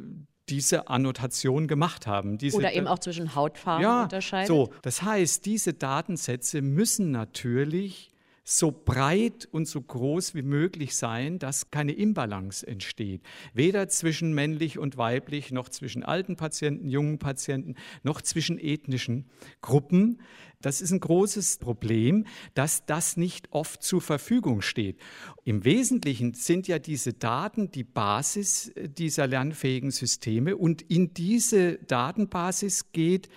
diese 0.51 0.89
Annotation 0.89 1.67
gemacht 1.67 2.05
haben. 2.05 2.37
Diese, 2.37 2.57
Oder 2.57 2.73
eben 2.73 2.87
auch 2.87 2.99
zwischen 2.99 3.33
Hautfarben 3.35 3.83
ja, 3.83 4.03
unterscheiden. 4.03 4.47
So, 4.47 4.69
das 4.81 5.01
heißt, 5.01 5.45
diese 5.45 5.73
Datensätze 5.73 6.61
müssen 6.61 7.11
natürlich 7.11 8.10
so 8.43 8.71
breit 8.71 9.47
und 9.51 9.67
so 9.67 9.81
groß 9.81 10.33
wie 10.33 10.41
möglich 10.41 10.95
sein, 10.95 11.37
dass 11.37 11.69
keine 11.69 11.91
Imbalance 11.91 12.65
entsteht. 12.65 13.21
Weder 13.53 13.87
zwischen 13.87 14.33
männlich 14.33 14.79
und 14.79 14.97
weiblich, 14.97 15.51
noch 15.51 15.69
zwischen 15.69 16.03
alten 16.03 16.37
Patienten, 16.37 16.89
jungen 16.89 17.19
Patienten, 17.19 17.75
noch 18.03 18.21
zwischen 18.21 18.57
ethnischen 18.57 19.29
Gruppen. 19.61 20.21
Das 20.59 20.81
ist 20.81 20.91
ein 20.91 20.99
großes 20.99 21.57
Problem, 21.57 22.25
dass 22.55 22.85
das 22.85 23.15
nicht 23.15 23.51
oft 23.51 23.83
zur 23.83 24.01
Verfügung 24.01 24.61
steht. 24.61 24.99
Im 25.43 25.63
Wesentlichen 25.63 26.33
sind 26.33 26.67
ja 26.67 26.79
diese 26.79 27.13
Daten 27.13 27.71
die 27.71 27.83
Basis 27.83 28.71
dieser 28.75 29.27
lernfähigen 29.27 29.91
Systeme 29.91 30.57
und 30.57 30.81
in 30.81 31.13
diese 31.13 31.75
Datenbasis 31.77 32.91
geht 32.91 33.29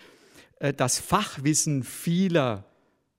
äh, 0.60 0.72
das 0.72 0.98
Fachwissen 0.98 1.82
vieler 1.82 2.70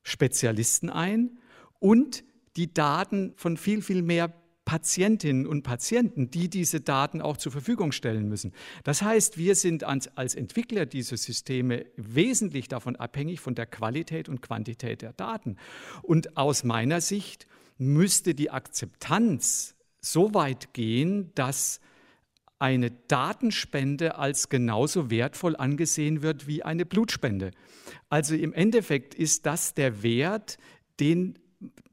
Spezialisten 0.03 0.89
ein 0.89 1.39
und 1.85 2.23
die 2.55 2.73
Daten 2.73 3.33
von 3.35 3.57
viel, 3.57 3.83
viel 3.83 4.01
mehr 4.01 4.33
Patientinnen 4.65 5.45
und 5.45 5.61
Patienten, 5.61 6.31
die 6.31 6.49
diese 6.49 6.81
Daten 6.81 7.21
auch 7.21 7.37
zur 7.37 7.51
Verfügung 7.51 7.91
stellen 7.91 8.27
müssen. 8.27 8.53
Das 8.83 9.03
heißt, 9.03 9.37
wir 9.37 9.53
sind 9.53 9.83
als 9.83 10.33
Entwickler 10.33 10.87
dieser 10.87 11.15
Systeme 11.15 11.85
wesentlich 11.95 12.69
davon 12.69 12.95
abhängig 12.95 13.39
von 13.39 13.53
der 13.53 13.67
Qualität 13.67 14.29
und 14.29 14.41
Quantität 14.41 15.03
der 15.03 15.13
Daten. 15.13 15.57
Und 16.01 16.37
aus 16.37 16.63
meiner 16.63 17.01
Sicht 17.01 17.45
müsste 17.77 18.33
die 18.33 18.49
Akzeptanz 18.49 19.75
so 20.01 20.33
weit 20.33 20.73
gehen, 20.73 21.33
dass 21.35 21.81
eine 22.57 22.89
Datenspende 22.89 24.17
als 24.17 24.49
genauso 24.49 25.11
wertvoll 25.11 25.55
angesehen 25.55 26.23
wird 26.23 26.47
wie 26.47 26.63
eine 26.63 26.87
Blutspende. 26.87 27.51
Also 28.09 28.33
im 28.33 28.53
Endeffekt 28.53 29.13
ist 29.13 29.45
das 29.45 29.75
der 29.75 30.01
Wert, 30.01 30.57
den 30.99 31.37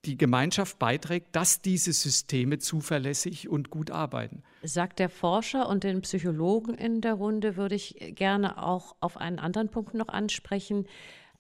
die 0.05 0.17
Gemeinschaft 0.17 0.79
beiträgt, 0.79 1.35
dass 1.37 1.61
diese 1.61 1.93
Systeme 1.93 2.59
zuverlässig 2.59 3.49
und 3.49 3.71
gut 3.71 3.91
arbeiten. 3.91 4.43
Sagt 4.63 4.99
der 4.99 5.09
Forscher 5.09 5.69
und 5.69 5.85
den 5.85 6.03
Psychologen 6.03 6.75
in 6.75 7.01
der 7.01 7.15
Runde, 7.15 7.57
würde 7.57 7.75
ich 7.75 7.97
gerne 8.15 8.63
auch 8.63 8.97
auf 9.01 9.17
einen 9.17 9.39
anderen 9.39 9.69
Punkt 9.69 9.95
noch 9.95 10.09
ansprechen. 10.09 10.87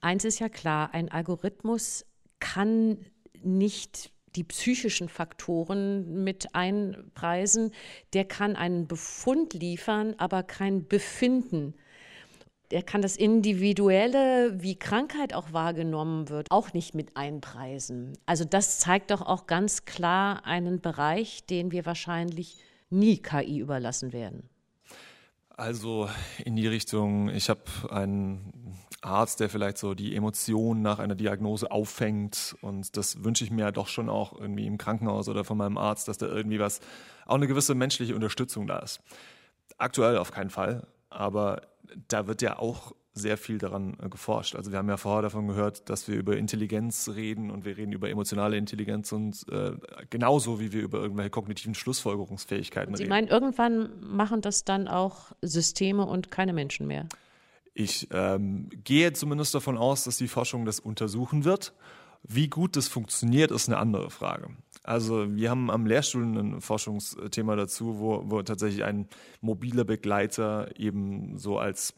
Eins 0.00 0.24
ist 0.24 0.38
ja 0.38 0.48
klar, 0.48 0.94
ein 0.94 1.10
Algorithmus 1.10 2.06
kann 2.38 2.98
nicht 3.42 4.12
die 4.36 4.44
psychischen 4.44 5.08
Faktoren 5.08 6.24
mit 6.24 6.54
einpreisen. 6.54 7.72
Der 8.12 8.24
kann 8.24 8.56
einen 8.56 8.86
Befund 8.86 9.54
liefern, 9.54 10.14
aber 10.18 10.42
kein 10.42 10.86
Befinden 10.86 11.74
er 12.72 12.82
kann 12.82 13.02
das 13.02 13.16
Individuelle, 13.16 14.62
wie 14.62 14.76
Krankheit 14.76 15.34
auch 15.34 15.52
wahrgenommen 15.52 16.28
wird, 16.28 16.50
auch 16.50 16.72
nicht 16.72 16.94
mit 16.94 17.16
einpreisen. 17.16 18.16
Also 18.26 18.44
das 18.44 18.78
zeigt 18.78 19.10
doch 19.10 19.20
auch 19.20 19.46
ganz 19.46 19.84
klar 19.84 20.44
einen 20.46 20.80
Bereich, 20.80 21.44
den 21.44 21.70
wir 21.70 21.84
wahrscheinlich 21.86 22.56
nie 22.90 23.18
KI 23.18 23.58
überlassen 23.58 24.12
werden. 24.12 24.48
Also 25.50 26.08
in 26.44 26.56
die 26.56 26.66
Richtung, 26.66 27.28
ich 27.28 27.50
habe 27.50 27.62
einen 27.90 28.78
Arzt, 29.02 29.40
der 29.40 29.50
vielleicht 29.50 29.76
so 29.76 29.94
die 29.94 30.16
Emotionen 30.16 30.80
nach 30.80 30.98
einer 30.98 31.14
Diagnose 31.14 31.70
auffängt 31.70 32.56
und 32.62 32.96
das 32.96 33.22
wünsche 33.22 33.44
ich 33.44 33.50
mir 33.50 33.70
doch 33.70 33.88
schon 33.88 34.08
auch 34.08 34.38
irgendwie 34.38 34.66
im 34.66 34.78
Krankenhaus 34.78 35.28
oder 35.28 35.44
von 35.44 35.58
meinem 35.58 35.76
Arzt, 35.76 36.08
dass 36.08 36.18
da 36.18 36.26
irgendwie 36.26 36.58
was, 36.58 36.80
auch 37.26 37.34
eine 37.34 37.46
gewisse 37.46 37.74
menschliche 37.74 38.14
Unterstützung 38.14 38.66
da 38.66 38.78
ist. 38.78 39.00
Aktuell 39.76 40.16
auf 40.16 40.30
keinen 40.30 40.50
Fall, 40.50 40.86
aber 41.10 41.62
da 42.08 42.26
wird 42.26 42.42
ja 42.42 42.58
auch 42.58 42.92
sehr 43.14 43.36
viel 43.36 43.58
daran 43.58 43.96
äh, 44.02 44.08
geforscht. 44.08 44.54
Also 44.56 44.72
wir 44.72 44.78
haben 44.78 44.88
ja 44.88 44.96
vorher 44.96 45.22
davon 45.22 45.46
gehört, 45.46 45.90
dass 45.90 46.08
wir 46.08 46.16
über 46.16 46.36
Intelligenz 46.36 47.10
reden 47.14 47.50
und 47.50 47.64
wir 47.64 47.76
reden 47.76 47.92
über 47.92 48.08
emotionale 48.08 48.56
Intelligenz 48.56 49.12
und 49.12 49.46
äh, 49.50 49.72
genauso 50.08 50.60
wie 50.60 50.72
wir 50.72 50.82
über 50.82 51.00
irgendwelche 51.00 51.30
kognitiven 51.30 51.74
Schlussfolgerungsfähigkeiten 51.74 52.94
Sie 52.94 53.02
reden. 53.02 53.08
Sie 53.08 53.10
meinen, 53.10 53.28
irgendwann 53.28 54.00
machen 54.00 54.40
das 54.40 54.64
dann 54.64 54.88
auch 54.88 55.32
Systeme 55.42 56.06
und 56.06 56.30
keine 56.30 56.52
Menschen 56.52 56.86
mehr? 56.86 57.06
Ich 57.74 58.08
ähm, 58.12 58.68
gehe 58.84 59.12
zumindest 59.12 59.54
davon 59.54 59.76
aus, 59.76 60.04
dass 60.04 60.16
die 60.16 60.28
Forschung 60.28 60.64
das 60.64 60.80
untersuchen 60.80 61.44
wird. 61.44 61.74
Wie 62.22 62.48
gut 62.48 62.76
das 62.76 62.88
funktioniert, 62.88 63.50
ist 63.50 63.68
eine 63.68 63.78
andere 63.78 64.10
Frage. 64.10 64.48
Also 64.82 65.34
wir 65.34 65.50
haben 65.50 65.70
am 65.70 65.86
Lehrstuhl 65.86 66.24
ein 66.24 66.60
Forschungsthema 66.60 67.54
dazu, 67.56 68.00
wo, 68.00 68.22
wo 68.26 68.42
tatsächlich 68.42 68.84
ein 68.84 69.06
mobiler 69.40 69.84
Begleiter 69.84 70.70
eben 70.76 71.38
so 71.38 71.58
als 71.58 71.94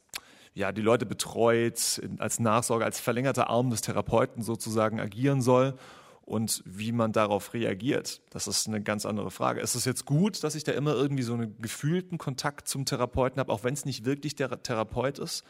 ja, 0.55 0.70
die 0.70 0.83
Leute 0.83 1.07
betreut, 1.07 2.01
als 2.18 2.38
Nachsorge, 2.38 2.85
als 2.85 3.01
verlängerter 3.01 3.51
Arm 3.51 3.70
des 3.70 3.81
Therapeuten 3.81 4.42
sozusagen 4.42 5.01
agieren 5.01 5.42
soll. 5.42 5.75
Und 6.23 6.62
wie 6.64 6.92
man 6.92 7.12
darauf 7.12 7.53
reagiert, 7.53 8.23
das 8.31 8.47
ist 8.47 8.66
eine 8.66 8.83
ganz 8.83 9.05
andere 9.05 9.31
Frage. 9.31 9.61
Ist 9.61 9.75
es 9.75 9.85
jetzt 9.85 10.07
gut, 10.07 10.42
dass 10.42 10.55
ich 10.55 10.64
da 10.64 10.73
immer 10.73 10.94
irgendwie 10.94 11.23
so 11.23 11.35
einen 11.35 11.61
gefühlten 11.61 12.16
Kontakt 12.16 12.66
zum 12.66 12.87
Therapeuten 12.87 13.40
habe, 13.40 13.53
auch 13.53 13.62
wenn 13.62 13.75
es 13.75 13.85
nicht 13.85 14.07
wirklich 14.07 14.35
der 14.35 14.62
Therapeut 14.62 15.18
ist? 15.18 15.44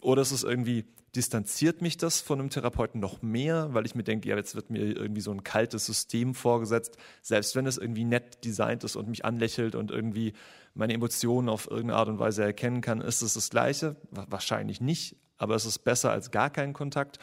Oder 0.00 0.22
ist 0.22 0.30
es 0.30 0.44
irgendwie 0.44 0.84
distanziert 1.16 1.82
mich 1.82 1.96
das 1.96 2.20
von 2.20 2.38
einem 2.38 2.50
Therapeuten 2.50 3.00
noch 3.00 3.22
mehr, 3.22 3.74
weil 3.74 3.86
ich 3.86 3.94
mir 3.94 4.04
denke, 4.04 4.28
ja, 4.28 4.36
jetzt 4.36 4.54
wird 4.54 4.70
mir 4.70 4.80
irgendwie 4.80 5.20
so 5.20 5.32
ein 5.32 5.42
kaltes 5.42 5.86
System 5.86 6.34
vorgesetzt, 6.34 6.96
selbst 7.22 7.56
wenn 7.56 7.66
es 7.66 7.78
irgendwie 7.78 8.04
nett 8.04 8.44
designt 8.44 8.84
ist 8.84 8.96
und 8.96 9.08
mich 9.08 9.24
anlächelt 9.24 9.74
und 9.74 9.90
irgendwie 9.90 10.34
meine 10.74 10.94
Emotionen 10.94 11.48
auf 11.48 11.68
irgendeine 11.68 11.96
Art 11.96 12.08
und 12.08 12.18
Weise 12.18 12.44
erkennen 12.44 12.80
kann, 12.80 13.00
ist 13.00 13.22
es 13.22 13.34
das 13.34 13.50
Gleiche? 13.50 13.96
Wahrscheinlich 14.10 14.80
nicht, 14.80 15.16
aber 15.36 15.56
es 15.56 15.64
ist 15.64 15.80
besser 15.80 16.12
als 16.12 16.30
gar 16.30 16.50
keinen 16.50 16.72
Kontakt. 16.72 17.18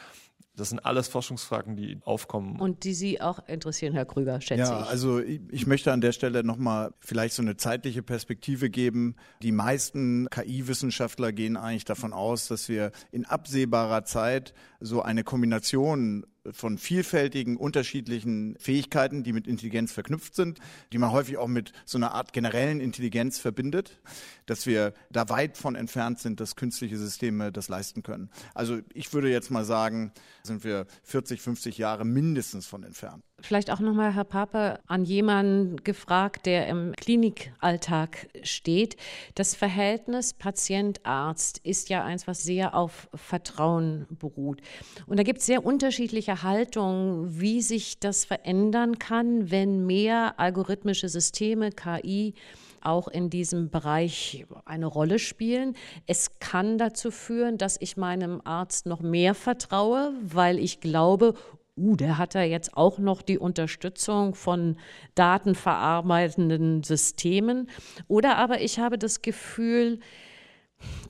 Das 0.58 0.70
sind 0.70 0.80
alles 0.84 1.08
Forschungsfragen, 1.08 1.76
die 1.76 1.98
aufkommen. 2.04 2.60
Und 2.60 2.84
die 2.84 2.94
Sie 2.94 3.20
auch 3.20 3.38
interessieren, 3.46 3.94
Herr 3.94 4.04
Krüger, 4.04 4.40
schätze 4.40 4.62
ja, 4.62 4.80
ich. 4.80 4.86
Ja, 4.86 4.90
also 4.90 5.20
ich, 5.20 5.40
ich, 5.50 5.66
möchte 5.66 5.92
an 5.92 6.00
der 6.00 6.12
Stelle 6.12 6.42
nochmal 6.42 6.92
vielleicht 6.98 7.34
so 7.34 7.42
eine 7.42 7.56
zeitliche 7.56 8.02
Perspektive 8.02 8.68
geben. 8.68 9.14
Die 9.42 9.52
meisten 9.52 10.28
KI-Wissenschaftler 10.30 11.32
gehen 11.32 11.56
eigentlich 11.56 11.84
davon 11.84 12.12
aus, 12.12 12.48
dass 12.48 12.68
wir 12.68 12.90
in 13.12 13.24
absehbarer 13.24 14.04
Zeit 14.04 14.52
so 14.80 15.00
eine 15.00 15.22
Kombination 15.22 16.26
von 16.52 16.78
vielfältigen, 16.78 17.56
unterschiedlichen 17.56 18.56
Fähigkeiten, 18.58 19.22
die 19.22 19.32
mit 19.32 19.46
Intelligenz 19.46 19.92
verknüpft 19.92 20.34
sind, 20.34 20.58
die 20.92 20.98
man 20.98 21.12
häufig 21.12 21.36
auch 21.36 21.48
mit 21.48 21.72
so 21.84 21.98
einer 21.98 22.12
Art 22.12 22.32
generellen 22.32 22.80
Intelligenz 22.80 23.38
verbindet, 23.38 24.00
dass 24.46 24.66
wir 24.66 24.94
da 25.10 25.28
weit 25.28 25.56
von 25.56 25.74
entfernt 25.74 26.18
sind, 26.18 26.40
dass 26.40 26.56
künstliche 26.56 26.96
Systeme 26.96 27.52
das 27.52 27.68
leisten 27.68 28.02
können. 28.02 28.30
Also 28.54 28.80
ich 28.94 29.12
würde 29.12 29.30
jetzt 29.30 29.50
mal 29.50 29.64
sagen, 29.64 30.12
sind 30.42 30.64
wir 30.64 30.86
40, 31.02 31.40
50 31.40 31.78
Jahre 31.78 32.04
mindestens 32.04 32.66
von 32.66 32.82
entfernt. 32.82 33.24
Vielleicht 33.40 33.70
auch 33.70 33.78
nochmal, 33.78 34.14
Herr 34.14 34.24
Pape, 34.24 34.80
an 34.88 35.04
jemanden 35.04 35.76
gefragt, 35.84 36.44
der 36.44 36.66
im 36.66 36.92
Klinikalltag 36.96 38.28
steht. 38.42 38.96
Das 39.36 39.54
Verhältnis 39.54 40.34
Patient-Arzt 40.34 41.58
ist 41.62 41.88
ja 41.88 42.04
eins, 42.04 42.26
was 42.26 42.42
sehr 42.42 42.74
auf 42.74 43.08
Vertrauen 43.14 44.06
beruht. 44.10 44.60
Und 45.06 45.20
da 45.20 45.22
gibt 45.22 45.38
es 45.38 45.46
sehr 45.46 45.64
unterschiedliche 45.64 46.42
Haltungen, 46.42 47.40
wie 47.40 47.62
sich 47.62 48.00
das 48.00 48.24
verändern 48.24 48.98
kann, 48.98 49.52
wenn 49.52 49.86
mehr 49.86 50.34
algorithmische 50.40 51.08
Systeme, 51.08 51.70
KI, 51.70 52.34
auch 52.80 53.08
in 53.08 53.30
diesem 53.30 53.70
Bereich 53.70 54.46
eine 54.64 54.86
Rolle 54.86 55.18
spielen. 55.18 55.74
Es 56.06 56.38
kann 56.40 56.78
dazu 56.78 57.10
führen, 57.10 57.58
dass 57.58 57.76
ich 57.80 57.96
meinem 57.96 58.40
Arzt 58.44 58.86
noch 58.86 59.00
mehr 59.00 59.34
vertraue, 59.34 60.12
weil 60.22 60.58
ich 60.58 60.80
glaube, 60.80 61.34
uh, 61.78 61.96
der 61.96 62.18
hat 62.18 62.34
ja 62.34 62.42
jetzt 62.42 62.76
auch 62.76 62.98
noch 62.98 63.22
die 63.22 63.38
Unterstützung 63.38 64.34
von 64.34 64.76
datenverarbeitenden 65.14 66.82
Systemen. 66.82 67.68
Oder 68.08 68.36
aber 68.36 68.60
ich 68.60 68.78
habe 68.78 68.98
das 68.98 69.22
Gefühl, 69.22 70.00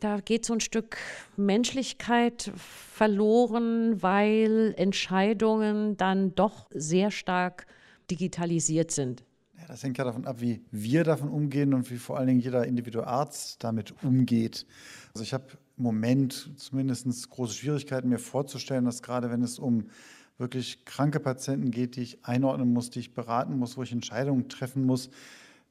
da 0.00 0.20
geht 0.20 0.44
so 0.44 0.54
ein 0.54 0.60
Stück 0.60 0.96
Menschlichkeit 1.36 2.52
verloren, 2.56 4.02
weil 4.02 4.74
Entscheidungen 4.76 5.96
dann 5.96 6.34
doch 6.34 6.68
sehr 6.70 7.10
stark 7.10 7.66
digitalisiert 8.10 8.90
sind. 8.90 9.24
Ja, 9.58 9.66
das 9.66 9.82
hängt 9.82 9.98
ja 9.98 10.04
davon 10.04 10.24
ab, 10.24 10.40
wie 10.40 10.62
wir 10.70 11.04
davon 11.04 11.28
umgehen 11.28 11.74
und 11.74 11.90
wie 11.90 11.96
vor 11.96 12.16
allen 12.16 12.28
Dingen 12.28 12.40
jeder 12.40 12.64
Individualarzt 12.66 13.62
damit 13.62 13.92
umgeht. 14.02 14.66
Also 15.12 15.24
ich 15.24 15.34
habe 15.34 15.44
im 15.76 15.84
Moment 15.84 16.52
zumindest 16.56 17.28
große 17.30 17.54
Schwierigkeiten, 17.54 18.08
mir 18.08 18.18
vorzustellen, 18.18 18.84
dass 18.84 19.02
gerade 19.02 19.30
wenn 19.30 19.42
es 19.42 19.58
um 19.58 19.90
wirklich 20.38 20.84
kranke 20.84 21.20
Patienten 21.20 21.70
geht, 21.70 21.96
die 21.96 22.02
ich 22.02 22.24
einordnen 22.24 22.72
muss, 22.72 22.90
die 22.90 23.00
ich 23.00 23.14
beraten 23.14 23.58
muss, 23.58 23.76
wo 23.76 23.82
ich 23.82 23.92
Entscheidungen 23.92 24.48
treffen 24.48 24.84
muss, 24.84 25.10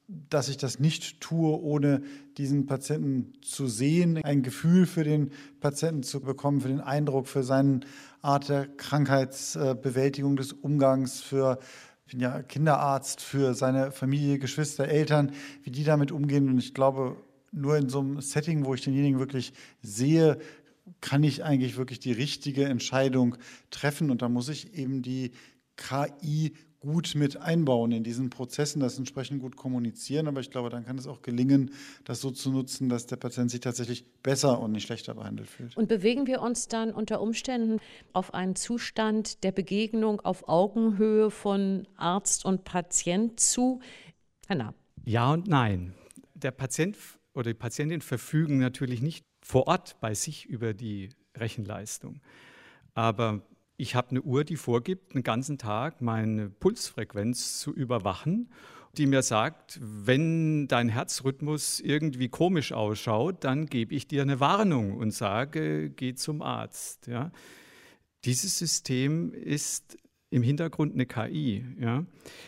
dass 0.08 0.48
ich 0.48 0.58
das 0.58 0.80
nicht 0.80 1.20
tue, 1.20 1.60
ohne 1.62 2.02
diesen 2.38 2.66
Patienten 2.66 3.34
zu 3.42 3.68
sehen, 3.68 4.24
ein 4.24 4.42
Gefühl 4.42 4.86
für 4.86 5.04
den 5.04 5.32
Patienten 5.60 6.04
zu 6.04 6.22
bekommen, 6.22 6.62
für 6.62 6.70
den 6.70 6.80
Eindruck, 6.80 7.28
für 7.28 7.44
seine 7.44 7.82
Art 8.22 8.48
der 8.48 8.68
Krankheitsbewältigung, 8.68 10.38
des 10.38 10.54
Umgangs, 10.54 11.22
für 11.22 11.60
ich 12.06 12.12
bin 12.12 12.22
ja 12.22 12.42
Kinderarzt, 12.42 13.20
für 13.20 13.54
seine 13.54 13.92
Familie, 13.92 14.40
Geschwister, 14.40 14.88
Eltern, 14.88 15.34
wie 15.64 15.72
die 15.72 15.84
damit 15.84 16.14
umgehen. 16.14 16.48
Und 16.48 16.58
ich 16.58 16.74
glaube, 16.74 17.18
nur 17.52 17.76
in 17.76 17.90
so 17.90 18.00
einem 18.00 18.22
Setting, 18.22 18.64
wo 18.64 18.74
ich 18.74 18.82
denjenigen 18.82 19.20
wirklich 19.20 19.52
sehe, 19.82 20.38
kann 21.02 21.24
ich 21.24 21.44
eigentlich 21.44 21.78
wirklich 21.78 22.00
die 22.00 22.12
richtige 22.12 22.66
Entscheidung 22.66 23.38
treffen. 23.70 24.12
Und 24.12 24.22
da 24.22 24.30
muss 24.30 24.50
ich 24.50 24.74
eben 24.74 25.02
die 25.02 25.32
KI 25.76 26.54
gut 26.80 27.16
mit 27.16 27.38
einbauen 27.38 27.92
in 27.92 28.04
diesen 28.04 28.30
Prozessen, 28.30 28.80
das 28.80 28.98
entsprechend 28.98 29.42
gut 29.42 29.56
kommunizieren. 29.56 30.28
Aber 30.28 30.40
ich 30.40 30.52
glaube, 30.52 30.70
dann 30.70 30.86
kann 30.86 30.98
es 30.98 31.08
auch 31.08 31.22
gelingen, 31.22 31.72
das 32.06 32.22
so 32.22 32.32
zu 32.32 32.52
nutzen, 32.52 32.90
dass 32.90 33.08
der 33.08 33.16
Patient 33.16 33.50
sich 33.52 33.62
tatsächlich 33.62 34.06
besser 34.22 34.60
und 34.60 34.72
nicht 34.72 34.86
schlechter 34.86 35.16
behandelt 35.16 35.50
fühlt. 35.50 35.76
Und 35.76 35.88
bewegen 35.88 36.28
wir 36.28 36.42
uns 36.42 36.68
dann 36.68 36.92
unter 36.92 37.22
Umständen 37.22 37.80
auf 38.14 38.34
einen 38.34 38.56
Zustand 38.56 39.44
der 39.44 39.52
Begegnung 39.52 40.22
auf 40.22 40.48
Augenhöhe 40.48 41.32
von 41.32 41.88
Arzt 41.96 42.46
und 42.46 42.64
Patient 42.64 43.40
zu? 43.40 43.82
Hanna. 44.48 44.74
Ja 45.06 45.34
und 45.34 45.48
nein. 45.48 45.94
Der 46.36 46.52
Patient 46.52 46.96
oder 47.34 47.52
die 47.52 47.58
Patientin 47.58 48.02
verfügen 48.02 48.60
natürlich 48.60 49.02
nicht 49.02 49.27
vor 49.48 49.68
Ort 49.68 49.96
bei 50.02 50.14
sich 50.14 50.46
über 50.46 50.74
die 50.74 51.08
Rechenleistung. 51.34 52.20
Aber 52.94 53.42
ich 53.78 53.96
habe 53.96 54.10
eine 54.10 54.22
Uhr, 54.22 54.44
die 54.44 54.58
vorgibt, 54.58 55.16
einen 55.16 55.24
ganzen 55.24 55.58
Tag 55.58 56.02
meine 56.02 56.50
Pulsfrequenz 56.50 57.58
zu 57.60 57.74
überwachen, 57.74 58.50
die 58.98 59.06
mir 59.06 59.22
sagt, 59.22 59.80
wenn 59.82 60.68
dein 60.68 60.90
Herzrhythmus 60.90 61.80
irgendwie 61.80 62.28
komisch 62.28 62.74
ausschaut, 62.74 63.46
dann 63.46 63.68
gebe 63.68 63.96
ich 63.96 64.06
dir 64.06 64.22
eine 64.22 64.42
Warnung 64.42 64.98
und 64.98 65.12
sage, 65.12 65.92
geh 65.92 66.14
zum 66.14 66.42
Arzt. 66.42 67.08
Ja. 67.08 67.32
Dieses 68.26 68.58
System 68.58 69.32
ist 69.32 69.98
im 70.30 70.44
Hintergrund 70.44 70.94
eine 70.94 71.06
KI. 71.06 71.64
Ja. 71.80 72.06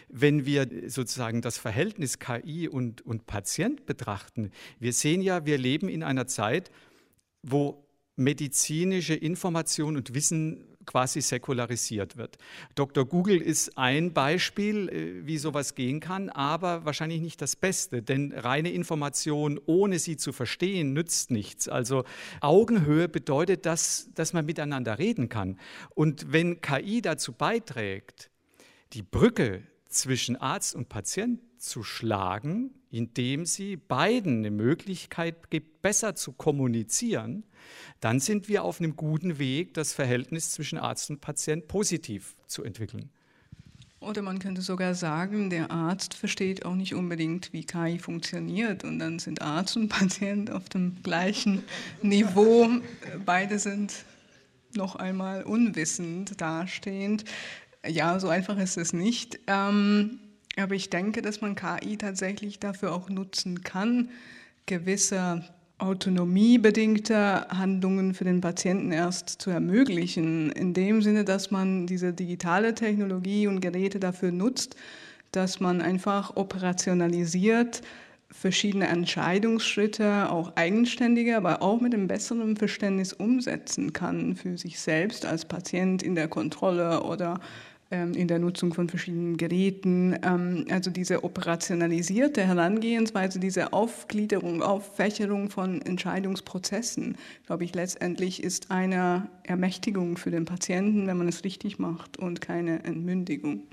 Wenn 0.10 0.46
wir 0.46 0.68
sozusagen 0.88 1.42
das 1.42 1.58
Verhältnis 1.58 2.20
KI 2.20 2.68
und, 2.68 3.06
und 3.06 3.26
Patient 3.26 3.86
betrachten, 3.86 4.52
wir 4.80 4.92
sehen 4.92 5.22
ja, 5.22 5.46
wir 5.46 5.58
leben 5.58 5.88
in 5.88 6.04
einer 6.04 6.28
Zeit, 6.28 6.72
wo 7.42 7.86
medizinische 8.16 9.16
Information 9.16 9.96
und 9.96 10.14
Wissen 10.14 10.70
quasi 10.86 11.22
säkularisiert 11.22 12.18
wird. 12.18 12.38
Dr. 12.74 13.06
Google 13.06 13.42
ist 13.42 13.78
ein 13.78 14.12
Beispiel, 14.12 14.90
äh, 14.90 15.28
wie 15.28 15.38
sowas 15.38 15.76
gehen 15.76 16.00
kann, 16.00 16.30
aber 16.30 16.84
wahrscheinlich 16.84 17.22
nicht 17.22 17.42
das 17.42 17.56
Beste, 17.56 18.02
denn 18.02 18.34
reine 18.34 18.72
Information, 18.72 19.60
ohne 19.68 20.00
sie 20.00 20.18
zu 20.18 20.34
verstehen, 20.34 20.94
nützt 20.94 21.30
nichts. 21.30 21.70
Also 21.70 22.06
Augenhöhe 22.42 23.08
bedeutet, 23.08 23.68
dass, 23.68 24.10
dass 24.16 24.34
man 24.34 24.46
miteinander 24.46 24.98
reden 24.98 25.30
kann. 25.30 25.60
Und 25.94 26.32
wenn 26.32 26.60
KI 26.60 27.04
dazu 27.04 27.34
beiträgt, 27.34 28.32
die 28.94 29.04
Brücke 29.04 29.62
zwischen 29.90 30.38
Arzt 30.38 30.74
und 30.74 30.90
Patient 30.90 31.40
zu 31.60 31.84
schlagen, 31.84 32.79
indem 32.92 33.46
sie 33.46 33.76
beiden 33.76 34.40
eine 34.40 34.52
Möglichkeit 34.52 35.50
gibt, 35.50 35.82
besser 35.82 36.16
zu 36.16 36.32
kommunizieren, 36.32 37.44
dann 38.00 38.20
sind 38.20 38.48
wir 38.48 38.64
auf 38.64 38.80
einem 38.80 38.96
guten 38.96 39.40
Weg, 39.40 39.74
das 39.74 39.94
Verhältnis 39.94 40.52
zwischen 40.52 40.78
Arzt 40.78 41.10
und 41.10 41.22
Patient 41.22 41.68
positiv 41.68 42.36
zu 42.48 42.64
entwickeln. 42.64 43.10
Oder 44.02 44.22
man 44.22 44.40
könnte 44.40 44.62
sogar 44.62 44.96
sagen, 44.96 45.50
der 45.50 45.72
Arzt 45.72 46.14
versteht 46.14 46.66
auch 46.66 46.76
nicht 46.76 46.96
unbedingt, 46.96 47.52
wie 47.52 47.66
KI 47.66 48.00
funktioniert. 48.00 48.86
Und 48.86 49.00
dann 49.00 49.20
sind 49.20 49.42
Arzt 49.42 49.76
und 49.76 49.90
Patient 49.90 50.52
auf 50.52 50.70
dem 50.70 50.96
gleichen 51.04 51.64
Niveau. 52.02 52.70
Beide 53.26 53.60
sind 53.60 54.06
noch 54.74 54.96
einmal 54.96 55.44
unwissend 55.44 56.40
dastehend. 56.40 57.26
Ja, 57.86 58.20
so 58.20 58.30
einfach 58.30 58.58
ist 58.58 58.78
es 58.78 58.94
nicht. 58.94 59.40
Ähm, 59.48 60.20
aber 60.60 60.76
ich 60.76 60.90
denke, 60.90 61.22
dass 61.22 61.42
man 61.42 61.56
KI 61.56 61.98
tatsächlich 61.98 62.60
dafür 62.60 62.94
auch 62.94 63.10
nutzen 63.10 63.64
kann, 63.64 64.10
gewisse 64.66 65.44
autonomiebedingte 65.80 67.48
Handlungen 67.50 68.14
für 68.14 68.26
den 68.26 68.42
Patienten 68.42 68.92
erst 68.92 69.42
zu 69.42 69.50
ermöglichen, 69.50 70.52
in 70.52 70.74
dem 70.74 71.02
Sinne, 71.02 71.24
dass 71.24 71.52
man 71.52 71.88
diese 71.88 72.14
digitale 72.14 72.76
Technologie 72.76 73.48
und 73.48 73.62
Geräte 73.62 74.00
dafür 74.00 74.32
nutzt, 74.32 74.76
dass 75.32 75.60
man 75.60 75.82
einfach 75.82 76.36
operationalisiert 76.36 77.82
verschiedene 78.32 78.88
Entscheidungsschritte 78.88 80.30
auch 80.30 80.56
eigenständiger, 80.56 81.38
aber 81.38 81.62
auch 81.62 81.82
mit 81.82 81.94
einem 81.94 82.08
besseren 82.08 82.58
Verständnis 82.58 83.14
umsetzen 83.14 83.92
kann 83.94 84.36
für 84.36 84.58
sich 84.58 84.80
selbst 84.80 85.26
als 85.26 85.46
Patient 85.46 86.04
in 86.04 86.14
der 86.14 86.28
Kontrolle 86.28 87.04
oder 87.04 87.40
in 87.92 88.28
der 88.28 88.38
Nutzung 88.38 88.74
von 88.74 88.88
verschiedenen 88.88 89.38
Geräten. 89.38 90.16
Ähm, 90.24 90.66
also 90.70 90.92
diese 90.92 91.24
operationalisierte 91.24 92.46
Herangehensweise, 92.46 93.40
diese 93.40 93.74
Aufgliederung, 93.74 94.62
Auffächerung 94.62 95.50
von 95.50 95.82
Entscheidungsprozessen, 95.82 97.18
glaube 97.48 97.64
ich, 97.64 97.74
letztendlich 97.74 98.44
ist 98.44 98.70
eine 98.70 99.30
Ermächtigung 99.44 100.18
für 100.18 100.30
den 100.30 100.46
Patienten, 100.46 101.08
wenn 101.08 101.18
man 101.18 101.28
es 101.28 101.44
richtig 101.44 101.80
macht 101.80 102.18
und 102.18 102.42
keine 102.42 102.84
Entmündigung. 102.84 103.64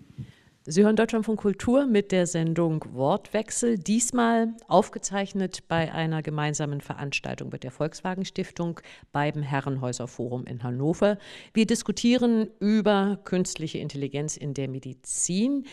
Sie 0.69 0.83
hören 0.83 0.97
Deutschlandfunk 0.97 1.39
Kultur 1.39 1.87
mit 1.87 2.11
der 2.11 2.27
Sendung 2.27 2.85
Wortwechsel, 2.91 3.79
diesmal 3.79 4.53
aufgezeichnet 4.67 5.61
bei 5.69 5.93
einer 5.93 6.25
gemeinsamen 6.25 6.81
Veranstaltung 6.81 7.51
mit 7.51 7.63
der 7.63 7.71
Volkswagen 7.71 8.25
Stiftung 8.25 8.81
beim 9.13 9.43
Herrenhäuser 9.43 10.09
Forum 10.09 10.45
in 10.45 10.65
Hannover. 10.65 11.19
Wir 11.55 11.67
diskutieren 11.67 12.51
über 12.59 13.21
künstliche 13.23 13.79
Intelligenz 13.79 14.37
in 14.37 14.55
der 14.55 14.67
Medizin 14.67 15.67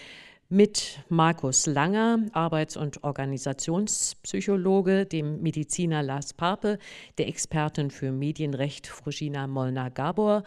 mit 0.47 0.99
Markus 1.09 1.65
Langer, 1.65 2.19
Arbeits- 2.33 2.77
und 2.77 3.03
Organisationspsychologe, 3.03 5.07
dem 5.07 5.41
Mediziner 5.41 6.03
Lars 6.03 6.35
Pape, 6.35 6.77
der 7.17 7.29
Expertin 7.29 7.89
für 7.89 8.11
Medienrecht 8.11 8.85
Frugina 8.85 9.47
Molnar-Gabor, 9.47 10.43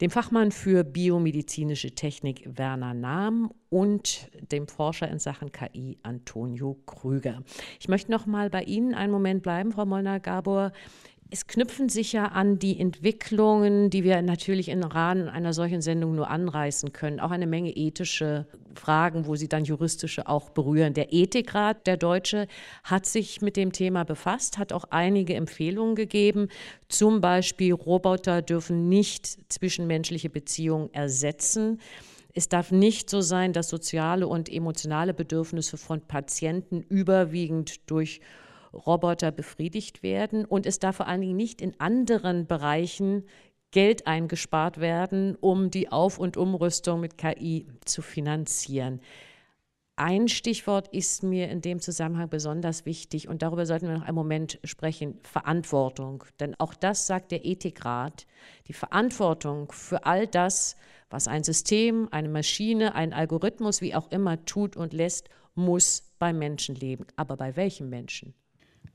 dem 0.00 0.10
Fachmann 0.10 0.52
für 0.52 0.84
biomedizinische 0.84 1.94
Technik 1.94 2.42
Werner 2.46 2.94
Nahm 2.94 3.52
und 3.68 4.28
dem 4.52 4.68
Forscher 4.68 5.08
in 5.08 5.18
Sachen 5.18 5.50
KI 5.50 5.98
Antonio 6.02 6.74
Krüger. 6.86 7.42
Ich 7.80 7.88
möchte 7.88 8.10
noch 8.10 8.26
mal 8.26 8.50
bei 8.50 8.62
Ihnen 8.62 8.94
einen 8.94 9.12
Moment 9.12 9.42
bleiben, 9.42 9.72
Frau 9.72 9.86
Molnar-Gabor. 9.86 10.72
Es 11.30 11.46
knüpfen 11.46 11.90
sich 11.90 12.14
ja 12.14 12.26
an 12.26 12.58
die 12.58 12.80
Entwicklungen, 12.80 13.90
die 13.90 14.02
wir 14.02 14.22
natürlich 14.22 14.70
im 14.70 14.82
Rahmen 14.82 15.28
einer 15.28 15.52
solchen 15.52 15.82
Sendung 15.82 16.14
nur 16.14 16.30
anreißen 16.30 16.94
können. 16.94 17.20
Auch 17.20 17.30
eine 17.30 17.46
Menge 17.46 17.70
ethische 17.70 18.46
Fragen, 18.74 19.26
wo 19.26 19.36
sie 19.36 19.48
dann 19.48 19.66
juristische 19.66 20.26
auch 20.26 20.48
berühren. 20.48 20.94
Der 20.94 21.12
Ethikrat, 21.12 21.86
der 21.86 21.98
Deutsche, 21.98 22.46
hat 22.82 23.04
sich 23.04 23.42
mit 23.42 23.58
dem 23.58 23.72
Thema 23.72 24.04
befasst, 24.04 24.56
hat 24.56 24.72
auch 24.72 24.84
einige 24.88 25.34
Empfehlungen 25.34 25.96
gegeben. 25.96 26.48
Zum 26.88 27.20
Beispiel, 27.20 27.74
Roboter 27.74 28.40
dürfen 28.40 28.88
nicht 28.88 29.52
zwischenmenschliche 29.52 30.30
Beziehungen 30.30 30.94
ersetzen. 30.94 31.78
Es 32.32 32.48
darf 32.48 32.70
nicht 32.70 33.10
so 33.10 33.20
sein, 33.20 33.52
dass 33.52 33.68
soziale 33.68 34.26
und 34.26 34.50
emotionale 34.50 35.12
Bedürfnisse 35.12 35.76
von 35.76 36.00
Patienten 36.00 36.80
überwiegend 36.80 37.90
durch 37.90 38.20
Roboter 38.20 38.47
befriedigt 38.72 40.02
werden 40.02 40.44
und 40.44 40.66
es 40.66 40.78
darf 40.78 40.96
vor 40.96 41.06
allen 41.06 41.20
Dingen 41.20 41.36
nicht 41.36 41.60
in 41.60 41.78
anderen 41.80 42.46
Bereichen 42.46 43.24
Geld 43.70 44.06
eingespart 44.06 44.80
werden, 44.80 45.36
um 45.36 45.70
die 45.70 45.92
Auf- 45.92 46.18
und 46.18 46.36
Umrüstung 46.36 47.00
mit 47.00 47.18
KI 47.18 47.66
zu 47.84 48.00
finanzieren. 48.00 49.00
Ein 50.00 50.28
Stichwort 50.28 50.86
ist 50.88 51.24
mir 51.24 51.48
in 51.48 51.60
dem 51.60 51.80
Zusammenhang 51.80 52.28
besonders 52.28 52.86
wichtig 52.86 53.26
und 53.26 53.42
darüber 53.42 53.66
sollten 53.66 53.88
wir 53.88 53.98
noch 53.98 54.06
einen 54.06 54.14
Moment 54.14 54.60
sprechen, 54.62 55.18
Verantwortung. 55.24 56.22
Denn 56.38 56.54
auch 56.60 56.72
das 56.74 57.08
sagt 57.08 57.32
der 57.32 57.44
Ethikrat, 57.44 58.24
die 58.68 58.74
Verantwortung 58.74 59.72
für 59.72 60.06
all 60.06 60.28
das, 60.28 60.76
was 61.10 61.26
ein 61.26 61.42
System, 61.42 62.06
eine 62.12 62.28
Maschine, 62.28 62.94
ein 62.94 63.12
Algorithmus, 63.12 63.80
wie 63.80 63.96
auch 63.96 64.08
immer 64.12 64.44
tut 64.44 64.76
und 64.76 64.92
lässt, 64.92 65.30
muss 65.56 66.12
beim 66.20 66.38
Menschen 66.38 66.76
leben. 66.76 67.04
Aber 67.16 67.36
bei 67.36 67.56
welchem 67.56 67.88
Menschen? 67.88 68.34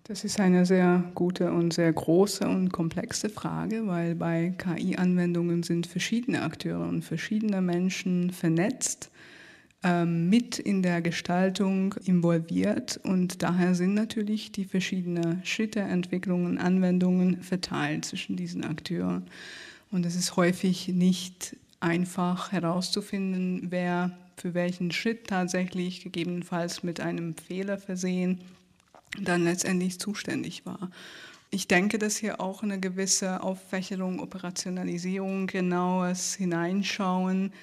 Das 0.06 0.26
ist 0.26 0.40
eine 0.40 0.66
sehr 0.66 1.04
gute 1.16 1.52
und 1.52 1.74
sehr 1.74 1.92
große 1.94 2.46
und 2.46 2.74
komplexe 2.74 3.30
Frage, 3.30 3.88
weil 3.88 4.16
bei 4.16 4.54
KI-Anwendungen 4.58 5.64
sind 5.64 5.88
verschiedene 5.88 6.42
Akteure 6.42 6.88
und 6.88 7.04
verschiedene 7.04 7.62
Menschen 7.62 8.32
vernetzt, 8.32 9.10
ähm, 9.84 10.30
mit 10.30 10.60
in 10.60 10.82
der 10.82 11.02
Gestaltung 11.02 11.96
involviert 12.06 13.00
und 13.04 13.44
daher 13.44 13.76
sind 13.76 13.94
natürlich 13.94 14.52
die 14.52 14.66
verschiedenen 14.66 15.44
Schritte, 15.46 15.82
Entwicklungen, 15.82 16.58
Anwendungen 16.58 17.42
verteilt 17.42 18.06
zwischen 18.06 18.36
diesen 18.36 18.64
Akteuren. 18.66 19.24
Und 19.92 20.06
es 20.06 20.16
ist 20.16 20.36
häufig 20.36 20.90
nicht 20.90 21.56
einfach 21.80 22.52
herauszufinden, 22.52 23.68
wer 23.70 24.12
für 24.38 24.54
welchen 24.54 24.92
Schritt 24.92 25.28
tatsächlich 25.28 26.02
gegebenenfalls 26.02 26.84
mit 26.84 27.00
einem 27.00 27.36
Fehler 27.36 27.78
versehen 27.78 28.40
dann 29.22 29.44
letztendlich 29.44 30.00
zuständig 30.00 30.66
war. 30.66 30.90
Ich 31.52 31.68
denke, 31.68 32.00
dass 32.00 32.18
hier 32.18 32.42
auch 32.42 32.64
eine 32.64 32.80
gewisse 32.80 33.44
Auffächerung, 33.44 34.20
Operationalisierung, 34.20 35.46
genaues 35.46 36.34
Hineinschauen, 36.34 37.54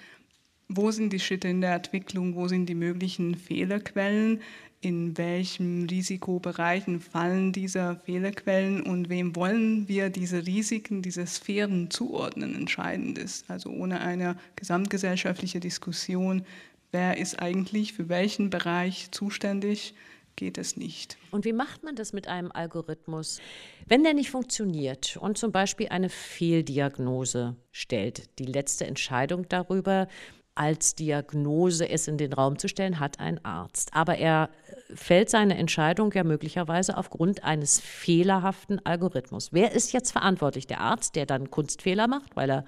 wo 0.69 0.93
sind 0.93 1.13
die 1.13 1.19
Schritte 1.19 1.49
in 1.49 1.61
der 1.61 1.75
Entwicklung, 1.75 2.37
wo 2.37 2.47
sind 2.47 2.67
die 2.67 2.77
möglichen 2.77 3.35
Fehlerquellen, 3.35 4.41
in 4.81 5.19
welchen 5.19 5.89
Risikobereichen 5.89 7.01
fallen 7.01 7.53
diese 7.53 8.01
Fehlerquellen 8.05 8.83
und 8.83 9.09
wem 9.09 9.37
wollen 9.37 9.89
wir 9.89 10.09
diese 10.09 10.47
Risiken, 10.47 11.03
diese 11.03 11.27
Sphären 11.27 11.91
zuordnen, 11.91 12.55
entscheidend 12.55 13.19
ist. 13.19 13.51
Also 13.51 13.71
ohne 13.71 14.01
eine 14.01 14.37
gesamtgesellschaftliche 14.57 15.61
Diskussion, 15.61 16.45
wer 16.93 17.19
ist 17.19 17.43
eigentlich 17.43 17.93
für 17.93 18.09
welchen 18.09 18.49
Bereich 18.49 19.11
zuständig, 19.11 19.95
geht 20.41 20.57
es 20.57 20.77
nicht. 20.77 21.19
Und 21.31 21.45
wie 21.45 21.53
macht 21.53 21.85
man 21.85 21.95
das 21.95 22.15
mit 22.15 22.27
einem 22.27 22.51
Algorithmus, 22.51 23.41
wenn 23.87 24.03
der 24.03 24.15
nicht 24.15 24.31
funktioniert 24.31 25.19
und 25.19 25.37
zum 25.37 25.53
Beispiel 25.53 25.89
eine 25.91 26.09
Fehldiagnose 26.09 27.57
stellt? 27.71 28.39
Die 28.39 28.47
letzte 28.47 28.87
Entscheidung 28.87 29.47
darüber, 29.51 30.09
als 30.55 30.95
Diagnose 30.95 31.89
es 31.89 32.09
in 32.09 32.17
den 32.17 32.33
Raum 32.33 32.59
zu 32.59 32.69
stellen, 32.69 33.01
hat 33.01 33.21
ein 33.21 33.45
Arzt. 33.45 33.95
Aber 33.95 34.17
er 34.17 34.49
fällt 34.95 35.29
seine 35.29 35.59
Entscheidung 35.59 36.11
ja 36.13 36.25
möglicherweise 36.25 36.97
aufgrund 36.97 37.45
eines 37.45 37.79
fehlerhaften 37.79 38.85
Algorithmus. 38.85 39.53
Wer 39.53 39.73
ist 39.73 39.93
jetzt 39.93 40.11
verantwortlich? 40.11 40.67
Der 40.67 40.81
Arzt, 40.81 41.17
der 41.17 41.27
dann 41.27 41.51
Kunstfehler 41.51 42.09
macht, 42.09 42.35
weil 42.35 42.51
er 42.51 42.65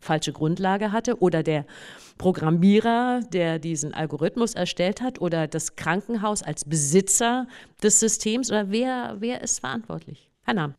falsche 0.00 0.32
Grundlage 0.32 0.92
hatte 0.92 1.20
oder 1.20 1.42
der 1.42 1.66
Programmierer, 2.18 3.20
der 3.32 3.58
diesen 3.58 3.94
Algorithmus 3.94 4.54
erstellt 4.54 5.00
hat 5.00 5.20
oder 5.20 5.46
das 5.46 5.76
Krankenhaus 5.76 6.42
als 6.42 6.64
Besitzer 6.64 7.46
des 7.82 8.00
Systems 8.00 8.50
oder 8.50 8.70
wer, 8.70 9.16
wer 9.20 9.42
ist 9.42 9.60
verantwortlich? 9.60 10.30
Herr 10.42 10.54
Nahm. 10.54 10.74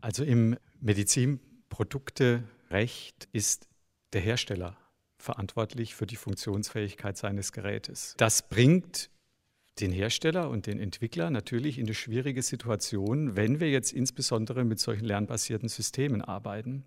Also 0.00 0.24
im 0.24 0.56
Medizinprodukterecht 0.80 3.28
ist 3.32 3.68
der 4.12 4.20
Hersteller 4.20 4.76
verantwortlich 5.18 5.94
für 5.94 6.06
die 6.06 6.16
Funktionsfähigkeit 6.16 7.16
seines 7.16 7.52
Gerätes. 7.52 8.14
Das 8.18 8.48
bringt 8.48 9.10
den 9.80 9.92
Hersteller 9.92 10.50
und 10.50 10.66
den 10.66 10.78
Entwickler 10.78 11.30
natürlich 11.30 11.78
in 11.78 11.86
eine 11.86 11.94
schwierige 11.94 12.42
Situation, 12.42 13.36
wenn 13.36 13.60
wir 13.60 13.70
jetzt 13.70 13.92
insbesondere 13.92 14.64
mit 14.64 14.80
solchen 14.80 15.04
lernbasierten 15.04 15.68
Systemen 15.68 16.22
arbeiten. 16.22 16.84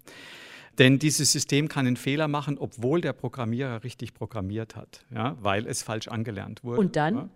Denn 0.78 1.00
dieses 1.00 1.32
System 1.32 1.68
kann 1.68 1.86
einen 1.86 1.98
Fehler 1.98 2.28
machen, 2.28 2.58
obwohl 2.58 3.02
der 3.02 3.14
Programmierer 3.14 3.84
richtig 3.84 4.14
programmiert 4.14 4.76
hat, 4.76 5.06
ja, 5.14 5.36
weil 5.42 5.68
es 5.68 5.84
falsch 5.84 6.08
angelernt 6.08 6.64
wurde. 6.64 6.80
Und 6.80 6.96
dann? 6.96 7.16
Ja. 7.16 7.30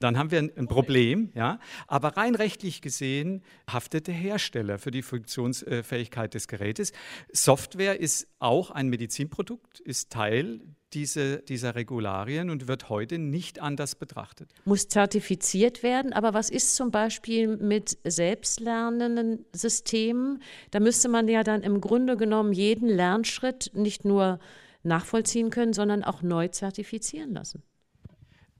Dann 0.00 0.16
haben 0.16 0.30
wir 0.30 0.38
ein, 0.38 0.68
Problem, 0.68 1.30
ja. 1.34 1.58
Aber 1.86 2.16
rein 2.16 2.34
rechtlich 2.34 2.82
gesehen 2.82 3.42
haftet 3.68 4.06
der 4.06 4.14
Hersteller 4.14 4.78
für 4.78 4.90
die 4.90 5.02
Funktionsfähigkeit 5.02 6.34
des 6.34 6.46
Gerätes. 6.46 6.92
Software 7.32 7.98
ist 7.98 8.28
auch 8.38 8.70
ein 8.70 8.88
Medizinprodukt, 8.88 9.80
ist 9.80 10.10
Teil 10.10 10.60
diese, 10.92 11.38
dieser 11.42 11.74
Regularien 11.74 12.48
und 12.48 12.68
wird 12.68 12.88
heute 12.88 13.18
nicht 13.18 13.60
anders 13.60 13.94
betrachtet. 13.94 14.50
Muss 14.64 14.88
zertifiziert 14.88 15.82
werden, 15.82 16.12
aber 16.12 16.32
was 16.32 16.48
ist 16.48 16.76
zum 16.76 16.90
Beispiel 16.90 17.56
mit 17.56 17.98
selbstlernenden 18.04 19.44
Systemen? 19.52 20.42
Da 20.70 20.80
müsste 20.80 21.08
man 21.08 21.28
ja 21.28 21.42
dann 21.42 21.62
im 21.62 21.80
Grunde 21.80 22.16
genommen 22.16 22.52
jeden 22.52 22.88
Lernschritt 22.88 23.72
nicht 23.74 24.04
nur 24.04 24.38
nachvollziehen 24.82 25.50
können, 25.50 25.72
sondern 25.72 26.04
auch 26.04 26.22
neu 26.22 26.48
zertifizieren 26.48 27.34
lassen. 27.34 27.62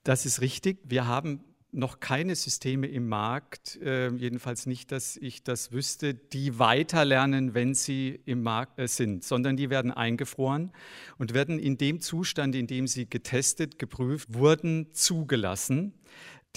Das 0.04 0.26
ist 0.26 0.40
richtig. 0.40 0.78
Wir 0.84 1.06
haben 1.06 1.44
noch 1.70 2.00
keine 2.00 2.34
Systeme 2.34 2.86
im 2.86 3.08
Markt, 3.08 3.76
äh, 3.82 4.10
jedenfalls 4.10 4.66
nicht, 4.66 4.90
dass 4.90 5.16
ich 5.16 5.42
das 5.42 5.72
wüsste, 5.72 6.14
die 6.14 6.58
weiterlernen, 6.58 7.54
wenn 7.54 7.74
sie 7.74 8.20
im 8.24 8.42
Markt 8.42 8.78
äh, 8.78 8.88
sind, 8.88 9.22
sondern 9.22 9.56
die 9.56 9.68
werden 9.68 9.90
eingefroren 9.90 10.72
und 11.18 11.34
werden 11.34 11.58
in 11.58 11.76
dem 11.76 12.00
Zustand, 12.00 12.54
in 12.54 12.66
dem 12.66 12.86
sie 12.86 13.08
getestet, 13.08 13.78
geprüft 13.78 14.32
wurden, 14.32 14.92
zugelassen. 14.92 15.92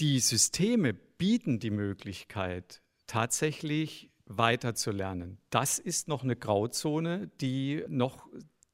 Die 0.00 0.18
Systeme 0.18 0.94
bieten 0.94 1.58
die 1.58 1.70
Möglichkeit, 1.70 2.80
tatsächlich 3.06 4.10
weiterzulernen. 4.24 5.38
Das 5.50 5.78
ist 5.78 6.08
noch 6.08 6.22
eine 6.22 6.36
Grauzone, 6.36 7.30
die 7.40 7.84
noch 7.88 8.26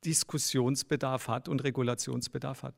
Diskussionsbedarf 0.05 1.27
hat 1.27 1.49
und 1.49 1.65
Regulationsbedarf 1.65 2.63
hat. 2.63 2.75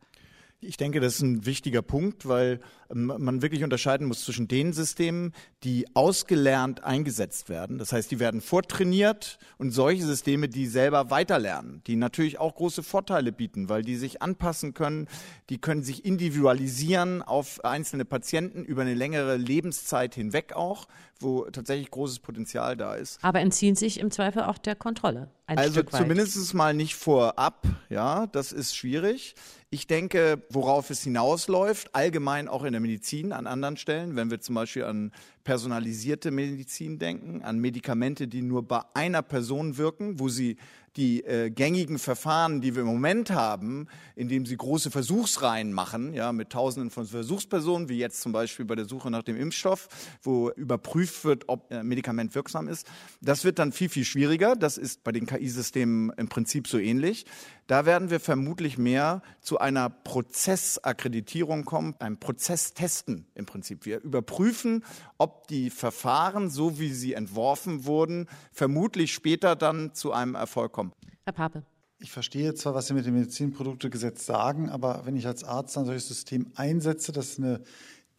Ich 0.63 0.77
denke, 0.77 1.01
das 1.01 1.15
ist 1.15 1.23
ein 1.23 1.47
wichtiger 1.47 1.81
Punkt, 1.81 2.29
weil 2.29 2.61
ähm, 2.91 3.07
man 3.07 3.41
wirklich 3.41 3.65
unterscheiden 3.65 4.07
muss 4.07 4.25
zwischen 4.25 4.47
den 4.47 4.75
Systemen, 4.75 5.33
die 5.63 5.87
ausgelernt 5.95 6.85
eingesetzt 6.85 7.49
werden. 7.49 7.79
Das 7.79 7.93
heißt, 7.93 8.11
die 8.11 8.21
werden 8.21 8.43
vortrainiert 8.43 9.39
und 9.57 9.71
solche 9.71 10.05
Systeme, 10.05 10.51
die 10.51 10.67
selber 10.67 11.11
weiterlernen, 11.11 11.83
die 11.87 11.97
natürlich 11.97 12.39
auch 12.39 12.57
große 12.57 12.83
Vorteile 12.83 13.33
bieten, 13.33 13.71
weil 13.71 13.83
die 13.83 13.97
sich 13.97 14.21
anpassen 14.21 14.75
können, 14.75 15.09
die 15.49 15.59
können 15.59 15.83
sich 15.83 16.05
individualisieren 16.05 17.23
auf 17.23 17.65
einzelne 17.65 18.05
Patienten 18.05 18.63
über 18.63 18.83
eine 18.83 18.95
längere 18.95 19.37
Lebenszeit 19.37 20.15
hinweg 20.15 20.53
auch, 20.53 20.89
wo 21.21 21.45
tatsächlich 21.45 21.91
großes 21.91 22.19
Potenzial 22.19 22.77
da 22.77 22.95
ist. 22.95 23.19
Aber 23.23 23.41
entziehen 23.41 23.77
sich 23.77 23.99
im 23.99 24.11
Zweifel 24.11 24.43
auch 24.43 24.59
der 24.59 24.75
Kontrolle. 24.75 25.31
Also 25.59 25.83
zumindest 25.83 26.55
mal 26.55 26.75
nicht 26.75 26.95
vorab, 26.95 27.67
ja, 27.89 28.27
das 28.27 28.53
ist 28.53 28.77
schwierig. 28.77 29.35
Ich 29.71 29.87
denke, 29.87 30.43
worauf 30.51 30.91
es 30.91 31.03
hinausläuft, 31.03 31.95
allgemein 31.95 32.49
auch 32.49 32.65
in 32.65 32.73
der 32.73 32.81
Medizin 32.81 33.33
an 33.33 33.47
anderen 33.47 33.77
Stellen, 33.77 34.17
wenn 34.17 34.31
wir 34.31 34.41
zum 34.41 34.57
Beispiel 34.57 34.85
an 34.85 35.13
personalisierte 35.45 36.31
Medizin 36.31 36.99
denken, 36.99 37.43
an 37.43 37.59
Medikamente, 37.59 38.27
die 38.27 38.43
nur 38.43 38.67
bei 38.67 38.83
einer 38.95 39.23
Person 39.23 39.77
wirken, 39.77 40.19
wo 40.19 40.29
sie 40.29 40.57
die 40.97 41.25
äh, 41.25 41.51
gängigen 41.51 41.99
Verfahren, 41.99 42.61
die 42.61 42.75
wir 42.75 42.83
im 42.83 42.89
Moment 42.89 43.31
haben, 43.31 43.87
indem 44.17 44.45
sie 44.45 44.57
große 44.57 44.91
Versuchsreihen 44.91 45.73
machen, 45.73 46.15
ja, 46.15 46.33
mit 46.33 46.51
Tausenden 46.51 46.91
von 46.91 47.07
Versuchspersonen, 47.07 47.89
wie 47.89 47.99
jetzt 47.99 48.21
zum 48.21 48.33
Beispiel 48.33 48.65
bei 48.65 48.75
der 48.75 48.87
Suche 48.87 49.11
nach 49.11 49.23
dem 49.23 49.37
Impfstoff, 49.37 49.89
wo 50.23 50.51
überprüft 50.51 51.25
wird, 51.25 51.45
ob 51.49 51.71
ein 51.71 51.87
Medikament 51.87 52.35
wirksam 52.35 52.69
ist. 52.69 52.87
Das 53.21 53.45
wird 53.45 53.59
dann 53.59 53.73
viel, 53.73 53.89
viel 53.89 54.05
schwieriger. 54.05 54.57
Das 54.57 54.79
ist 54.79 55.05
bei 55.05 55.13
den 55.13 55.27
KI-Systemen 55.27 56.11
im 56.17 56.29
Prinzip 56.29 56.67
so 56.67 56.79
ähnlich. 56.79 57.25
Da 57.71 57.87
werden 57.87 58.11
wir 58.11 58.19
vermutlich 58.19 58.79
mehr 58.79 59.23
zu 59.41 59.61
einer 59.61 59.91
Prozessakkreditierung 59.91 61.65
kommen, 61.65 61.95
einem 62.01 62.19
Prozesstesten 62.19 63.29
im 63.37 63.47
Prinzip. 63.47 63.87
Wir 63.87 64.01
überprüfen, 64.01 64.85
ob 65.19 65.47
die 65.47 65.71
Verfahren, 65.71 66.51
so 66.51 66.81
wie 66.81 66.93
sie 66.93 67.15
entworfen 67.15 67.85
wurden, 67.85 68.27
vermutlich 68.51 69.13
später 69.13 69.55
dann 69.55 69.95
zu 69.95 70.11
einem 70.11 70.35
Erfolg 70.35 70.73
kommen. 70.73 70.91
Herr 71.23 71.33
Pape. 71.33 71.63
Ich 72.01 72.11
verstehe 72.11 72.55
zwar, 72.55 72.75
was 72.75 72.89
Sie 72.89 72.95
mit 72.95 73.07
dem 73.07 73.15
Medizinproduktegesetz 73.15 74.27
sagen, 74.27 74.69
aber 74.69 75.03
wenn 75.05 75.15
ich 75.15 75.29
als 75.29 75.45
Arzt 75.45 75.79
ein 75.79 75.85
solches 75.85 76.09
System 76.09 76.51
einsetze, 76.57 77.13
das 77.13 77.39
eine 77.39 77.63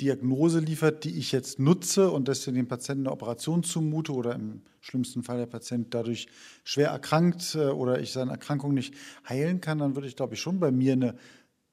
Diagnose 0.01 0.59
liefert, 0.59 1.03
die 1.03 1.17
ich 1.17 1.31
jetzt 1.31 1.59
nutze 1.59 2.09
und 2.09 2.27
deswegen 2.27 2.57
dem 2.57 2.67
Patienten 2.67 3.05
eine 3.05 3.13
Operation 3.13 3.63
zumute 3.63 4.13
oder 4.13 4.33
im 4.33 4.63
schlimmsten 4.81 5.21
Fall 5.21 5.37
der 5.37 5.45
Patient 5.45 5.93
dadurch 5.93 6.27
schwer 6.63 6.89
erkrankt 6.89 7.55
äh, 7.55 7.67
oder 7.67 7.99
ich 7.99 8.11
seine 8.11 8.31
Erkrankung 8.31 8.73
nicht 8.73 8.95
heilen 9.29 9.61
kann, 9.61 9.77
dann 9.77 9.95
würde 9.95 10.07
ich, 10.07 10.15
glaube 10.15 10.33
ich, 10.33 10.41
schon 10.41 10.59
bei 10.59 10.71
mir 10.71 10.93
eine 10.93 11.15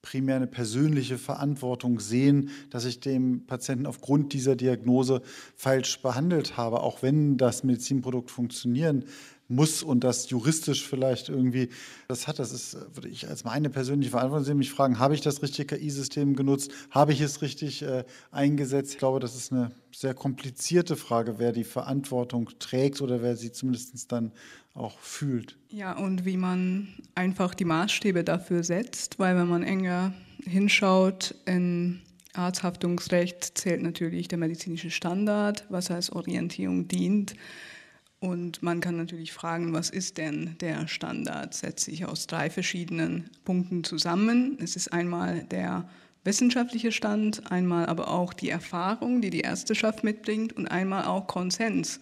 primär 0.02 0.36
eine 0.36 0.46
persönliche 0.46 1.18
Verantwortung 1.18 1.98
sehen, 1.98 2.50
dass 2.70 2.84
ich 2.84 3.00
dem 3.00 3.46
Patienten 3.46 3.86
aufgrund 3.86 4.32
dieser 4.32 4.54
Diagnose 4.54 5.22
falsch 5.56 6.00
behandelt 6.02 6.56
habe, 6.56 6.82
auch 6.82 7.02
wenn 7.02 7.36
das 7.36 7.64
Medizinprodukt 7.64 8.30
funktionieren 8.30 9.04
muss 9.48 9.82
und 9.82 10.04
das 10.04 10.28
juristisch 10.30 10.87
vielleicht 10.87 11.28
irgendwie 11.28 11.70
das 12.06 12.26
hat. 12.28 12.38
Das 12.38 12.52
ist, 12.52 12.76
würde 12.94 13.08
ich 13.08 13.28
als 13.28 13.44
meine 13.44 13.70
persönliche 13.70 14.11
Verantwortung 14.11 14.44
sehen, 14.44 14.58
mich 14.58 14.70
fragen, 14.70 14.98
habe 14.98 15.14
ich 15.14 15.22
das 15.22 15.42
richtige 15.42 15.76
KI-System 15.76 16.37
genutzt? 16.37 16.70
Habe 16.90 17.12
ich 17.12 17.20
es 17.20 17.42
richtig 17.42 17.82
äh, 17.82 18.04
eingesetzt? 18.30 18.92
Ich 18.92 18.98
glaube, 18.98 19.20
das 19.20 19.34
ist 19.34 19.52
eine 19.52 19.70
sehr 19.90 20.14
komplizierte 20.14 20.96
Frage, 20.96 21.38
wer 21.38 21.52
die 21.52 21.64
Verantwortung 21.64 22.50
trägt 22.58 23.00
oder 23.00 23.22
wer 23.22 23.37
sie 23.37 23.50
zumindest 23.50 24.12
dann 24.12 24.32
auch 24.74 24.98
fühlt. 25.00 25.56
Ja, 25.70 25.96
und 25.96 26.24
wie 26.24 26.37
man 26.37 26.88
einfach 27.14 27.54
die 27.54 27.64
Maßstäbe 27.64 28.24
dafür 28.24 28.62
setzt, 28.62 29.18
weil 29.18 29.37
wenn 29.37 29.48
man 29.48 29.62
enger 29.62 30.12
hinschaut, 30.44 31.34
in 31.46 32.00
Arzthaftungsrecht 32.34 33.58
zählt 33.58 33.82
natürlich 33.82 34.28
der 34.28 34.38
medizinische 34.38 34.90
Standard, 34.90 35.64
was 35.68 35.90
als 35.90 36.12
Orientierung 36.12 36.87
dient. 36.87 37.34
Und 38.20 38.62
man 38.62 38.81
kann 38.81 38.96
natürlich 38.96 39.33
fragen, 39.33 39.72
was 39.72 39.90
ist 39.90 40.18
denn 40.18 40.57
der 40.61 40.88
Standard? 40.88 41.54
Setzt 41.54 41.85
sich 41.85 42.04
aus 42.04 42.26
drei 42.26 42.50
verschiedenen 42.50 43.31
Punkten 43.44 43.85
zusammen. 43.85 44.59
Es 44.61 44.74
ist 44.74 44.92
einmal 44.92 45.44
der 45.44 45.88
wissenschaftliche 46.24 46.90
Stand, 46.90 47.50
einmal 47.50 47.87
aber 47.87 48.09
auch 48.09 48.33
die 48.33 48.50
Erfahrung, 48.50 49.20
die 49.20 49.31
die 49.31 49.40
Ärzteschaft 49.40 50.02
mitbringt 50.02 50.52
und 50.52 50.66
einmal 50.66 51.04
auch 51.04 51.28
Konsens. 51.28 52.00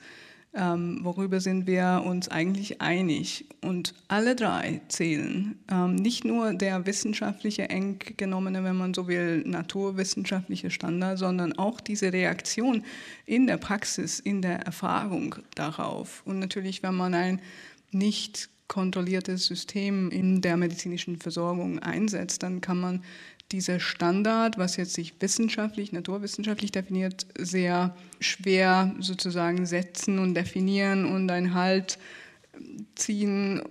Ähm, 0.56 1.00
worüber 1.02 1.40
sind 1.40 1.66
wir 1.66 2.02
uns 2.06 2.28
eigentlich 2.28 2.80
einig? 2.80 3.44
Und 3.60 3.94
alle 4.08 4.34
drei 4.34 4.80
zählen. 4.88 5.58
Ähm, 5.70 5.96
nicht 5.96 6.24
nur 6.24 6.54
der 6.54 6.86
wissenschaftliche, 6.86 7.68
eng 7.68 7.98
genommene, 8.16 8.64
wenn 8.64 8.76
man 8.76 8.94
so 8.94 9.06
will, 9.06 9.44
naturwissenschaftliche 9.46 10.70
Standard, 10.70 11.18
sondern 11.18 11.52
auch 11.58 11.80
diese 11.80 12.12
Reaktion 12.12 12.84
in 13.26 13.46
der 13.46 13.58
Praxis, 13.58 14.18
in 14.18 14.40
der 14.40 14.60
Erfahrung 14.60 15.36
darauf. 15.54 16.22
Und 16.24 16.38
natürlich, 16.38 16.82
wenn 16.82 16.94
man 16.94 17.14
ein 17.14 17.40
nicht 17.90 18.48
kontrolliertes 18.68 19.46
System 19.46 20.10
in 20.10 20.40
der 20.40 20.56
medizinischen 20.56 21.18
Versorgung 21.18 21.78
einsetzt, 21.78 22.42
dann 22.42 22.60
kann 22.60 22.80
man 22.80 23.04
dieser 23.52 23.80
Standard, 23.80 24.58
was 24.58 24.76
jetzt 24.76 24.94
sich 24.94 25.14
wissenschaftlich, 25.20 25.92
naturwissenschaftlich 25.92 26.72
definiert, 26.72 27.26
sehr 27.38 27.94
schwer 28.20 28.94
sozusagen 28.98 29.66
setzen 29.66 30.18
und 30.18 30.34
definieren 30.34 31.04
und 31.04 31.30
einen 31.30 31.54
Halt 31.54 31.98
ziehen, 32.94 33.62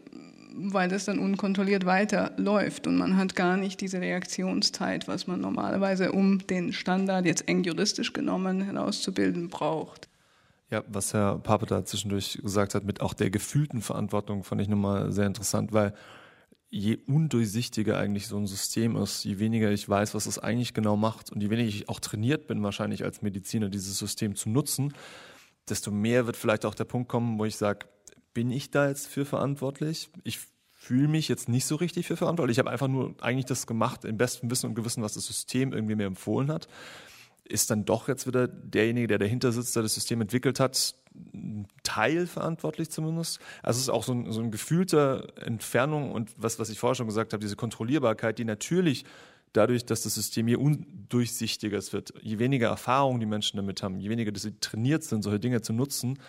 weil 0.56 0.88
das 0.88 1.06
dann 1.06 1.20
unkontrolliert 1.20 1.86
weiterläuft 1.86 2.88
und 2.88 2.98
man 2.98 3.18
hat 3.18 3.36
gar 3.36 3.58
nicht 3.58 3.82
diese 3.82 4.00
Reaktionszeit, 4.00 5.08
was 5.08 5.28
man 5.28 5.42
normalerweise, 5.42 6.14
um 6.14 6.46
den 6.48 6.72
Standard 6.72 7.26
jetzt 7.26 7.48
eng 7.50 7.64
juristisch 7.64 8.14
genommen 8.14 8.62
herauszubilden, 8.62 9.50
braucht. 9.50 10.08
Ja, 10.72 10.84
was 10.88 11.14
Herr 11.14 11.38
Pape 11.40 11.66
da 11.66 11.86
zwischendurch 11.86 12.40
gesagt 12.42 12.74
hat, 12.74 12.86
mit 12.86 13.02
auch 13.02 13.14
der 13.14 13.30
gefühlten 13.30 13.82
Verantwortung, 13.82 14.44
fand 14.44 14.62
ich 14.62 14.68
nochmal 14.68 15.12
sehr 15.12 15.28
interessant, 15.28 15.74
weil 15.74 15.94
je 16.76 16.98
undurchsichtiger 17.08 17.98
eigentlich 17.98 18.28
so 18.28 18.38
ein 18.38 18.48
System 18.48 18.98
ist, 18.98 19.24
je 19.24 19.40
weniger 19.40 19.72
ich 19.72 19.88
weiß, 19.88 20.14
was 20.14 20.26
es 20.26 20.40
eigentlich 20.40 20.74
genau 20.74 20.98
macht 20.98 21.32
und 21.32 21.42
je 21.42 21.50
weniger 21.50 21.70
ich 21.70 21.88
auch 21.88 22.02
trainiert 22.02 22.48
bin, 22.48 22.62
wahrscheinlich 22.64 23.06
als 23.06 23.22
Mediziner, 23.22 23.70
dieses 23.70 23.98
System 23.98 24.36
zu 24.36 24.50
nutzen, 24.50 24.94
desto 25.70 25.90
mehr 25.90 26.26
wird 26.26 26.36
vielleicht 26.36 26.66
auch 26.66 26.76
der 26.76 26.84
Punkt 26.84 27.08
kommen, 27.08 27.40
wo 27.40 27.46
ich 27.46 27.56
sage, 27.56 27.88
bin 28.34 28.52
ich 28.52 28.72
da 28.72 28.90
jetzt 28.90 29.08
für 29.08 29.24
verantwortlich? 29.24 30.10
Ich 30.26 30.40
fühle 30.74 31.08
mich 31.08 31.30
jetzt 31.30 31.48
nicht 31.48 31.66
so 31.66 31.78
richtig 31.78 32.08
für 32.08 32.18
verantwortlich. 32.18 32.56
Ich 32.56 32.60
habe 32.60 32.72
einfach 32.72 32.90
nur 32.90 33.16
eigentlich 33.22 33.46
das 33.46 33.68
gemacht, 33.68 34.04
im 34.04 34.18
besten 34.18 34.52
Wissen 34.52 34.68
und 34.68 34.76
Gewissen, 34.76 35.02
was 35.02 35.14
das 35.14 35.26
System 35.26 35.72
irgendwie 35.72 35.96
mir 35.96 36.08
empfohlen 36.08 36.52
hat. 36.52 36.68
Ist 37.46 37.70
dann 37.70 37.86
doch 37.86 38.10
jetzt 38.10 38.28
wieder 38.28 38.50
derjenige, 38.50 39.08
der 39.08 39.20
dahinter 39.20 39.54
sitzt, 39.54 39.78
der 39.78 39.84
das 39.84 39.94
System 39.94 40.20
entwickelt 40.20 40.60
hat, 40.60 40.96
teilverantwortlich 41.86 42.90
zumindest. 42.90 43.40
Also 43.64 43.78
es 43.78 43.84
ist 43.84 43.90
auch 43.90 44.04
so 44.04 44.14
ein, 44.14 44.32
so 44.32 44.42
ein 44.42 44.52
gefühlter 44.52 45.28
Entfernung 45.42 46.12
und 46.12 46.32
was, 46.38 46.60
was 46.60 46.70
ich 46.70 46.80
vorher 46.80 46.96
schon 46.96 47.08
gesagt 47.08 47.34
habe, 47.34 47.42
diese 47.42 47.56
Kontrollierbarkeit, 47.56 48.38
die 48.38 48.46
natürlich 48.46 49.06
dadurch, 49.54 49.86
dass 49.86 50.02
das 50.04 50.16
System 50.16 50.48
je 50.48 50.56
undurchsichtiger 50.56 51.80
wird, 51.92 52.14
je 52.22 52.40
weniger 52.40 52.68
Erfahrung 52.68 53.20
die 53.20 53.26
Menschen 53.26 53.58
damit 53.58 53.82
haben, 53.84 54.00
je 54.00 54.10
weniger 54.10 54.38
sie 54.38 54.60
trainiert 54.60 55.04
sind, 55.04 55.22
solche 55.22 55.40
Dinge 55.40 55.62
zu 55.62 55.72
nutzen, 55.72 56.20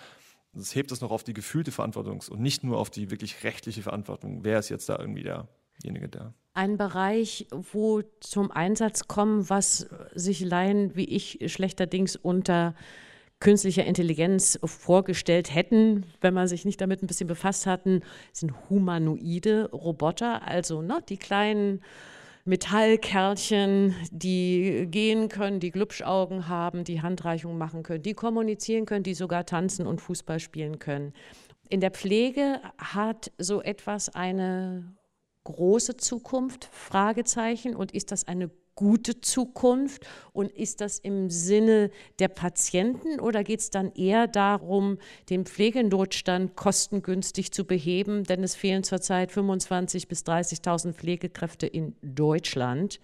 das 0.52 0.74
hebt 0.74 0.92
es 0.92 1.00
noch 1.00 1.10
auf 1.10 1.24
die 1.24 1.34
gefühlte 1.34 1.72
Verantwortung 1.72 2.22
und 2.30 2.40
nicht 2.40 2.64
nur 2.64 2.78
auf 2.78 2.90
die 2.90 3.10
wirklich 3.10 3.44
rechtliche 3.44 3.82
Verantwortung. 3.82 4.44
Wer 4.44 4.58
ist 4.58 4.68
jetzt 4.68 4.88
da 4.88 4.98
irgendwie 4.98 5.22
derjenige, 5.22 6.08
der 6.08 6.34
ein 6.56 6.78
Bereich, 6.78 7.46
wo 7.50 8.00
zum 8.20 8.50
Einsatz 8.50 9.08
kommen, 9.08 9.50
was 9.50 9.88
sich 10.14 10.40
Laien 10.40 10.96
wie 10.96 11.04
ich 11.04 11.52
schlechterdings 11.52 12.16
unter 12.16 12.74
künstlicher 13.40 13.84
Intelligenz 13.84 14.58
vorgestellt 14.64 15.54
hätten, 15.54 16.06
wenn 16.20 16.34
man 16.34 16.48
sich 16.48 16.64
nicht 16.64 16.80
damit 16.80 17.02
ein 17.02 17.06
bisschen 17.06 17.26
befasst 17.26 17.66
hatten, 17.66 18.00
sind 18.32 18.54
humanoide 18.70 19.70
Roboter, 19.72 20.46
also 20.46 20.82
ne, 20.82 21.00
die 21.08 21.18
kleinen 21.18 21.82
Metallkerlchen, 22.46 23.94
die 24.10 24.86
gehen 24.88 25.28
können, 25.28 25.60
die 25.60 25.72
Glubschaugen 25.72 26.48
haben, 26.48 26.84
die 26.84 27.02
Handreichungen 27.02 27.58
machen 27.58 27.82
können, 27.82 28.02
die 28.02 28.14
kommunizieren 28.14 28.86
können, 28.86 29.02
die 29.02 29.14
sogar 29.14 29.44
tanzen 29.44 29.86
und 29.86 30.00
Fußball 30.00 30.38
spielen 30.38 30.78
können. 30.78 31.12
In 31.68 31.80
der 31.80 31.90
Pflege 31.90 32.60
hat 32.78 33.32
so 33.38 33.60
etwas 33.60 34.14
eine 34.14 34.94
große 35.42 35.96
Zukunft? 35.96 36.68
Fragezeichen. 36.70 37.74
Und 37.74 37.92
ist 37.92 38.12
das 38.12 38.28
eine 38.28 38.50
gute 38.76 39.20
Zukunft? 39.20 40.06
Und 40.32 40.52
ist 40.52 40.80
das 40.80 41.00
im 41.00 41.28
Sinne 41.28 41.90
der 42.20 42.28
Patienten 42.28 43.18
oder 43.18 43.42
geht 43.42 43.60
es 43.60 43.70
dann 43.70 43.90
eher 43.92 44.28
darum, 44.28 44.98
den 45.28 45.44
Pflegenotstand 45.44 46.54
kostengünstig 46.54 47.50
zu 47.50 47.64
beheben? 47.64 48.22
Denn 48.22 48.44
es 48.44 48.54
fehlen 48.54 48.84
zurzeit 48.84 49.32
25.000 49.32 50.06
bis 50.06 50.22
30.000 50.22 50.92
Pflegekräfte 50.92 51.66
in 51.66 51.96
Deutschland. 52.02 53.00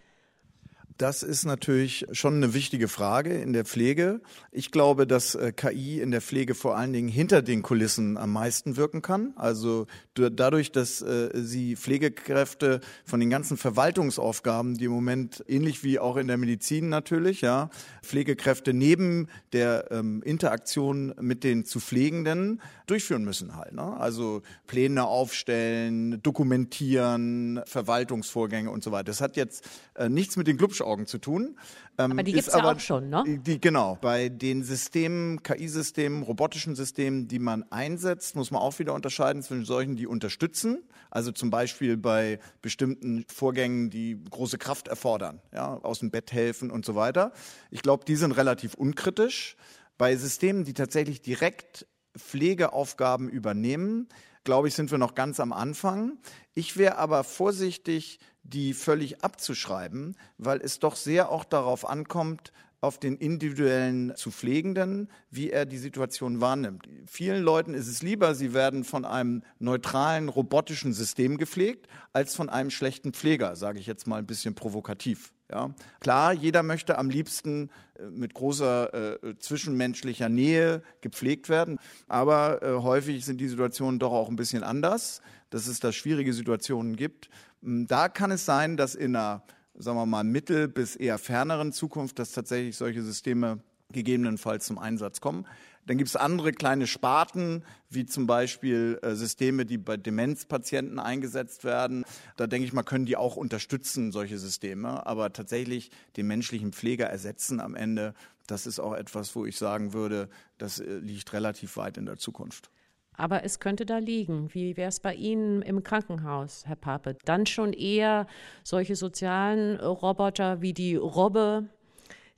Das 1.02 1.24
ist 1.24 1.44
natürlich 1.46 2.06
schon 2.12 2.36
eine 2.36 2.54
wichtige 2.54 2.86
Frage 2.86 3.34
in 3.34 3.52
der 3.52 3.64
Pflege. 3.64 4.20
Ich 4.52 4.70
glaube, 4.70 5.04
dass 5.04 5.34
äh, 5.34 5.50
KI 5.50 6.00
in 6.00 6.12
der 6.12 6.20
Pflege 6.20 6.54
vor 6.54 6.76
allen 6.76 6.92
Dingen 6.92 7.08
hinter 7.08 7.42
den 7.42 7.62
Kulissen 7.62 8.16
am 8.16 8.32
meisten 8.32 8.76
wirken 8.76 9.02
kann. 9.02 9.32
Also 9.34 9.88
dadurch, 10.14 10.70
dass 10.70 11.02
äh, 11.02 11.30
sie 11.34 11.74
Pflegekräfte 11.74 12.78
von 13.04 13.18
den 13.18 13.30
ganzen 13.30 13.56
Verwaltungsaufgaben, 13.56 14.78
die 14.78 14.84
im 14.84 14.92
Moment 14.92 15.42
ähnlich 15.48 15.82
wie 15.82 15.98
auch 15.98 16.16
in 16.16 16.28
der 16.28 16.36
Medizin 16.36 16.88
natürlich, 16.88 17.40
ja, 17.40 17.70
Pflegekräfte 18.04 18.72
neben 18.72 19.26
der 19.52 19.90
ähm, 19.90 20.22
Interaktion 20.22 21.14
mit 21.20 21.42
den 21.42 21.64
zu 21.64 21.80
Pflegenden 21.80 22.60
durchführen 22.86 23.24
müssen 23.24 23.56
halt. 23.56 23.72
Ne? 23.72 23.96
Also 23.98 24.42
Pläne 24.66 25.04
aufstellen, 25.04 26.22
dokumentieren, 26.22 27.60
Verwaltungsvorgänge 27.64 28.70
und 28.70 28.84
so 28.84 28.92
weiter. 28.92 29.04
Das 29.04 29.20
hat 29.20 29.36
jetzt 29.36 29.68
äh, 29.94 30.08
nichts 30.08 30.36
mit 30.36 30.46
den 30.46 30.58
Glubschaugen 30.92 31.06
zu 31.06 31.18
tun. 31.18 31.56
Ähm, 31.98 32.12
aber 32.12 32.22
die 32.22 32.32
gibt 32.32 32.48
es 32.48 32.54
ja 32.54 32.64
auch 32.64 32.80
schon, 32.80 33.08
ne? 33.08 33.24
Die, 33.26 33.60
genau. 33.60 33.98
Bei 34.00 34.28
den 34.28 34.62
Systemen, 34.62 35.42
KI-Systemen, 35.42 36.22
robotischen 36.22 36.74
Systemen, 36.74 37.28
die 37.28 37.38
man 37.38 37.64
einsetzt, 37.70 38.36
muss 38.36 38.50
man 38.50 38.62
auch 38.62 38.78
wieder 38.78 38.94
unterscheiden 38.94 39.42
zwischen 39.42 39.64
solchen, 39.64 39.96
die 39.96 40.06
unterstützen. 40.06 40.82
Also 41.10 41.32
zum 41.32 41.50
Beispiel 41.50 41.96
bei 41.96 42.38
bestimmten 42.62 43.24
Vorgängen, 43.28 43.90
die 43.90 44.18
große 44.30 44.58
Kraft 44.58 44.88
erfordern, 44.88 45.40
ja, 45.52 45.76
aus 45.82 45.98
dem 45.98 46.10
Bett 46.10 46.32
helfen 46.32 46.70
und 46.70 46.84
so 46.84 46.94
weiter. 46.94 47.32
Ich 47.70 47.82
glaube, 47.82 48.04
die 48.04 48.16
sind 48.16 48.32
relativ 48.32 48.74
unkritisch. 48.74 49.56
Bei 49.98 50.16
Systemen, 50.16 50.64
die 50.64 50.74
tatsächlich 50.74 51.20
direkt 51.20 51.86
Pflegeaufgaben 52.16 53.28
übernehmen, 53.28 54.08
glaube 54.44 54.68
ich, 54.68 54.74
sind 54.74 54.90
wir 54.90 54.98
noch 54.98 55.14
ganz 55.14 55.40
am 55.40 55.52
Anfang. 55.52 56.18
Ich 56.54 56.76
wäre 56.76 56.98
aber 56.98 57.24
vorsichtig, 57.24 58.18
die 58.42 58.74
völlig 58.74 59.22
abzuschreiben, 59.24 60.16
weil 60.38 60.60
es 60.60 60.78
doch 60.78 60.96
sehr 60.96 61.30
auch 61.30 61.44
darauf 61.44 61.88
ankommt, 61.88 62.52
auf 62.82 62.98
den 62.98 63.16
individuellen 63.16 64.12
zu 64.16 64.32
Pflegenden, 64.32 65.08
wie 65.30 65.50
er 65.50 65.66
die 65.66 65.78
Situation 65.78 66.40
wahrnimmt. 66.40 66.88
Vielen 67.06 67.44
Leuten 67.44 67.74
ist 67.74 67.86
es 67.86 68.02
lieber, 68.02 68.34
sie 68.34 68.54
werden 68.54 68.82
von 68.82 69.04
einem 69.04 69.44
neutralen 69.60 70.28
robotischen 70.28 70.92
System 70.92 71.38
gepflegt, 71.38 71.86
als 72.12 72.34
von 72.34 72.48
einem 72.48 72.70
schlechten 72.70 73.12
Pfleger, 73.12 73.54
sage 73.54 73.78
ich 73.78 73.86
jetzt 73.86 74.08
mal 74.08 74.16
ein 74.16 74.26
bisschen 74.26 74.56
provokativ. 74.56 75.32
Ja. 75.52 75.74
Klar, 76.00 76.32
jeder 76.32 76.62
möchte 76.62 76.96
am 76.96 77.10
liebsten 77.10 77.68
äh, 77.98 78.04
mit 78.10 78.32
großer 78.32 79.22
äh, 79.22 79.38
zwischenmenschlicher 79.38 80.30
Nähe 80.30 80.82
gepflegt 81.02 81.50
werden, 81.50 81.78
aber 82.08 82.62
äh, 82.62 82.72
häufig 82.72 83.24
sind 83.26 83.38
die 83.38 83.48
Situationen 83.48 83.98
doch 83.98 84.12
auch 84.12 84.30
ein 84.30 84.36
bisschen 84.36 84.62
anders, 84.62 85.20
dass 85.50 85.66
es 85.66 85.78
da 85.78 85.92
schwierige 85.92 86.32
Situationen 86.32 86.96
gibt. 86.96 87.28
Hm, 87.62 87.86
da 87.86 88.08
kann 88.08 88.30
es 88.30 88.46
sein, 88.46 88.78
dass 88.78 88.94
in 88.94 89.14
einer 89.14 89.42
sagen 89.74 89.96
wir 89.96 90.06
mal, 90.06 90.24
mittel- 90.24 90.68
bis 90.68 90.96
eher 90.96 91.18
ferneren 91.18 91.72
Zukunft, 91.72 92.18
dass 92.18 92.32
tatsächlich 92.32 92.76
solche 92.76 93.02
Systeme 93.02 93.60
gegebenenfalls 93.92 94.66
zum 94.66 94.78
Einsatz 94.78 95.20
kommen. 95.20 95.46
Dann 95.86 95.98
gibt 95.98 96.08
es 96.08 96.16
andere 96.16 96.52
kleine 96.52 96.86
Sparten, 96.86 97.64
wie 97.90 98.06
zum 98.06 98.26
Beispiel 98.26 98.98
äh, 99.02 99.14
Systeme, 99.14 99.66
die 99.66 99.78
bei 99.78 99.96
Demenzpatienten 99.96 100.98
eingesetzt 100.98 101.64
werden. 101.64 102.04
Da 102.36 102.46
denke 102.46 102.66
ich 102.66 102.72
mal, 102.72 102.84
können 102.84 103.06
die 103.06 103.16
auch 103.16 103.36
unterstützen, 103.36 104.12
solche 104.12 104.38
Systeme. 104.38 105.06
Aber 105.06 105.32
tatsächlich 105.32 105.90
den 106.16 106.28
menschlichen 106.28 106.72
Pfleger 106.72 107.06
ersetzen 107.06 107.60
am 107.60 107.74
Ende, 107.74 108.14
das 108.46 108.66
ist 108.66 108.78
auch 108.78 108.94
etwas, 108.94 109.34
wo 109.34 109.44
ich 109.44 109.56
sagen 109.56 109.92
würde, 109.92 110.28
das 110.58 110.78
äh, 110.78 110.98
liegt 110.98 111.32
relativ 111.32 111.76
weit 111.76 111.96
in 111.96 112.06
der 112.06 112.16
Zukunft. 112.16 112.70
Aber 113.14 113.44
es 113.44 113.60
könnte 113.60 113.84
da 113.84 113.98
liegen. 113.98 114.54
Wie 114.54 114.76
wäre 114.76 114.88
es 114.88 115.00
bei 115.00 115.14
Ihnen 115.14 115.62
im 115.62 115.82
Krankenhaus, 115.82 116.64
Herr 116.66 116.76
Pape? 116.76 117.16
Dann 117.24 117.46
schon 117.46 117.72
eher 117.72 118.26
solche 118.64 118.96
sozialen 118.96 119.78
Roboter 119.78 120.62
wie 120.62 120.72
die 120.72 120.96
Robbe, 120.96 121.68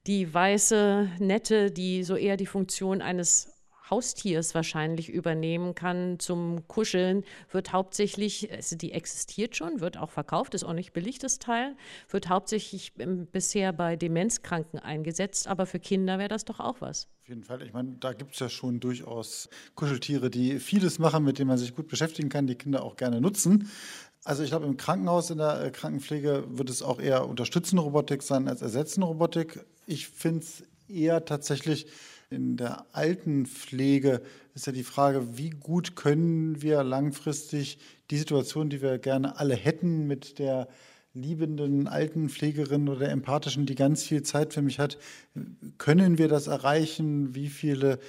die 0.07 0.33
weiße, 0.33 1.09
nette, 1.19 1.71
die 1.71 2.05
so 2.05 2.17
eher 2.17 2.37
die 2.37 2.47
Funktion 2.47 3.01
eines 3.01 3.55
Haustiers 3.91 4.55
wahrscheinlich 4.55 5.11
übernehmen 5.11 5.75
kann 5.75 6.19
zum 6.19 6.67
Kuscheln, 6.69 7.23
wird 7.51 7.73
hauptsächlich, 7.73 8.51
also 8.51 8.77
die 8.77 8.93
existiert 8.93 9.57
schon, 9.57 9.81
wird 9.81 9.99
auch 9.99 10.11
verkauft, 10.11 10.55
ist 10.55 10.65
auch 10.65 10.73
nicht 10.73 10.93
billig, 10.93 11.19
das 11.19 11.39
Teil, 11.39 11.77
wird 12.09 12.29
hauptsächlich 12.29 12.95
bisher 12.95 13.73
bei 13.73 13.97
Demenzkranken 13.97 14.79
eingesetzt, 14.79 15.47
aber 15.49 15.67
für 15.67 15.81
Kinder 15.81 16.19
wäre 16.19 16.29
das 16.29 16.45
doch 16.45 16.61
auch 16.61 16.81
was. 16.81 17.09
Auf 17.23 17.29
jeden 17.29 17.45
Fall. 17.45 17.63
Ich 17.63 17.73
meine, 17.73 17.97
da 18.01 18.13
gibt 18.13 18.35
es 18.35 18.41
ja 18.41 18.49
schon 18.49 18.81
durchaus 18.81 19.49
Kuscheltiere, 19.75 20.31
die 20.31 20.61
vieles 20.61 20.99
machen, 20.99 21.25
mit 21.25 21.39
denen 21.39 21.49
man 21.49 21.59
sich 21.59 21.75
gut 21.75 21.89
beschäftigen 21.89 22.29
kann, 22.29 22.47
die 22.47 22.55
Kinder 22.55 22.83
auch 22.83 22.97
gerne 22.97 23.21
nutzen. 23.21 23.71
Also 24.25 24.43
ich 24.43 24.51
glaube, 24.51 24.65
im 24.65 24.79
Krankenhaus, 24.79 25.29
in 25.29 25.39
der 25.39 25.63
äh, 25.63 25.71
Krankenpflege 25.71 26.45
wird 26.49 26.71
es 26.71 26.83
auch 26.83 26.99
eher 26.99 27.29
unterstützende 27.29 27.83
Robotik 27.83 28.23
sein 28.23 28.49
als 28.49 28.63
ersetzende 28.63 29.07
Robotik. 29.07 29.65
Ich 29.87 30.09
finde 30.09 30.41
es 30.41 30.65
eher 30.89 31.25
tatsächlich 31.25 31.87
in 32.31 32.57
der 32.57 32.87
Altenpflege 32.93 34.23
ist 34.55 34.67
ja 34.67 34.73
die 34.73 34.83
Frage, 34.83 35.37
wie 35.37 35.51
gut 35.51 35.95
können 35.95 36.63
wir 36.63 36.83
langfristig 36.83 37.79
die 38.11 38.19
Situation, 38.19 38.71
die 38.71 38.83
wir 38.83 38.99
gerne 38.99 39.39
alle 39.39 39.55
hätten, 39.55 40.07
mit 40.07 40.39
der 40.39 40.69
liebenden 41.15 41.87
Altenpflegerin 41.87 42.89
oder 42.89 43.09
empathischen, 43.09 43.67
die 43.67 43.77
ganz 43.77 44.03
viel 44.03 44.23
Zeit 44.23 44.53
für 44.53 44.63
mich 44.63 44.81
hat, 44.81 44.99
können 45.79 46.19
wir 46.19 46.29
das 46.29 46.49
erreichen? 46.49 47.35
Wie 47.37 47.49
viele 47.49 48.01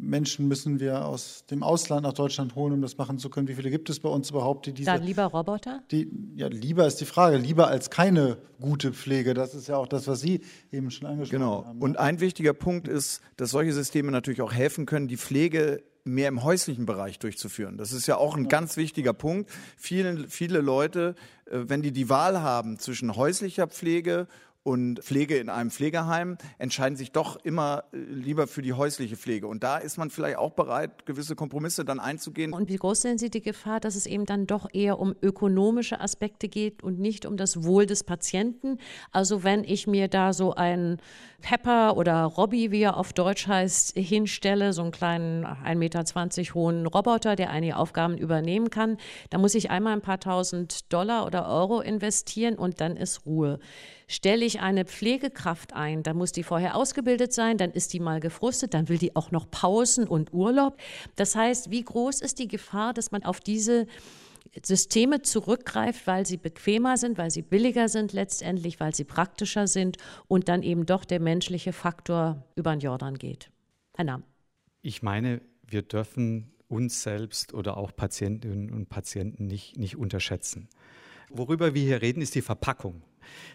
Menschen 0.00 0.48
müssen 0.48 0.80
wir 0.80 1.06
aus 1.06 1.44
dem 1.50 1.62
Ausland 1.62 2.02
nach 2.02 2.12
Deutschland 2.12 2.54
holen, 2.54 2.72
um 2.72 2.82
das 2.82 2.98
machen 2.98 3.18
zu 3.18 3.30
können? 3.30 3.48
Wie 3.48 3.54
viele 3.54 3.70
gibt 3.70 3.88
es 3.90 4.00
bei 4.00 4.08
uns 4.08 4.30
überhaupt, 4.30 4.66
die 4.66 4.72
diese. 4.72 4.86
Dann 4.86 5.02
lieber 5.02 5.24
Roboter? 5.24 5.82
Die, 5.90 6.10
ja, 6.36 6.48
lieber 6.48 6.86
ist 6.86 7.00
die 7.00 7.04
Frage. 7.04 7.36
Lieber 7.36 7.68
als 7.68 7.90
keine 7.90 8.38
gute 8.60 8.92
Pflege. 8.92 9.34
Das 9.34 9.54
ist 9.54 9.68
ja 9.68 9.76
auch 9.76 9.86
das, 9.86 10.06
was 10.08 10.20
Sie 10.20 10.40
eben 10.72 10.90
schon 10.90 11.06
angesprochen 11.06 11.40
genau. 11.40 11.64
haben. 11.64 11.74
Genau. 11.74 11.84
Und 11.84 11.98
ein 11.98 12.20
wichtiger 12.20 12.52
Punkt 12.52 12.88
ist, 12.88 13.20
dass 13.36 13.50
solche 13.50 13.72
Systeme 13.72 14.10
natürlich 14.10 14.42
auch 14.42 14.52
helfen 14.52 14.86
können, 14.86 15.08
die 15.08 15.16
Pflege 15.16 15.82
mehr 16.04 16.28
im 16.28 16.44
häuslichen 16.44 16.84
Bereich 16.84 17.18
durchzuführen. 17.18 17.78
Das 17.78 17.92
ist 17.92 18.06
ja 18.06 18.16
auch 18.16 18.36
ein 18.36 18.48
ganz 18.48 18.76
wichtiger 18.76 19.14
Punkt. 19.14 19.50
Viele, 19.76 20.28
viele 20.28 20.60
Leute, 20.60 21.14
äh, 21.46 21.60
wenn 21.66 21.82
die 21.82 21.92
die 21.92 22.08
Wahl 22.10 22.42
haben 22.42 22.78
zwischen 22.78 23.16
häuslicher 23.16 23.66
Pflege 23.66 24.26
und 24.64 25.00
Pflege 25.00 25.36
in 25.36 25.50
einem 25.50 25.70
Pflegeheim 25.70 26.38
entscheiden 26.58 26.96
sich 26.96 27.12
doch 27.12 27.36
immer 27.44 27.84
äh, 27.92 27.98
lieber 27.98 28.46
für 28.46 28.62
die 28.62 28.72
häusliche 28.72 29.14
Pflege. 29.14 29.46
Und 29.46 29.62
da 29.62 29.76
ist 29.76 29.98
man 29.98 30.08
vielleicht 30.08 30.38
auch 30.38 30.52
bereit, 30.52 31.04
gewisse 31.04 31.36
Kompromisse 31.36 31.84
dann 31.84 32.00
einzugehen. 32.00 32.54
Und 32.54 32.70
wie 32.70 32.76
groß 32.76 33.02
sehen 33.02 33.18
Sie 33.18 33.28
die 33.28 33.42
Gefahr, 33.42 33.78
dass 33.78 33.94
es 33.94 34.06
eben 34.06 34.24
dann 34.24 34.46
doch 34.46 34.66
eher 34.72 34.98
um 34.98 35.14
ökonomische 35.20 36.00
Aspekte 36.00 36.48
geht 36.48 36.82
und 36.82 36.98
nicht 36.98 37.26
um 37.26 37.36
das 37.36 37.62
Wohl 37.62 37.84
des 37.84 38.04
Patienten? 38.04 38.78
Also 39.12 39.44
wenn 39.44 39.64
ich 39.64 39.86
mir 39.86 40.08
da 40.08 40.32
so 40.32 40.54
einen 40.54 40.96
Pepper 41.42 41.98
oder 41.98 42.24
Robby, 42.24 42.70
wie 42.70 42.80
er 42.80 42.96
auf 42.96 43.12
Deutsch 43.12 43.46
heißt, 43.46 43.98
hinstelle, 43.98 44.72
so 44.72 44.80
einen 44.80 44.92
kleinen 44.92 45.44
1,20 45.44 45.76
Meter 45.76 46.54
hohen 46.54 46.86
Roboter, 46.86 47.36
der 47.36 47.50
einige 47.50 47.76
Aufgaben 47.76 48.16
übernehmen 48.16 48.70
kann, 48.70 48.96
dann 49.28 49.42
muss 49.42 49.54
ich 49.54 49.70
einmal 49.70 49.92
ein 49.92 50.00
paar 50.00 50.20
tausend 50.20 50.90
Dollar 50.90 51.26
oder 51.26 51.46
Euro 51.46 51.82
investieren 51.82 52.54
und 52.54 52.80
dann 52.80 52.96
ist 52.96 53.26
Ruhe. 53.26 53.58
Stelle 54.06 54.44
ich 54.44 54.60
eine 54.60 54.84
Pflegekraft 54.84 55.72
ein, 55.72 56.02
dann 56.02 56.16
muss 56.16 56.32
die 56.32 56.42
vorher 56.42 56.76
ausgebildet 56.76 57.32
sein, 57.32 57.56
dann 57.56 57.70
ist 57.70 57.92
die 57.92 58.00
mal 58.00 58.20
gefrustet, 58.20 58.74
dann 58.74 58.88
will 58.88 58.98
die 58.98 59.16
auch 59.16 59.30
noch 59.30 59.50
Pausen 59.50 60.06
und 60.06 60.32
Urlaub. 60.32 60.78
Das 61.16 61.34
heißt, 61.34 61.70
wie 61.70 61.82
groß 61.82 62.20
ist 62.20 62.38
die 62.38 62.48
Gefahr, 62.48 62.92
dass 62.92 63.12
man 63.12 63.24
auf 63.24 63.40
diese 63.40 63.86
Systeme 64.62 65.22
zurückgreift, 65.22 66.06
weil 66.06 66.26
sie 66.26 66.36
bequemer 66.36 66.96
sind, 66.96 67.18
weil 67.18 67.30
sie 67.30 67.42
billiger 67.42 67.88
sind 67.88 68.12
letztendlich, 68.12 68.78
weil 68.78 68.94
sie 68.94 69.04
praktischer 69.04 69.66
sind 69.66 69.96
und 70.28 70.48
dann 70.48 70.62
eben 70.62 70.86
doch 70.86 71.04
der 71.04 71.20
menschliche 71.20 71.72
Faktor 71.72 72.44
über 72.54 72.72
den 72.72 72.80
Jordan 72.80 73.16
geht. 73.16 73.50
Herr 73.96 74.04
Nahm. 74.04 74.22
Ich 74.82 75.02
meine, 75.02 75.40
wir 75.66 75.82
dürfen 75.82 76.52
uns 76.68 77.02
selbst 77.02 77.54
oder 77.54 77.76
auch 77.76 77.94
Patientinnen 77.94 78.70
und 78.70 78.88
Patienten 78.88 79.46
nicht, 79.46 79.76
nicht 79.76 79.96
unterschätzen. 79.96 80.68
Worüber 81.30 81.74
wir 81.74 81.82
hier 81.82 82.02
reden, 82.02 82.20
ist 82.20 82.34
die 82.34 82.42
Verpackung. 82.42 83.02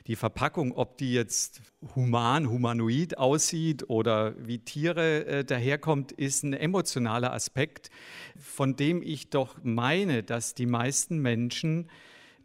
Die 0.08 0.16
Verpackung, 0.16 0.72
ob 0.72 0.98
die 0.98 1.14
jetzt 1.14 1.62
human, 1.96 2.50
humanoid 2.50 3.18
aussieht 3.18 3.90
oder 3.90 4.36
wie 4.38 4.60
Tiere 4.60 5.26
äh, 5.26 5.46
daherkommt, 5.46 6.12
ist 6.12 6.44
ein 6.44 6.54
emotionaler 6.54 7.34
Aspekt, 7.34 7.90
von 8.38 8.76
dem 8.76 9.02
ich 9.02 9.30
doch 9.30 9.58
meine, 9.64 10.24
dass 10.24 10.56
die 10.56 10.66
meisten 10.66 11.20
Menschen 11.20 11.90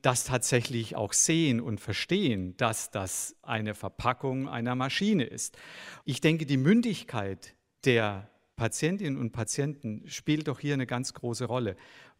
das 0.02 0.24
tatsächlich 0.24 0.96
auch 0.96 1.14
sehen 1.14 1.60
und 1.60 1.80
verstehen, 1.80 2.56
dass 2.58 2.90
das 2.90 3.36
eine 3.42 3.74
Verpackung 3.74 4.48
einer 4.48 4.74
Maschine 4.74 5.24
ist. 5.24 5.56
Ich 6.04 6.20
denke, 6.20 6.44
die 6.44 6.58
Mündigkeit 6.58 7.54
der 7.84 8.28
Patientinnen 8.56 9.18
und 9.18 9.32
Patienten 9.32 10.04
spielt 10.06 10.46
doch 10.48 10.60
hier 10.60 10.74
eine 10.74 10.86
ganz 10.86 11.14
große 11.14 11.46
Rolle. 11.46 11.76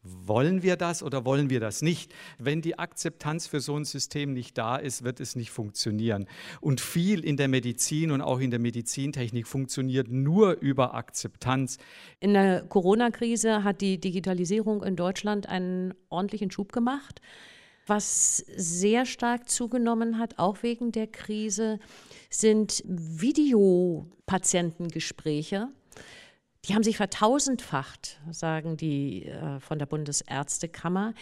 Wollen 0.07 0.62
wir 0.62 0.76
das 0.76 1.02
oder 1.02 1.24
wollen 1.24 1.48
wir 1.48 1.61
das 1.61 1.80
nicht? 1.80 2.14
Wenn 2.38 2.61
die 2.61 2.78
Akzeptanz 2.78 3.46
für 3.46 3.61
so 3.61 3.74
ein 3.74 3.86
System 3.86 4.34
nicht 4.34 4.59
da 4.59 4.76
ist, 4.76 5.02
wird 5.02 5.18
es 5.18 5.34
nicht 5.34 5.50
funktionieren. 5.50 6.26
Und 6.61 6.82
viel 6.82 7.24
in 7.24 7.38
der 7.38 7.48
Medizin 7.48 8.11
und 8.11 8.20
auch 8.20 8.38
in 8.38 8.50
der 8.50 8.61
Medizintechnik 8.61 9.46
funktioniert 9.46 10.09
nur 10.09 10.61
über 10.61 10.92
Akzeptanz. 10.92 11.78
In 12.20 12.34
der 12.34 12.64
Corona-Krise 12.64 13.64
hat 13.64 13.80
die 13.80 13.98
Digitalisierung 13.98 14.82
in 14.82 14.94
Deutschland 14.94 15.48
einen 15.48 15.94
ordentlichen 16.11 16.50
Schub 16.50 16.72
gemacht. 16.72 17.22
Was 17.86 18.44
sehr 18.57 19.07
stark 19.07 19.48
zugenommen 19.48 20.18
hat, 20.18 20.38
auch 20.38 20.62
wegen 20.62 20.92
der 20.92 21.07
Krise, 21.07 21.78
sind 22.28 22.82
Videopatientengespräche. 22.86 25.68
Die 26.65 26.75
haben 26.75 26.83
sich 26.83 26.97
vertausendfacht, 26.97 28.21
sagen 28.31 28.77
die 28.77 29.27
äh, 29.27 29.61
von 29.61 29.79
der 29.79 29.87
Bundesärztekammer. 29.87 31.12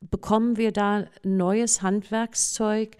Bekommen 0.00 0.56
wir 0.56 0.72
da 0.72 1.06
neues 1.24 1.82
Handwerkszeug, 1.82 2.96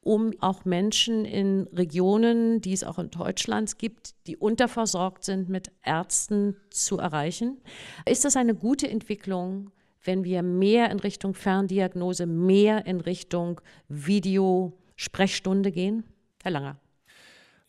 um 0.00 0.32
auch 0.40 0.64
Menschen 0.64 1.24
in 1.24 1.68
Regionen, 1.72 2.60
die 2.60 2.72
es 2.72 2.84
auch 2.84 2.98
in 2.98 3.10
Deutschland 3.10 3.78
gibt, 3.78 4.14
die 4.26 4.36
unterversorgt 4.36 5.24
sind, 5.24 5.48
mit 5.48 5.70
Ärzten 5.82 6.56
zu 6.70 6.98
erreichen? 6.98 7.60
Ist 8.04 8.24
das 8.24 8.36
eine 8.36 8.54
gute 8.54 8.88
Entwicklung, 8.88 9.70
wenn 10.02 10.24
wir 10.24 10.42
mehr 10.42 10.90
in 10.90 10.98
Richtung 10.98 11.34
Ferndiagnose, 11.34 12.26
mehr 12.26 12.84
in 12.86 13.00
Richtung 13.00 13.60
Videosprechstunde 13.88 15.72
gehen? 15.72 16.04
Herr 16.42 16.50
Langer. 16.50 16.83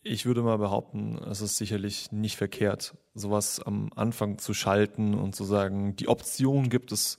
Ich 0.08 0.24
würde 0.24 0.42
mal 0.42 0.58
behaupten, 0.58 1.18
es 1.28 1.40
ist 1.40 1.56
sicherlich 1.56 2.12
nicht 2.12 2.36
verkehrt, 2.36 2.94
sowas 3.14 3.60
am 3.60 3.90
Anfang 3.96 4.38
zu 4.38 4.54
schalten 4.54 5.14
und 5.14 5.34
zu 5.34 5.42
sagen, 5.42 5.96
die 5.96 6.06
Option 6.06 6.68
gibt 6.68 6.92
es, 6.92 7.18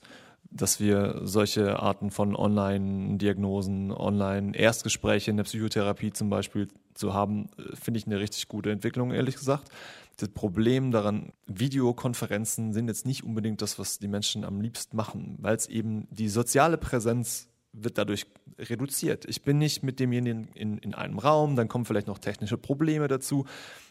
dass 0.51 0.79
wir 0.79 1.19
solche 1.23 1.79
Arten 1.79 2.11
von 2.11 2.33
Online-Diagnosen, 2.33 3.91
Online-Erstgespräche 3.91 5.31
in 5.31 5.35
der 5.35 5.43
Psychotherapie 5.43 6.13
zum 6.13 6.29
Beispiel 6.29 6.69
zu 6.93 7.13
haben, 7.13 7.49
finde 7.73 7.97
ich 7.97 8.07
eine 8.07 8.21
richtig 8.21 8.47
gute 8.47 8.71
Entwicklung, 8.71 9.11
ehrlich 9.11 9.35
gesagt. 9.35 9.67
Das 10.15 10.29
Problem 10.29 10.91
daran, 10.91 11.33
Videokonferenzen 11.45 12.71
sind 12.71 12.88
jetzt 12.88 13.05
nicht 13.05 13.21
unbedingt 13.21 13.61
das, 13.61 13.77
was 13.79 13.99
die 13.99 14.07
Menschen 14.07 14.45
am 14.45 14.61
liebsten 14.61 14.95
machen, 14.95 15.35
weil 15.41 15.57
es 15.57 15.67
eben 15.67 16.07
die 16.09 16.29
soziale 16.29 16.77
Präsenz 16.77 17.49
wird 17.84 17.97
dadurch 17.97 18.25
reduziert. 18.59 19.25
Ich 19.25 19.43
bin 19.43 19.57
nicht 19.57 19.84
mit 19.84 19.99
demjenigen 19.99 20.49
in, 20.53 20.78
in 20.80 20.93
einem 20.93 21.19
Raum, 21.19 21.55
dann 21.55 21.67
kommen 21.67 21.86
vielleicht 21.86 22.07
noch 22.07 22.19
technische 22.19 22.57
Probleme 22.57 23.07
dazu. 23.07 23.45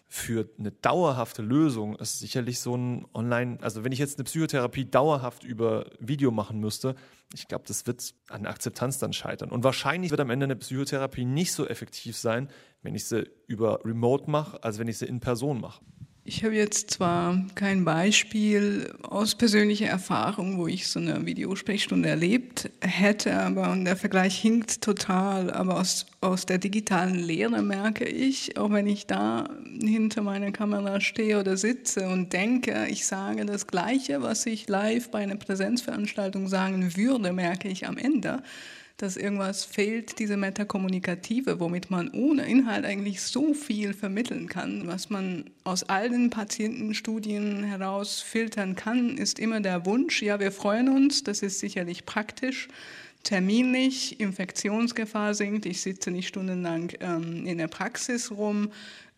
Für 0.09 0.49
eine 0.59 0.71
dauerhafte 0.71 1.43
Lösung 1.43 1.97
ist 1.97 2.21
sicherlich 2.21 2.61
so 2.61 2.77
ein 2.77 3.07
Online, 3.13 3.59
also 3.61 3.83
wenn 3.83 3.91
ich 3.91 3.99
jetzt 3.99 4.19
eine 4.19 4.25
Psychotherapie 4.25 4.85
dauerhaft 4.85 5.43
über 5.43 5.91
Video 5.99 6.31
machen 6.31 6.61
müsste, 6.61 6.95
ich 7.35 7.49
glaube, 7.49 7.65
das 7.67 7.89
wird 7.89 8.15
an 8.29 8.47
Akzeptanz 8.47 8.99
dann 8.99 9.13
scheitern. 9.13 9.51
Und 9.51 9.65
wahrscheinlich 9.65 10.13
wird 10.13 10.21
am 10.21 10.31
Ende 10.31 10.45
eine 10.45 10.57
Psychotherapie 10.57 11.25
nicht 11.25 11.53
so 11.53 11.67
effektiv 11.67 12.17
sein, 12.17 12.49
wenn 12.83 12.95
ich 12.95 13.07
sie 13.07 13.29
über 13.49 13.85
Remote 13.85 14.31
mache, 14.31 14.63
als 14.63 14.79
wenn 14.79 14.87
ich 14.87 14.99
sie 14.99 15.07
in 15.07 15.19
Person 15.19 15.61
mache. 15.61 15.85
Ich 16.29 16.43
habe 16.43 16.57
jetzt 16.57 16.91
zwar 16.91 17.41
kein 17.55 17.85
Beispiel 17.85 18.93
aus 19.03 19.37
persönlicher 19.37 19.87
Erfahrung, 19.87 20.59
wo 20.59 20.67
ich 20.67 20.89
so 20.89 20.99
eine 20.99 21.25
Videosprechstunde 21.25 22.09
erlebt 22.09 22.69
hätte, 22.81 23.39
aber 23.39 23.71
und 23.71 23.85
der 23.85 23.95
Vergleich 23.95 24.37
hinkt 24.37 24.83
total, 24.83 25.53
aber 25.53 25.79
aus, 25.79 26.07
aus 26.21 26.45
der 26.45 26.59
digitalen 26.59 27.15
Lehre 27.15 27.63
merke 27.63 28.07
ich, 28.07 28.59
auch 28.59 28.73
wenn 28.73 28.89
ich 28.89 29.07
da 29.07 29.49
hinter 29.81 30.23
meiner 30.23 30.51
Kamera 30.51 31.01
stehe 31.01 31.39
oder 31.39 31.57
sitze 31.57 32.09
und 32.09 32.33
denke, 32.33 32.89
ich 32.91 33.07
sage 33.07 33.47
das 33.47 33.69
Gleiche, 33.69 34.21
was 34.21 34.47
ich 34.47 34.69
live 34.69 35.13
bei 35.13 35.21
einer 35.21 35.37
Präsenzveranstaltung 35.37 36.49
sagen 36.49 36.97
würde, 36.97 37.33
merke 37.33 37.69
ich 37.69 37.87
am 37.87 37.99
Ende, 37.99 38.43
dass 38.97 39.17
irgendwas 39.17 39.65
fehlt, 39.65 40.19
diese 40.19 40.37
Metakommunikative, 40.37 41.61
womit 41.61 41.91
man 41.91 42.09
ohne 42.11 42.47
Inhalt 42.47 42.87
eigentlich 42.87 43.21
so 43.21 43.53
viel 43.53 43.93
vermitteln 43.93 44.49
kann. 44.49 44.87
Was 44.87 45.11
man 45.11 45.51
aus 45.65 45.83
all 45.85 46.09
den 46.09 46.31
Patientenstudien 46.31 47.63
heraus 47.63 48.21
filtern 48.23 48.75
kann, 48.75 49.19
ist 49.19 49.39
immer 49.39 49.61
der 49.61 49.85
Wunsch, 49.85 50.23
ja, 50.23 50.41
wir 50.41 50.51
freuen 50.51 50.89
uns, 50.89 51.25
das 51.25 51.43
ist 51.43 51.59
sicherlich 51.59 52.07
praktisch, 52.07 52.69
terminlich, 53.23 54.19
Infektionsgefahr 54.19 55.35
sinkt, 55.35 55.67
ich 55.67 55.83
sitze 55.83 56.11
nicht 56.11 56.29
stundenlang 56.29 56.93
ähm, 57.01 57.45
in 57.45 57.59
der 57.59 57.69
Praxis 57.69 58.31
rum, 58.31 58.71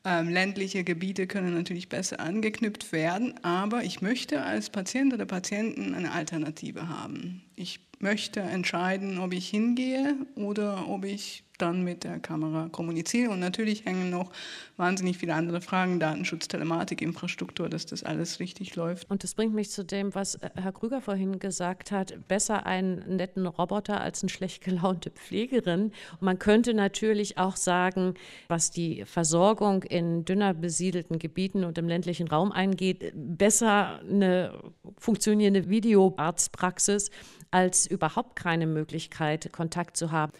ähm, 0.04 0.28
ländliche 0.28 0.84
Gebiete 0.84 1.26
können 1.26 1.54
natürlich 1.54 1.88
besser 1.88 2.18
angeknüpft 2.18 2.92
werden, 2.92 3.34
aber 3.44 3.84
ich 3.84 4.00
möchte 4.00 4.42
als 4.42 4.70
Patient 4.70 5.12
oder 5.12 5.26
Patienten 5.26 5.94
eine 5.94 6.12
Alternative 6.12 6.88
haben. 6.88 7.42
Ich 7.54 7.80
möchte 8.00 8.40
entscheiden, 8.40 9.18
ob 9.18 9.32
ich 9.32 9.48
hingehe 9.48 10.16
oder 10.36 10.88
ob 10.88 11.04
ich 11.04 11.44
dann 11.58 11.82
mit 11.82 12.04
der 12.04 12.20
Kamera 12.20 12.68
kommuniziere. 12.70 13.30
Und 13.30 13.40
natürlich 13.40 13.84
hängen 13.84 14.10
noch 14.10 14.30
wahnsinnig 14.76 15.18
viele 15.18 15.34
andere 15.34 15.60
Fragen, 15.60 16.00
Datenschutz, 16.00 16.48
Telematik, 16.48 17.02
Infrastruktur, 17.02 17.68
dass 17.68 17.84
das 17.84 18.04
alles 18.04 18.40
richtig 18.40 18.76
läuft. 18.76 19.10
Und 19.10 19.24
das 19.24 19.34
bringt 19.34 19.54
mich 19.54 19.70
zu 19.70 19.84
dem, 19.84 20.14
was 20.14 20.36
äh, 20.36 20.50
Herr 20.54 20.72
Krüger 20.72 21.00
vorhin 21.00 21.38
gesagt 21.38 21.90
hat, 21.90 22.28
besser 22.28 22.64
einen 22.66 23.16
netten 23.16 23.46
Roboter 23.46 24.00
als 24.00 24.22
eine 24.22 24.30
schlecht 24.30 24.62
gelaunte 24.62 25.10
Pflegerin. 25.10 25.92
Und 26.12 26.22
man 26.22 26.38
könnte 26.38 26.74
natürlich 26.74 27.38
auch 27.38 27.56
sagen, 27.56 28.14
was 28.48 28.70
die 28.70 29.04
Versorgung 29.04 29.82
in 29.82 30.24
dünner 30.24 30.54
besiedelten 30.54 31.18
Gebieten 31.18 31.64
und 31.64 31.76
im 31.76 31.88
ländlichen 31.88 32.28
Raum 32.28 32.52
eingeht, 32.52 33.12
besser 33.14 34.00
eine 34.08 34.52
funktionierende 34.96 35.68
Videoarztpraxis 35.68 37.10
als 37.50 37.86
überhaupt 37.86 38.36
keine 38.36 38.66
Möglichkeit, 38.66 39.52
Kontakt 39.52 39.96
zu 39.96 40.10
haben. 40.10 40.32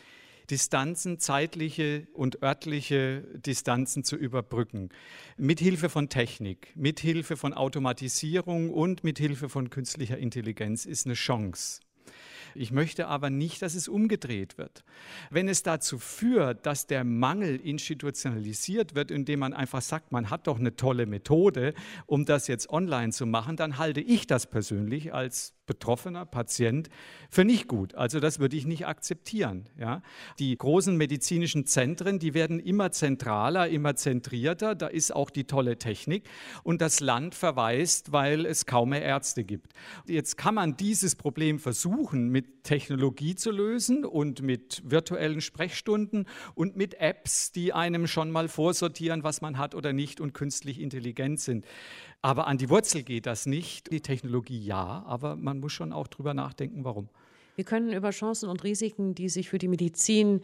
Distanzen, 0.51 1.19
zeitliche 1.19 2.09
und 2.15 2.43
örtliche 2.43 3.23
Distanzen 3.35 4.03
zu 4.03 4.17
überbrücken. 4.17 4.89
Mithilfe 5.37 5.91
von 5.91 6.09
Technik, 6.09 6.73
mithilfe 6.75 7.37
von 7.37 7.53
Automatisierung 7.53 8.71
und 8.71 9.05
mithilfe 9.05 9.51
von 9.51 9.69
künstlicher 9.69 10.17
Intelligenz 10.17 10.87
ist 10.87 11.07
eine 11.07 11.15
Chance. 11.15 11.81
Ich 12.55 12.73
möchte 12.73 13.09
aber 13.09 13.29
nicht, 13.29 13.61
dass 13.61 13.75
es 13.75 13.89
umgedreht 13.89 14.57
wird. 14.57 14.85
Wenn 15.31 15.49
es 15.49 15.63
dazu 15.63 15.99
führt, 15.99 16.65
dass 16.65 16.87
der 16.87 17.05
Mangel 17.05 17.57
institutionalisiert 17.57 18.95
wird, 18.95 19.11
indem 19.11 19.41
man 19.41 19.53
einfach 19.53 19.83
sagt, 19.83 20.13
man 20.13 20.31
hat 20.31 20.47
doch 20.47 20.59
eine 20.59 20.75
tolle 20.75 21.05
Methode, 21.07 21.75
um 22.07 22.25
das 22.25 22.49
jetzt 22.49 22.71
online 22.71 23.13
zu 23.13 23.27
machen, 23.27 23.57
dann 23.57 23.77
halte 23.77 24.01
ich 24.01 24.27
das 24.27 24.47
persönlich 24.47 25.13
als 25.13 25.58
betroffener 25.69 26.27
Patient 26.27 26.89
für 27.31 27.45
nicht 27.45 27.69
gut. 27.69 27.95
Also 27.95 28.19
das 28.19 28.41
würde 28.41 28.57
ich 28.57 28.67
nicht 28.67 28.89
akzeptieren. 28.89 29.69
Ja. 29.79 30.03
Die 30.41 30.59
großen 30.59 30.97
medizinischen 30.97 31.67
Zentren, 31.67 32.19
die 32.19 32.35
werden 32.35 32.59
immer 32.59 32.91
zentraler, 32.91 33.69
immer 33.69 33.95
zentrierter. 33.95 34.75
Da 34.75 34.89
ist 34.89 35.15
auch 35.15 35.31
die 35.31 35.45
tolle 35.45 35.79
Technik 35.79 36.29
und 36.65 36.81
das 36.83 36.99
Land 36.99 37.37
verweist, 37.37 38.11
weil 38.11 38.47
es 38.47 38.67
kaum 38.67 38.89
mehr 38.89 39.03
Ärzte 39.03 39.45
gibt. 39.45 39.75
Jetzt 40.07 40.37
kann 40.37 40.57
man 40.57 40.77
dieses 40.77 41.15
Problem 41.15 41.61
versuchen, 41.61 42.31
mit 42.31 42.65
Technologie 42.65 43.35
zu 43.35 43.51
lösen 43.51 44.05
und 44.05 44.43
mit 44.43 44.83
virtuellen 44.85 45.41
Sprechstunden 45.41 46.27
und 46.55 46.77
mit 46.77 46.95
Apps, 46.95 47.53
die 47.53 47.73
einem 47.73 48.07
schon 48.07 48.31
mal 48.31 48.49
vorsortieren, 48.49 49.23
was 49.23 49.41
man 49.41 49.59
hat 49.59 49.75
oder 49.75 49.93
nicht 49.93 50.21
und 50.21 50.33
künstlich 50.35 50.81
intelligent 50.81 51.41
sind. 51.41 51.67
Aber 52.23 52.47
an 52.47 52.59
die 52.59 52.69
Wurzel 52.69 53.03
geht 53.03 53.27
das 53.27 53.47
nicht. 53.47 53.93
Die 53.93 54.01
Technologie 54.01 54.59
ja, 54.59 55.05
aber 55.07 55.37
man 55.37 55.61
muss 55.61 55.73
schon 55.73 55.93
auch 55.93 56.09
drüber 56.09 56.35
nachdenken, 56.35 56.85
warum. 56.85 57.09
Wir 57.55 57.65
können 57.65 57.93
über 57.93 58.11
Chancen 58.11 58.49
und 58.49 58.63
Risiken, 58.65 59.15
die 59.15 59.29
sich 59.29 59.49
für 59.49 59.59
die 59.59 59.69
Medizin 59.69 60.43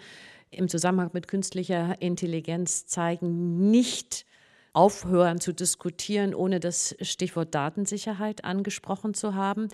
im 0.50 0.68
Zusammenhang 0.68 1.10
mit 1.12 1.28
künstlicher 1.28 2.00
Intelligenz 2.00 2.86
zeigen, 2.86 3.70
nicht 3.70 4.26
aufhören 4.72 5.40
zu 5.40 5.52
diskutieren, 5.52 6.34
ohne 6.34 6.60
das 6.60 6.96
Stichwort 7.00 7.54
Datensicherheit 7.54 8.44
angesprochen 8.44 9.14
zu 9.14 9.34
haben. 9.34 9.68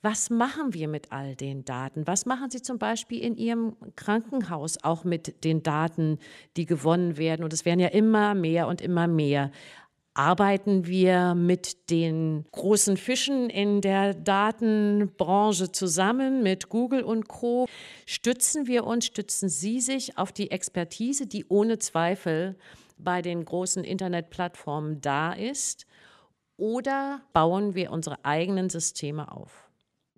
Was 0.00 0.30
machen 0.30 0.74
wir 0.74 0.86
mit 0.88 1.12
all 1.12 1.34
den 1.34 1.64
Daten? 1.64 2.06
Was 2.06 2.24
machen 2.24 2.50
Sie 2.50 2.62
zum 2.62 2.78
Beispiel 2.78 3.20
in 3.20 3.36
Ihrem 3.36 3.76
Krankenhaus 3.96 4.82
auch 4.82 5.04
mit 5.04 5.44
den 5.44 5.62
Daten, 5.62 6.18
die 6.56 6.66
gewonnen 6.66 7.16
werden? 7.16 7.42
Und 7.42 7.52
es 7.52 7.64
werden 7.64 7.80
ja 7.80 7.88
immer 7.88 8.34
mehr 8.34 8.68
und 8.68 8.80
immer 8.80 9.08
mehr 9.08 9.50
arbeiten 10.18 10.86
wir 10.86 11.36
mit 11.36 11.90
den 11.90 12.44
großen 12.50 12.96
Fischen 12.96 13.48
in 13.48 13.80
der 13.80 14.14
Datenbranche 14.14 15.70
zusammen, 15.70 16.42
mit 16.42 16.68
Google 16.68 17.04
und 17.04 17.28
Co. 17.28 17.68
Stützen 18.04 18.66
wir 18.66 18.84
uns, 18.84 19.06
stützen 19.06 19.48
Sie 19.48 19.80
sich 19.80 20.18
auf 20.18 20.32
die 20.32 20.50
Expertise, 20.50 21.28
die 21.28 21.46
ohne 21.48 21.78
Zweifel 21.78 22.56
bei 22.98 23.22
den 23.22 23.44
großen 23.44 23.84
Internetplattformen 23.84 25.00
da 25.00 25.32
ist? 25.32 25.86
Oder 26.56 27.20
bauen 27.32 27.76
wir 27.76 27.92
unsere 27.92 28.24
eigenen 28.24 28.70
Systeme 28.70 29.30
auf? 29.30 29.67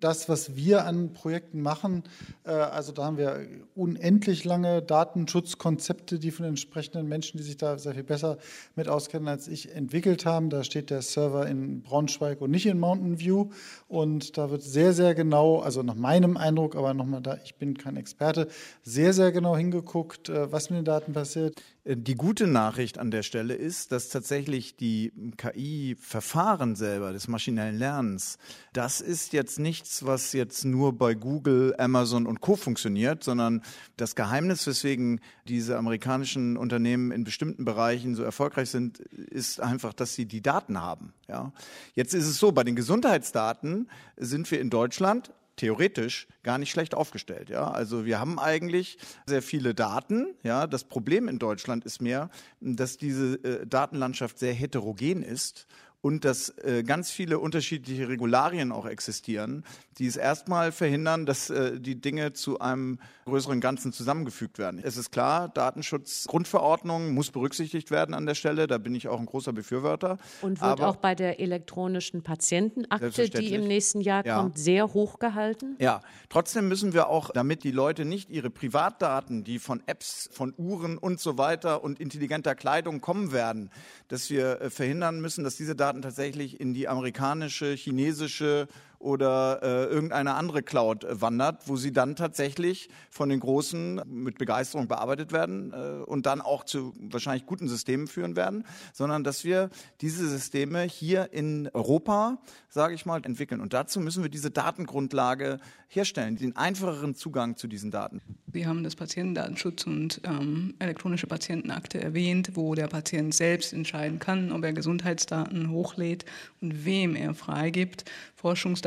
Das, 0.01 0.27
was 0.27 0.55
wir 0.55 0.85
an 0.85 1.13
Projekten 1.13 1.61
machen, 1.61 2.03
äh, 2.43 2.51
also 2.51 2.91
da 2.91 3.05
haben 3.05 3.17
wir 3.17 3.47
unendlich 3.75 4.43
lange 4.43 4.81
Datenschutzkonzepte, 4.81 6.19
die 6.19 6.31
von 6.31 6.45
entsprechenden 6.45 7.07
Menschen, 7.07 7.37
die 7.37 7.43
sich 7.43 7.57
da 7.57 7.77
sehr 7.77 7.93
viel 7.93 8.03
besser 8.03 8.37
mit 8.75 8.89
auskennen 8.89 9.27
als 9.27 9.47
ich, 9.47 9.73
entwickelt 9.73 10.25
haben. 10.25 10.49
Da 10.49 10.63
steht 10.63 10.89
der 10.89 11.01
Server 11.01 11.47
in 11.47 11.81
Braunschweig 11.81 12.41
und 12.41 12.51
nicht 12.51 12.65
in 12.65 12.79
Mountain 12.79 13.19
View. 13.19 13.49
Und 13.87 14.37
da 14.37 14.49
wird 14.51 14.63
sehr, 14.63 14.93
sehr 14.93 15.15
genau, 15.15 15.59
also 15.59 15.83
nach 15.83 15.95
meinem 15.95 16.37
Eindruck, 16.37 16.75
aber 16.75 16.93
nochmal 16.93 17.21
da, 17.21 17.37
ich 17.43 17.55
bin 17.55 17.77
kein 17.77 17.95
Experte, 17.95 18.47
sehr, 18.83 19.13
sehr 19.13 19.31
genau 19.31 19.55
hingeguckt, 19.55 20.29
äh, 20.29 20.51
was 20.51 20.69
mit 20.69 20.79
den 20.79 20.85
Daten 20.85 21.13
passiert. 21.13 21.61
Äh, 21.83 21.97
die 21.97 22.15
gute 22.15 22.47
Nachricht 22.47 22.97
an 22.97 23.11
der 23.11 23.23
Stelle 23.23 23.53
ist, 23.53 23.91
dass 23.91 24.09
tatsächlich 24.09 24.75
die 24.75 25.11
KI-Verfahren 25.37 26.75
selber 26.75 27.11
des 27.13 27.27
maschinellen 27.27 27.77
Lernens, 27.77 28.37
das 28.73 29.01
ist 29.01 29.33
jetzt 29.33 29.59
nichts, 29.59 30.05
was 30.05 30.33
jetzt 30.33 30.65
nur 30.65 30.97
bei 30.97 31.13
Google, 31.13 31.75
Amazon 31.77 32.27
und 32.27 32.41
Co. 32.41 32.55
funktioniert, 32.55 33.23
sondern 33.23 33.61
das 33.97 34.15
Geheimnis, 34.15 34.65
weswegen 34.67 35.19
diese 35.47 35.77
amerikanischen 35.77 36.57
Unternehmen 36.57 37.11
in 37.11 37.23
bestimmten 37.23 37.65
Bereichen 37.65 38.15
so 38.15 38.23
erfolgreich 38.23 38.69
sind, 38.69 38.99
ist 38.99 39.59
einfach, 39.59 39.93
dass 39.93 40.13
sie 40.15 40.25
die 40.25 40.41
Daten 40.41 40.81
haben. 40.81 41.13
Ja. 41.27 41.51
Jetzt 41.93 42.13
ist 42.13 42.27
es 42.27 42.37
so, 42.37 42.51
bei 42.51 42.63
den 42.63 42.75
Gesundheitsdaten 42.75 43.89
sind 44.17 44.49
wir 44.51 44.59
in 44.59 44.69
Deutschland 44.69 45.31
theoretisch 45.61 46.27
gar 46.41 46.57
nicht 46.57 46.71
schlecht 46.71 46.95
aufgestellt. 46.95 47.51
Ja? 47.51 47.69
Also 47.69 48.03
wir 48.03 48.19
haben 48.19 48.39
eigentlich 48.39 48.97
sehr 49.27 49.43
viele 49.43 49.75
Daten. 49.75 50.33
Ja? 50.41 50.65
Das 50.65 50.83
Problem 50.83 51.27
in 51.27 51.37
Deutschland 51.37 51.85
ist 51.85 52.01
mehr, 52.01 52.31
dass 52.61 52.97
diese 52.97 53.35
äh, 53.43 53.67
Datenlandschaft 53.67 54.39
sehr 54.39 54.53
heterogen 54.53 55.21
ist 55.21 55.67
und 56.01 56.25
dass 56.25 56.49
äh, 56.59 56.83
ganz 56.83 57.11
viele 57.11 57.39
unterschiedliche 57.39 58.09
Regularien 58.09 58.71
auch 58.71 58.85
existieren, 58.85 59.63
die 59.97 60.07
es 60.07 60.17
erstmal 60.17 60.71
verhindern, 60.71 61.25
dass 61.25 61.49
äh, 61.49 61.79
die 61.79 62.01
Dinge 62.01 62.33
zu 62.33 62.59
einem 62.59 62.99
größeren 63.25 63.61
Ganzen 63.61 63.93
zusammengefügt 63.93 64.57
werden. 64.57 64.81
Es 64.83 64.97
ist 64.97 65.11
klar, 65.11 65.47
Datenschutzgrundverordnung 65.49 67.13
muss 67.13 67.29
berücksichtigt 67.29 67.91
werden 67.91 68.15
an 68.15 68.25
der 68.25 68.33
Stelle. 68.33 68.65
Da 68.65 68.79
bin 68.79 68.95
ich 68.95 69.07
auch 69.07 69.19
ein 69.19 69.27
großer 69.27 69.53
Befürworter. 69.53 70.17
Und 70.41 70.59
wird 70.59 70.71
Aber 70.71 70.87
auch 70.87 70.95
bei 70.95 71.13
der 71.13 71.39
elektronischen 71.39 72.23
Patientenakte, 72.23 73.29
die 73.29 73.53
im 73.53 73.67
nächsten 73.67 74.01
Jahr 74.01 74.25
ja. 74.25 74.37
kommt, 74.37 74.57
sehr 74.57 74.93
hoch 74.93 75.19
gehalten? 75.19 75.75
Ja, 75.79 76.01
trotzdem 76.29 76.67
müssen 76.67 76.93
wir 76.93 77.07
auch, 77.07 77.29
damit 77.29 77.63
die 77.63 77.71
Leute 77.71 78.05
nicht 78.05 78.29
ihre 78.29 78.49
Privatdaten, 78.49 79.43
die 79.43 79.59
von 79.59 79.83
Apps, 79.85 80.29
von 80.33 80.53
Uhren 80.57 80.97
und 80.97 81.19
so 81.19 81.37
weiter 81.37 81.83
und 81.83 81.99
intelligenter 81.99 82.55
Kleidung 82.55 83.01
kommen 83.01 83.31
werden, 83.31 83.69
dass 84.07 84.29
wir 84.29 84.61
äh, 84.61 84.69
verhindern 84.69 85.21
müssen, 85.21 85.43
dass 85.43 85.55
diese 85.55 85.75
Daten 85.75 85.90
tatsächlich 85.99 86.59
in 86.59 86.73
die 86.73 86.87
amerikanische, 86.87 87.73
chinesische 87.73 88.67
oder 89.01 89.59
äh, 89.61 89.85
irgendeine 89.85 90.35
andere 90.35 90.63
Cloud 90.63 91.03
äh, 91.03 91.21
wandert, 91.21 91.67
wo 91.67 91.75
sie 91.75 91.91
dann 91.91 92.15
tatsächlich 92.15 92.89
von 93.09 93.29
den 93.29 93.39
Großen 93.39 94.01
mit 94.05 94.37
Begeisterung 94.37 94.87
bearbeitet 94.87 95.31
werden 95.31 95.73
äh, 95.73 96.03
und 96.03 96.25
dann 96.25 96.41
auch 96.41 96.63
zu 96.63 96.93
wahrscheinlich 96.99 97.45
guten 97.45 97.67
Systemen 97.67 98.07
führen 98.07 98.35
werden, 98.35 98.65
sondern 98.93 99.23
dass 99.23 99.43
wir 99.43 99.69
diese 100.01 100.27
Systeme 100.27 100.83
hier 100.83 101.33
in 101.33 101.69
Europa, 101.73 102.41
sage 102.69 102.93
ich 102.93 103.05
mal, 103.05 103.21
entwickeln. 103.25 103.61
Und 103.61 103.73
dazu 103.73 103.99
müssen 103.99 104.23
wir 104.23 104.29
diese 104.29 104.51
Datengrundlage 104.51 105.59
herstellen, 105.87 106.37
den 106.37 106.55
einfacheren 106.55 107.15
Zugang 107.15 107.57
zu 107.57 107.67
diesen 107.67 107.91
Daten. 107.91 108.21
Sie 108.53 108.65
haben 108.65 108.83
das 108.83 108.95
Patientendatenschutz 108.95 109.85
und 109.85 110.21
ähm, 110.23 110.75
elektronische 110.79 111.27
Patientenakte 111.27 112.01
erwähnt, 112.01 112.51
wo 112.53 112.75
der 112.75 112.87
Patient 112.87 113.33
selbst 113.33 113.73
entscheiden 113.73 114.19
kann, 114.19 114.51
ob 114.51 114.63
er 114.63 114.73
Gesundheitsdaten 114.73 115.69
hochlädt 115.69 116.25
und 116.61 116.85
wem 116.85 117.15
er 117.15 117.33
freigibt. 117.33 118.05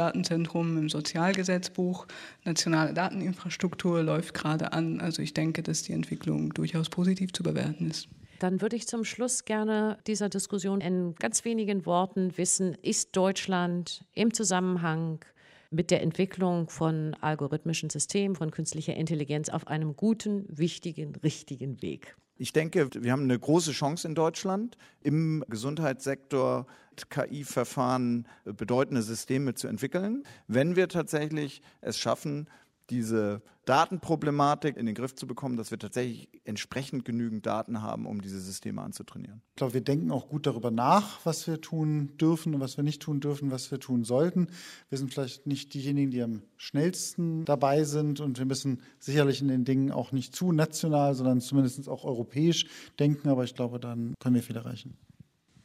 Forschungsdatenzentrum 0.05 0.79
im 0.79 0.89
Sozialgesetzbuch, 0.89 2.07
nationale 2.45 2.93
Dateninfrastruktur 2.93 4.03
läuft 4.03 4.35
gerade 4.35 4.73
an. 4.73 5.01
Also 5.01 5.23
ich 5.23 5.35
denke, 5.35 5.63
dass 5.63 5.83
die 5.83 5.93
Entwicklung 5.93 6.53
durchaus 6.53 6.91
positiv 6.91 7.33
zu 7.33 7.43
bewerten 7.43 7.91
ist. 7.91 8.09
Dann 8.41 8.61
würde 8.61 8.77
ich 8.77 8.87
zum 8.87 9.05
Schluss 9.05 9.45
gerne 9.45 9.99
dieser 10.07 10.29
Diskussion 10.29 10.81
in 10.81 11.15
ganz 11.15 11.45
wenigen 11.45 11.87
Worten 11.87 12.37
wissen, 12.37 12.77
ist 12.83 13.17
Deutschland 13.17 14.05
im 14.13 14.35
Zusammenhang 14.35 15.25
mit 15.71 15.91
der 15.91 16.03
Entwicklung 16.03 16.69
von 16.69 17.15
algorithmischen 17.21 17.91
Systemen, 17.91 18.37
von 18.37 18.51
künstlicher 18.51 18.95
Intelligenz 18.95 19.49
auf 19.49 19.67
einem 19.67 19.97
guten, 19.97 20.45
wichtigen, 20.49 21.15
richtigen 21.23 21.81
Weg? 21.81 22.17
Ich 22.37 22.53
denke, 22.53 22.89
wir 22.93 23.13
haben 23.13 23.23
eine 23.23 23.39
große 23.39 23.71
Chance 23.71 24.09
in 24.09 24.17
Deutschland, 24.17 24.77
im 25.01 25.45
Gesundheitssektor 25.49 26.67
KI-Verfahren 27.11 28.27
bedeutende 28.45 29.03
Systeme 29.03 29.55
zu 29.55 29.69
entwickeln, 29.69 30.25
wenn 30.49 30.77
wir 30.77 30.89
tatsächlich 30.89 31.63
es 31.81 31.99
schaffen, 31.99 32.49
diese 32.91 33.43
Datenproblematik 33.65 34.77
in 34.77 34.85
den 34.85 34.95
Griff 34.95 35.15
zu 35.15 35.27
bekommen, 35.27 35.57
dass 35.57 35.71
wir 35.71 35.79
tatsächlich 35.79 36.29
entsprechend 36.45 37.07
genügend 37.07 37.47
Daten 37.47 37.81
haben, 37.81 38.05
um 38.05 38.21
diese 38.21 38.39
Systeme 38.41 38.83
anzutrainieren. 38.83 39.41
Ich 39.53 39.57
glaube, 39.57 39.75
wir 39.75 39.81
denken 39.81 40.11
auch 40.11 40.29
gut 40.29 40.47
darüber 40.47 40.71
nach, 40.71 41.25
was 41.25 41.47
wir 41.47 41.61
tun 41.61 42.15
dürfen 42.19 42.55
und 42.55 42.61
was 42.61 42.77
wir 42.77 42.85
nicht 42.85 43.01
tun 43.01 43.21
dürfen, 43.21 43.51
was 43.51 43.71
wir 43.71 43.81
tun 43.81 44.05
sollten. 44.05 44.49
Wir 44.91 44.99
sind 44.99 45.13
vielleicht 45.13 45.47
nicht 45.47 45.73
diejenigen, 45.73 46.11
die 46.11 46.23
am 46.23 46.43
schnellsten 46.59 47.47
dabei 47.47 47.85
sind 47.85 48.21
und 48.21 48.39
wir 48.39 48.45
müssen 48.45 48.83
sicherlich 48.99 49.41
in 49.41 49.49
den 49.49 49.65
Dingen 49.65 49.91
auch 49.91 50.13
nicht 50.13 50.37
zu 50.37 50.53
national, 50.53 51.15
sondern 51.15 51.41
zumindest 51.41 51.89
auch 51.89 52.05
europäisch 52.05 52.67
denken, 52.99 53.29
aber 53.29 53.45
ich 53.45 53.55
glaube, 53.55 53.81
dann 53.81 54.15
können 54.21 54.35
wir 54.35 54.43
viel 54.43 54.57
erreichen. 54.57 54.99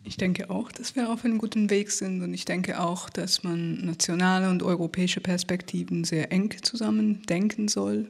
Ich 0.09 0.17
denke 0.17 0.49
auch, 0.49 0.71
dass 0.71 0.95
wir 0.95 1.11
auf 1.11 1.23
einem 1.23 1.37
guten 1.37 1.69
Weg 1.69 1.91
sind 1.91 2.23
und 2.23 2.33
ich 2.33 2.43
denke 2.43 2.79
auch, 2.79 3.11
dass 3.11 3.43
man 3.43 3.85
nationale 3.85 4.49
und 4.49 4.63
europäische 4.63 5.21
Perspektiven 5.21 6.03
sehr 6.03 6.31
eng 6.31 6.51
zusammen 6.63 7.21
denken 7.27 7.67
soll. 7.67 8.09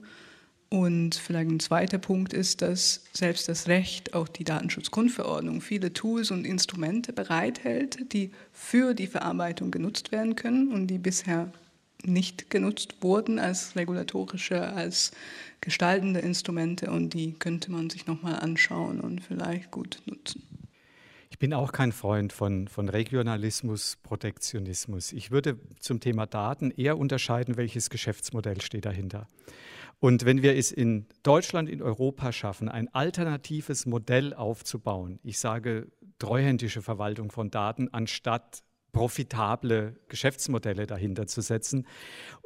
Und 0.69 1.15
vielleicht 1.15 1.51
ein 1.51 1.59
zweiter 1.59 1.97
Punkt 1.97 2.31
ist, 2.31 2.61
dass 2.61 3.03
selbst 3.11 3.49
das 3.49 3.67
Recht, 3.67 4.13
auch 4.13 4.29
die 4.29 4.45
Datenschutzgrundverordnung, 4.45 5.59
viele 5.59 5.91
Tools 5.91 6.31
und 6.31 6.45
Instrumente 6.45 7.11
bereithält, 7.11 8.13
die 8.13 8.31
für 8.53 8.93
die 8.93 9.07
Verarbeitung 9.07 9.69
genutzt 9.69 10.13
werden 10.13 10.37
können 10.37 10.71
und 10.71 10.87
die 10.87 10.99
bisher 10.99 11.51
nicht 12.05 12.49
genutzt 12.49 12.95
wurden 13.01 13.39
als 13.39 13.75
regulatorische, 13.75 14.71
als 14.71 15.11
gestaltende 15.59 16.21
Instrumente 16.21 16.91
und 16.91 17.13
die 17.13 17.33
könnte 17.33 17.71
man 17.71 17.89
sich 17.89 18.07
nochmal 18.07 18.39
anschauen 18.39 19.01
und 19.01 19.21
vielleicht 19.21 19.69
gut 19.69 20.01
nutzen. 20.05 20.48
Ich 21.39 21.41
bin 21.41 21.53
auch 21.53 21.71
kein 21.71 21.93
Freund 21.93 22.33
von, 22.33 22.67
von 22.67 22.89
Regionalismus, 22.89 23.97
Protektionismus. 24.03 25.13
Ich 25.13 25.31
würde 25.31 25.57
zum 25.79 26.01
Thema 26.01 26.25
Daten 26.25 26.69
eher 26.69 26.97
unterscheiden, 26.97 27.55
welches 27.55 27.89
Geschäftsmodell 27.89 28.59
steht 28.59 28.83
dahinter. 28.83 29.25
Und 30.01 30.25
wenn 30.25 30.41
wir 30.41 30.57
es 30.57 30.73
in 30.73 31.05
Deutschland, 31.23 31.69
in 31.69 31.81
Europa 31.81 32.33
schaffen, 32.33 32.67
ein 32.67 32.93
alternatives 32.93 33.85
Modell 33.85 34.33
aufzubauen, 34.33 35.21
ich 35.23 35.39
sage 35.39 35.87
treuhändische 36.17 36.81
Verwaltung 36.81 37.31
von 37.31 37.49
Daten 37.49 37.87
anstatt 37.93 38.61
profitable 38.91 39.95
Geschäftsmodelle 40.09 40.87
dahinter 40.87 41.25
zu 41.25 41.39
setzen, 41.39 41.87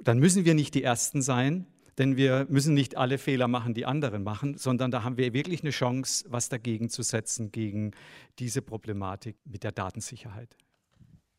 dann 0.03 0.19
müssen 0.19 0.45
wir 0.45 0.53
nicht 0.53 0.75
die 0.75 0.83
Ersten 0.83 1.23
sein, 1.23 1.65
denn 1.97 2.17
wir 2.17 2.45
müssen 2.49 2.73
nicht 2.73 2.97
alle 2.97 3.17
Fehler 3.17 3.47
machen, 3.47 3.73
die 3.73 3.85
anderen 3.85 4.23
machen, 4.23 4.57
sondern 4.57 4.91
da 4.91 5.03
haben 5.03 5.17
wir 5.17 5.33
wirklich 5.33 5.61
eine 5.61 5.71
Chance, 5.71 6.25
was 6.29 6.49
dagegen 6.49 6.89
zu 6.89 7.03
setzen, 7.03 7.51
gegen 7.51 7.91
diese 8.39 8.61
Problematik 8.61 9.35
mit 9.45 9.63
der 9.63 9.71
Datensicherheit. 9.71 10.55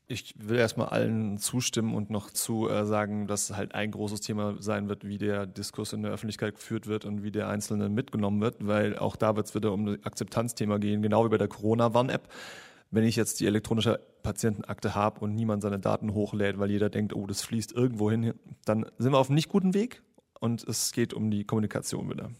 Ich 0.06 0.34
will 0.36 0.58
erstmal 0.58 0.88
allen 0.88 1.38
zustimmen 1.38 1.94
und 1.94 2.10
noch 2.10 2.30
zu 2.30 2.68
äh, 2.68 2.84
sagen, 2.84 3.26
dass 3.26 3.56
halt 3.56 3.74
ein 3.74 3.90
großes 3.90 4.20
Thema 4.20 4.56
sein 4.60 4.88
wird, 4.90 5.06
wie 5.06 5.16
der 5.16 5.46
Diskurs 5.46 5.94
in 5.94 6.02
der 6.02 6.12
Öffentlichkeit 6.12 6.56
geführt 6.56 6.86
wird 6.86 7.06
und 7.06 7.22
wie 7.22 7.30
der 7.30 7.48
Einzelne 7.48 7.88
mitgenommen 7.88 8.42
wird, 8.42 8.56
weil 8.66 8.98
auch 8.98 9.16
da 9.16 9.34
wird 9.34 9.46
es 9.46 9.54
wieder 9.54 9.72
um 9.72 9.88
ein 9.88 10.04
Akzeptanzthema 10.04 10.76
gehen, 10.76 11.00
genau 11.00 11.24
wie 11.24 11.30
bei 11.30 11.38
der 11.38 11.48
Corona-Warn-App. 11.48 12.28
Wenn 12.90 13.04
ich 13.04 13.16
jetzt 13.16 13.40
die 13.40 13.46
elektronische 13.46 13.98
Patientenakte 14.22 14.94
habe 14.94 15.20
und 15.20 15.34
niemand 15.34 15.62
seine 15.62 15.78
Daten 15.80 16.12
hochlädt, 16.12 16.58
weil 16.58 16.70
jeder 16.70 16.90
denkt, 16.90 17.14
oh, 17.14 17.26
das 17.26 17.40
fließt 17.40 17.72
irgendwo 17.72 18.10
hin, 18.10 18.34
dann 18.66 18.84
sind 18.98 19.12
wir 19.12 19.18
auf 19.18 19.30
einem 19.30 19.36
nicht 19.36 19.48
guten 19.48 19.72
Weg 19.72 20.02
und 20.44 20.62
es 20.62 20.92
geht 20.92 21.14
um 21.14 21.30
die 21.30 21.44
Kommunikation 21.44 22.10
wieder. 22.10 22.30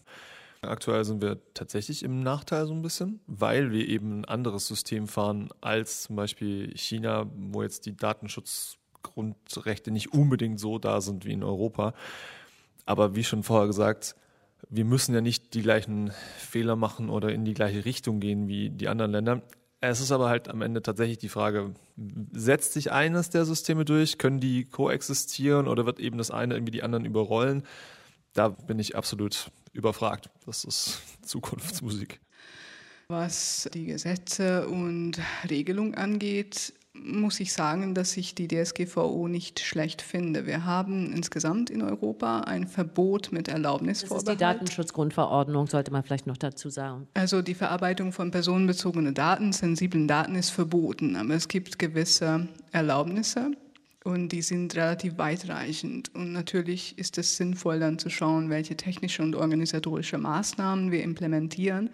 Aktuell 0.61 1.03
sind 1.03 1.21
wir 1.21 1.39
tatsächlich 1.55 2.03
im 2.03 2.21
Nachteil 2.21 2.67
so 2.67 2.73
ein 2.73 2.83
bisschen, 2.83 3.19
weil 3.25 3.71
wir 3.71 3.87
eben 3.87 4.19
ein 4.19 4.25
anderes 4.25 4.67
System 4.67 5.07
fahren 5.07 5.49
als 5.59 6.03
zum 6.03 6.15
Beispiel 6.15 6.71
China, 6.77 7.25
wo 7.35 7.63
jetzt 7.63 7.87
die 7.87 7.95
Datenschutzgrundrechte 7.95 9.89
nicht 9.89 10.13
unbedingt 10.13 10.59
so 10.59 10.77
da 10.77 11.01
sind 11.01 11.25
wie 11.25 11.33
in 11.33 11.43
Europa. 11.43 11.93
Aber 12.85 13.15
wie 13.15 13.23
schon 13.23 13.41
vorher 13.41 13.67
gesagt, 13.67 14.15
wir 14.69 14.85
müssen 14.85 15.15
ja 15.15 15.21
nicht 15.21 15.55
die 15.55 15.63
gleichen 15.63 16.11
Fehler 16.37 16.75
machen 16.75 17.09
oder 17.09 17.31
in 17.31 17.43
die 17.43 17.55
gleiche 17.55 17.85
Richtung 17.85 18.19
gehen 18.19 18.47
wie 18.47 18.69
die 18.69 18.87
anderen 18.87 19.11
Länder. 19.11 19.41
Es 19.89 19.99
ist 19.99 20.11
aber 20.11 20.29
halt 20.29 20.47
am 20.47 20.61
Ende 20.61 20.81
tatsächlich 20.81 21.17
die 21.17 21.29
Frage, 21.29 21.73
setzt 22.31 22.73
sich 22.73 22.91
eines 22.91 23.29
der 23.29 23.45
Systeme 23.45 23.85
durch? 23.85 24.17
Können 24.17 24.39
die 24.39 24.65
koexistieren 24.65 25.67
oder 25.67 25.85
wird 25.85 25.99
eben 25.99 26.17
das 26.17 26.31
eine 26.31 26.55
irgendwie 26.55 26.71
die 26.71 26.83
anderen 26.83 27.05
überrollen? 27.05 27.63
Da 28.33 28.49
bin 28.49 28.79
ich 28.79 28.95
absolut 28.95 29.51
überfragt. 29.73 30.29
Das 30.45 30.63
ist 30.63 31.01
Zukunftsmusik. 31.21 32.19
Was 33.07 33.69
die 33.73 33.85
Gesetze 33.85 34.67
und 34.67 35.19
Regelungen 35.49 35.95
angeht, 35.95 36.73
muss 37.03 37.39
ich 37.39 37.53
sagen, 37.53 37.93
dass 37.93 38.17
ich 38.17 38.35
die 38.35 38.47
DSGVO 38.47 39.27
nicht 39.27 39.59
schlecht 39.59 40.01
finde. 40.01 40.45
Wir 40.45 40.65
haben 40.65 41.13
insgesamt 41.13 41.69
in 41.69 41.81
Europa 41.81 42.41
ein 42.41 42.67
Verbot 42.67 43.31
mit 43.31 43.47
Erlaubnisvorbehalt. 43.47 44.27
Das 44.27 44.33
ist 44.33 44.39
die 44.39 44.43
Datenschutzgrundverordnung, 44.43 45.67
sollte 45.67 45.91
man 45.91 46.03
vielleicht 46.03 46.27
noch 46.27 46.37
dazu 46.37 46.69
sagen. 46.69 47.07
Also 47.13 47.41
die 47.41 47.53
Verarbeitung 47.53 48.11
von 48.11 48.31
personenbezogenen 48.31 49.13
Daten, 49.13 49.53
sensiblen 49.53 50.07
Daten 50.07 50.35
ist 50.35 50.49
verboten, 50.49 51.15
aber 51.15 51.35
es 51.35 51.47
gibt 51.47 51.79
gewisse 51.79 52.47
Erlaubnisse 52.71 53.51
und 54.03 54.29
die 54.29 54.41
sind 54.41 54.75
relativ 54.75 55.17
weitreichend. 55.17 56.13
Und 56.13 56.31
natürlich 56.31 56.97
ist 56.97 57.17
es 57.17 57.37
sinnvoll, 57.37 57.79
dann 57.79 57.99
zu 57.99 58.09
schauen, 58.09 58.49
welche 58.49 58.77
technische 58.77 59.23
und 59.23 59.35
organisatorische 59.35 60.17
Maßnahmen 60.17 60.91
wir 60.91 61.03
implementieren, 61.03 61.89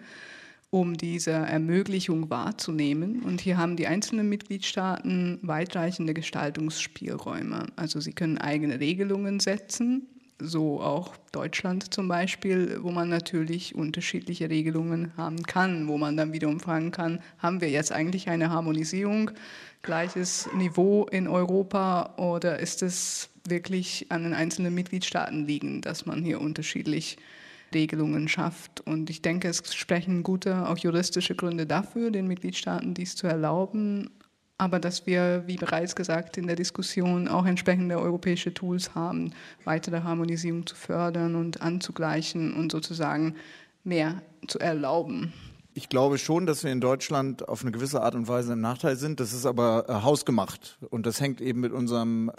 um 0.72 0.96
diese 0.96 1.32
Ermöglichung 1.32 2.30
wahrzunehmen. 2.30 3.22
Und 3.22 3.42
hier 3.42 3.58
haben 3.58 3.76
die 3.76 3.86
einzelnen 3.86 4.30
Mitgliedstaaten 4.30 5.38
weitreichende 5.42 6.14
Gestaltungsspielräume. 6.14 7.66
Also 7.76 8.00
sie 8.00 8.14
können 8.14 8.38
eigene 8.38 8.80
Regelungen 8.80 9.38
setzen, 9.38 10.08
so 10.38 10.80
auch 10.80 11.14
Deutschland 11.30 11.92
zum 11.92 12.08
Beispiel, 12.08 12.78
wo 12.80 12.90
man 12.90 13.10
natürlich 13.10 13.74
unterschiedliche 13.74 14.48
Regelungen 14.48 15.12
haben 15.18 15.42
kann, 15.42 15.88
wo 15.88 15.98
man 15.98 16.16
dann 16.16 16.32
wiederum 16.32 16.58
fragen 16.58 16.90
kann, 16.90 17.20
haben 17.36 17.60
wir 17.60 17.68
jetzt 17.68 17.92
eigentlich 17.92 18.30
eine 18.30 18.48
Harmonisierung, 18.48 19.30
gleiches 19.82 20.48
Niveau 20.56 21.04
in 21.04 21.28
Europa 21.28 22.14
oder 22.16 22.60
ist 22.60 22.82
es 22.82 23.28
wirklich 23.46 24.06
an 24.08 24.22
den 24.22 24.32
einzelnen 24.32 24.74
Mitgliedstaaten 24.74 25.44
liegen, 25.44 25.82
dass 25.82 26.06
man 26.06 26.22
hier 26.22 26.40
unterschiedlich 26.40 27.18
Regelungen 27.74 28.28
schafft. 28.28 28.80
Und 28.80 29.10
ich 29.10 29.22
denke, 29.22 29.48
es 29.48 29.74
sprechen 29.74 30.22
gute, 30.22 30.68
auch 30.68 30.78
juristische 30.78 31.34
Gründe 31.34 31.66
dafür, 31.66 32.10
den 32.10 32.26
Mitgliedstaaten 32.26 32.94
dies 32.94 33.16
zu 33.16 33.26
erlauben 33.26 34.10
aber 34.62 34.78
dass 34.78 35.06
wir, 35.06 35.42
wie 35.46 35.56
bereits 35.56 35.96
gesagt, 35.96 36.38
in 36.38 36.46
der 36.46 36.54
Diskussion 36.54 37.26
auch 37.26 37.46
entsprechende 37.46 37.98
europäische 37.98 38.54
Tools 38.54 38.94
haben, 38.94 39.32
weitere 39.64 40.02
Harmonisierung 40.02 40.66
zu 40.66 40.76
fördern 40.76 41.34
und 41.34 41.60
anzugleichen 41.62 42.54
und 42.54 42.70
sozusagen 42.70 43.34
mehr 43.82 44.22
zu 44.46 44.60
erlauben. 44.60 45.32
Ich 45.74 45.88
glaube 45.88 46.16
schon, 46.16 46.46
dass 46.46 46.62
wir 46.62 46.70
in 46.70 46.80
Deutschland 46.80 47.48
auf 47.48 47.62
eine 47.62 47.72
gewisse 47.72 48.02
Art 48.02 48.14
und 48.14 48.28
Weise 48.28 48.52
im 48.52 48.60
Nachteil 48.60 48.94
sind. 48.94 49.18
Das 49.18 49.32
ist 49.32 49.46
aber 49.46 49.86
äh, 49.88 49.94
hausgemacht. 49.94 50.78
Und 50.90 51.06
das 51.06 51.20
hängt 51.20 51.40
eben 51.40 51.58
mit 51.58 51.72
unserem 51.72 52.30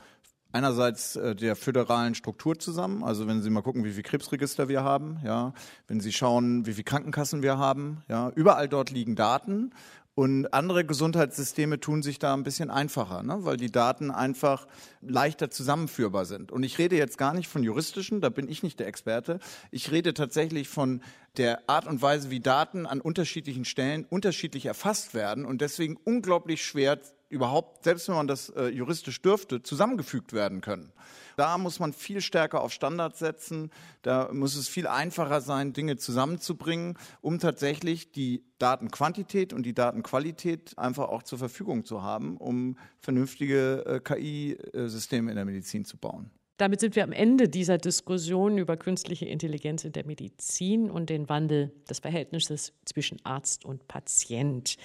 einerseits 0.54 1.18
äh, 1.18 1.36
der 1.36 1.58
föderalen 1.58 2.16
Struktur 2.16 2.58
zusammen. 2.58 3.04
Also 3.04 3.28
wenn 3.28 3.42
Sie 3.42 3.50
mal 3.50 3.62
gucken, 3.62 3.84
wie 3.84 3.92
viele 3.92 4.04
Krebsregister 4.04 4.70
wir 4.70 4.84
haben, 4.84 5.20
ja, 5.26 5.54
wenn 5.88 6.00
Sie 6.00 6.14
schauen, 6.14 6.66
wie 6.66 6.74
viele 6.74 6.86
Krankenkassen 6.86 7.44
wir 7.44 7.58
haben, 7.58 8.04
ja, 8.08 8.32
überall 8.36 8.70
dort 8.70 8.92
liegen 8.92 9.16
Daten 9.16 9.74
und 10.16 10.54
andere 10.54 10.86
Gesundheitssysteme 10.86 11.80
tun 11.80 12.04
sich 12.04 12.20
da 12.20 12.36
ein 12.36 12.44
bisschen 12.44 12.70
einfacher, 12.70 13.24
ne? 13.24 13.40
weil 13.40 13.58
die 13.58 13.72
Daten 13.72 14.12
einfach 14.12 14.68
leichter 15.02 15.50
zusammenführbar 15.50 16.26
sind. 16.26 16.52
Und 16.52 16.62
ich 16.62 16.78
rede 16.78 16.96
jetzt 16.96 17.18
gar 17.18 17.34
nicht 17.34 17.48
von 17.48 17.64
juristischen, 17.64 18.22
da 18.22 18.30
bin 18.30 18.48
ich 18.48 18.62
nicht 18.62 18.80
der 18.80 18.88
Experte. 18.88 19.40
Ich 19.72 19.92
rede 19.92 20.14
tatsächlich 20.14 20.70
von 20.70 21.02
der 21.38 21.68
Art 21.68 21.88
und 21.88 22.04
Weise, 22.04 22.30
wie 22.30 22.40
Daten 22.40 22.86
an 22.86 23.02
unterschiedlichen 23.02 23.66
Stellen 23.66 24.06
unterschiedlich 24.08 24.68
erfasst 24.68 25.16
werden 25.16 25.46
und 25.46 25.62
deswegen 25.62 25.98
unglaublich 26.04 26.64
schwer 26.64 27.00
überhaupt, 27.34 27.84
selbst 27.84 28.08
wenn 28.08 28.16
man 28.16 28.28
das 28.28 28.50
äh, 28.50 28.68
juristisch 28.68 29.22
dürfte, 29.22 29.62
zusammengefügt 29.62 30.32
werden 30.34 30.62
können. 30.62 30.94
Da 31.36 31.58
muss 31.58 31.80
man 31.80 31.94
viel 31.94 32.22
stärker 32.22 32.62
auf 32.62 32.72
Standards 32.72 33.20
setzen. 33.20 33.72
Da 34.04 34.30
muss 34.32 34.56
es 34.56 34.70
viel 34.70 34.88
einfacher 34.88 35.42
sein, 35.42 35.74
Dinge 35.74 35.98
zusammenzubringen, 35.98 36.98
um 37.22 37.40
tatsächlich 37.40 38.12
die 38.12 38.44
Datenquantität 38.60 39.52
und 39.52 39.66
die 39.66 39.74
Datenqualität 39.74 40.78
einfach 40.78 41.10
auch 41.10 41.24
zur 41.24 41.40
Verfügung 41.40 41.86
zu 41.86 42.04
haben, 42.04 42.38
um 42.38 42.78
vernünftige 43.00 43.84
äh, 43.86 44.00
KI-Systeme 44.00 45.32
in 45.32 45.36
der 45.36 45.46
Medizin 45.46 45.86
zu 45.86 45.98
bauen. 45.98 46.30
Damit 46.58 46.80
sind 46.80 46.96
wir 46.96 47.04
am 47.04 47.12
Ende 47.12 47.50
dieser 47.50 47.80
Diskussion 47.80 48.60
über 48.60 48.78
künstliche 48.78 49.26
Intelligenz 49.26 49.86
in 49.86 49.92
der 49.92 50.06
Medizin 50.06 50.92
und 50.92 51.10
den 51.10 51.28
Wandel 51.28 51.74
des 51.90 52.00
Verhältnisses 52.00 52.74
zwischen 52.86 53.20
Arzt 53.26 53.66
und 53.66 53.88
Patient. 53.88 54.78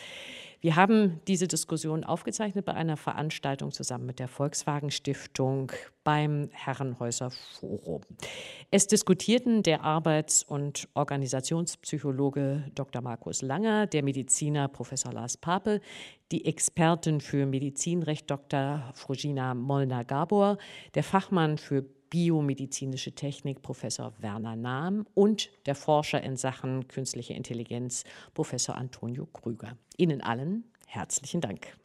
Wir 0.61 0.75
haben 0.75 1.21
diese 1.29 1.47
Diskussion 1.47 2.03
aufgezeichnet 2.03 2.65
bei 2.65 2.75
einer 2.75 2.97
Veranstaltung 2.97 3.71
zusammen 3.71 4.07
mit 4.07 4.19
der 4.19 4.27
Volkswagen 4.27 4.91
Stiftung 4.91 5.71
beim 6.03 6.49
Herrenhäuser 6.53 7.31
Forum. 7.31 8.03
Es 8.73 8.89
diskutierten 8.89 9.63
der 9.63 9.85
Arbeits- 9.85 10.43
und 10.43 10.89
Organisationspsychologe 10.95 12.65
Dr. 12.75 13.03
Markus 13.03 13.41
Langer, 13.43 13.87
der 13.87 14.03
Mediziner 14.03 14.67
Professor 14.67 15.13
Lars 15.13 15.37
Pape, 15.37 15.81
die 16.33 16.45
Expertin 16.45 17.21
für 17.21 17.47
Medizinrecht 17.47 18.29
Dr. 18.29 18.91
Frugina 18.95 19.55
Molnar-Gabor, 19.55 20.59
der 20.95 21.05
Fachmann 21.05 21.59
für 21.59 21.85
biomedizinische 22.11 23.13
Technik 23.13 23.63
Professor 23.63 24.13
Werner 24.19 24.57
Nahm 24.57 25.07
und 25.15 25.51
der 25.67 25.75
Forscher 25.75 26.23
in 26.23 26.37
Sachen 26.37 26.89
künstliche 26.89 27.35
Intelligenz 27.35 28.05
Professor 28.35 28.77
Antonio 28.77 29.27
Krüger. 29.27 29.77
Ihnen 29.97 30.21
allen 30.21 30.65
herzlichen 30.87 31.41
Dank. 31.41 31.77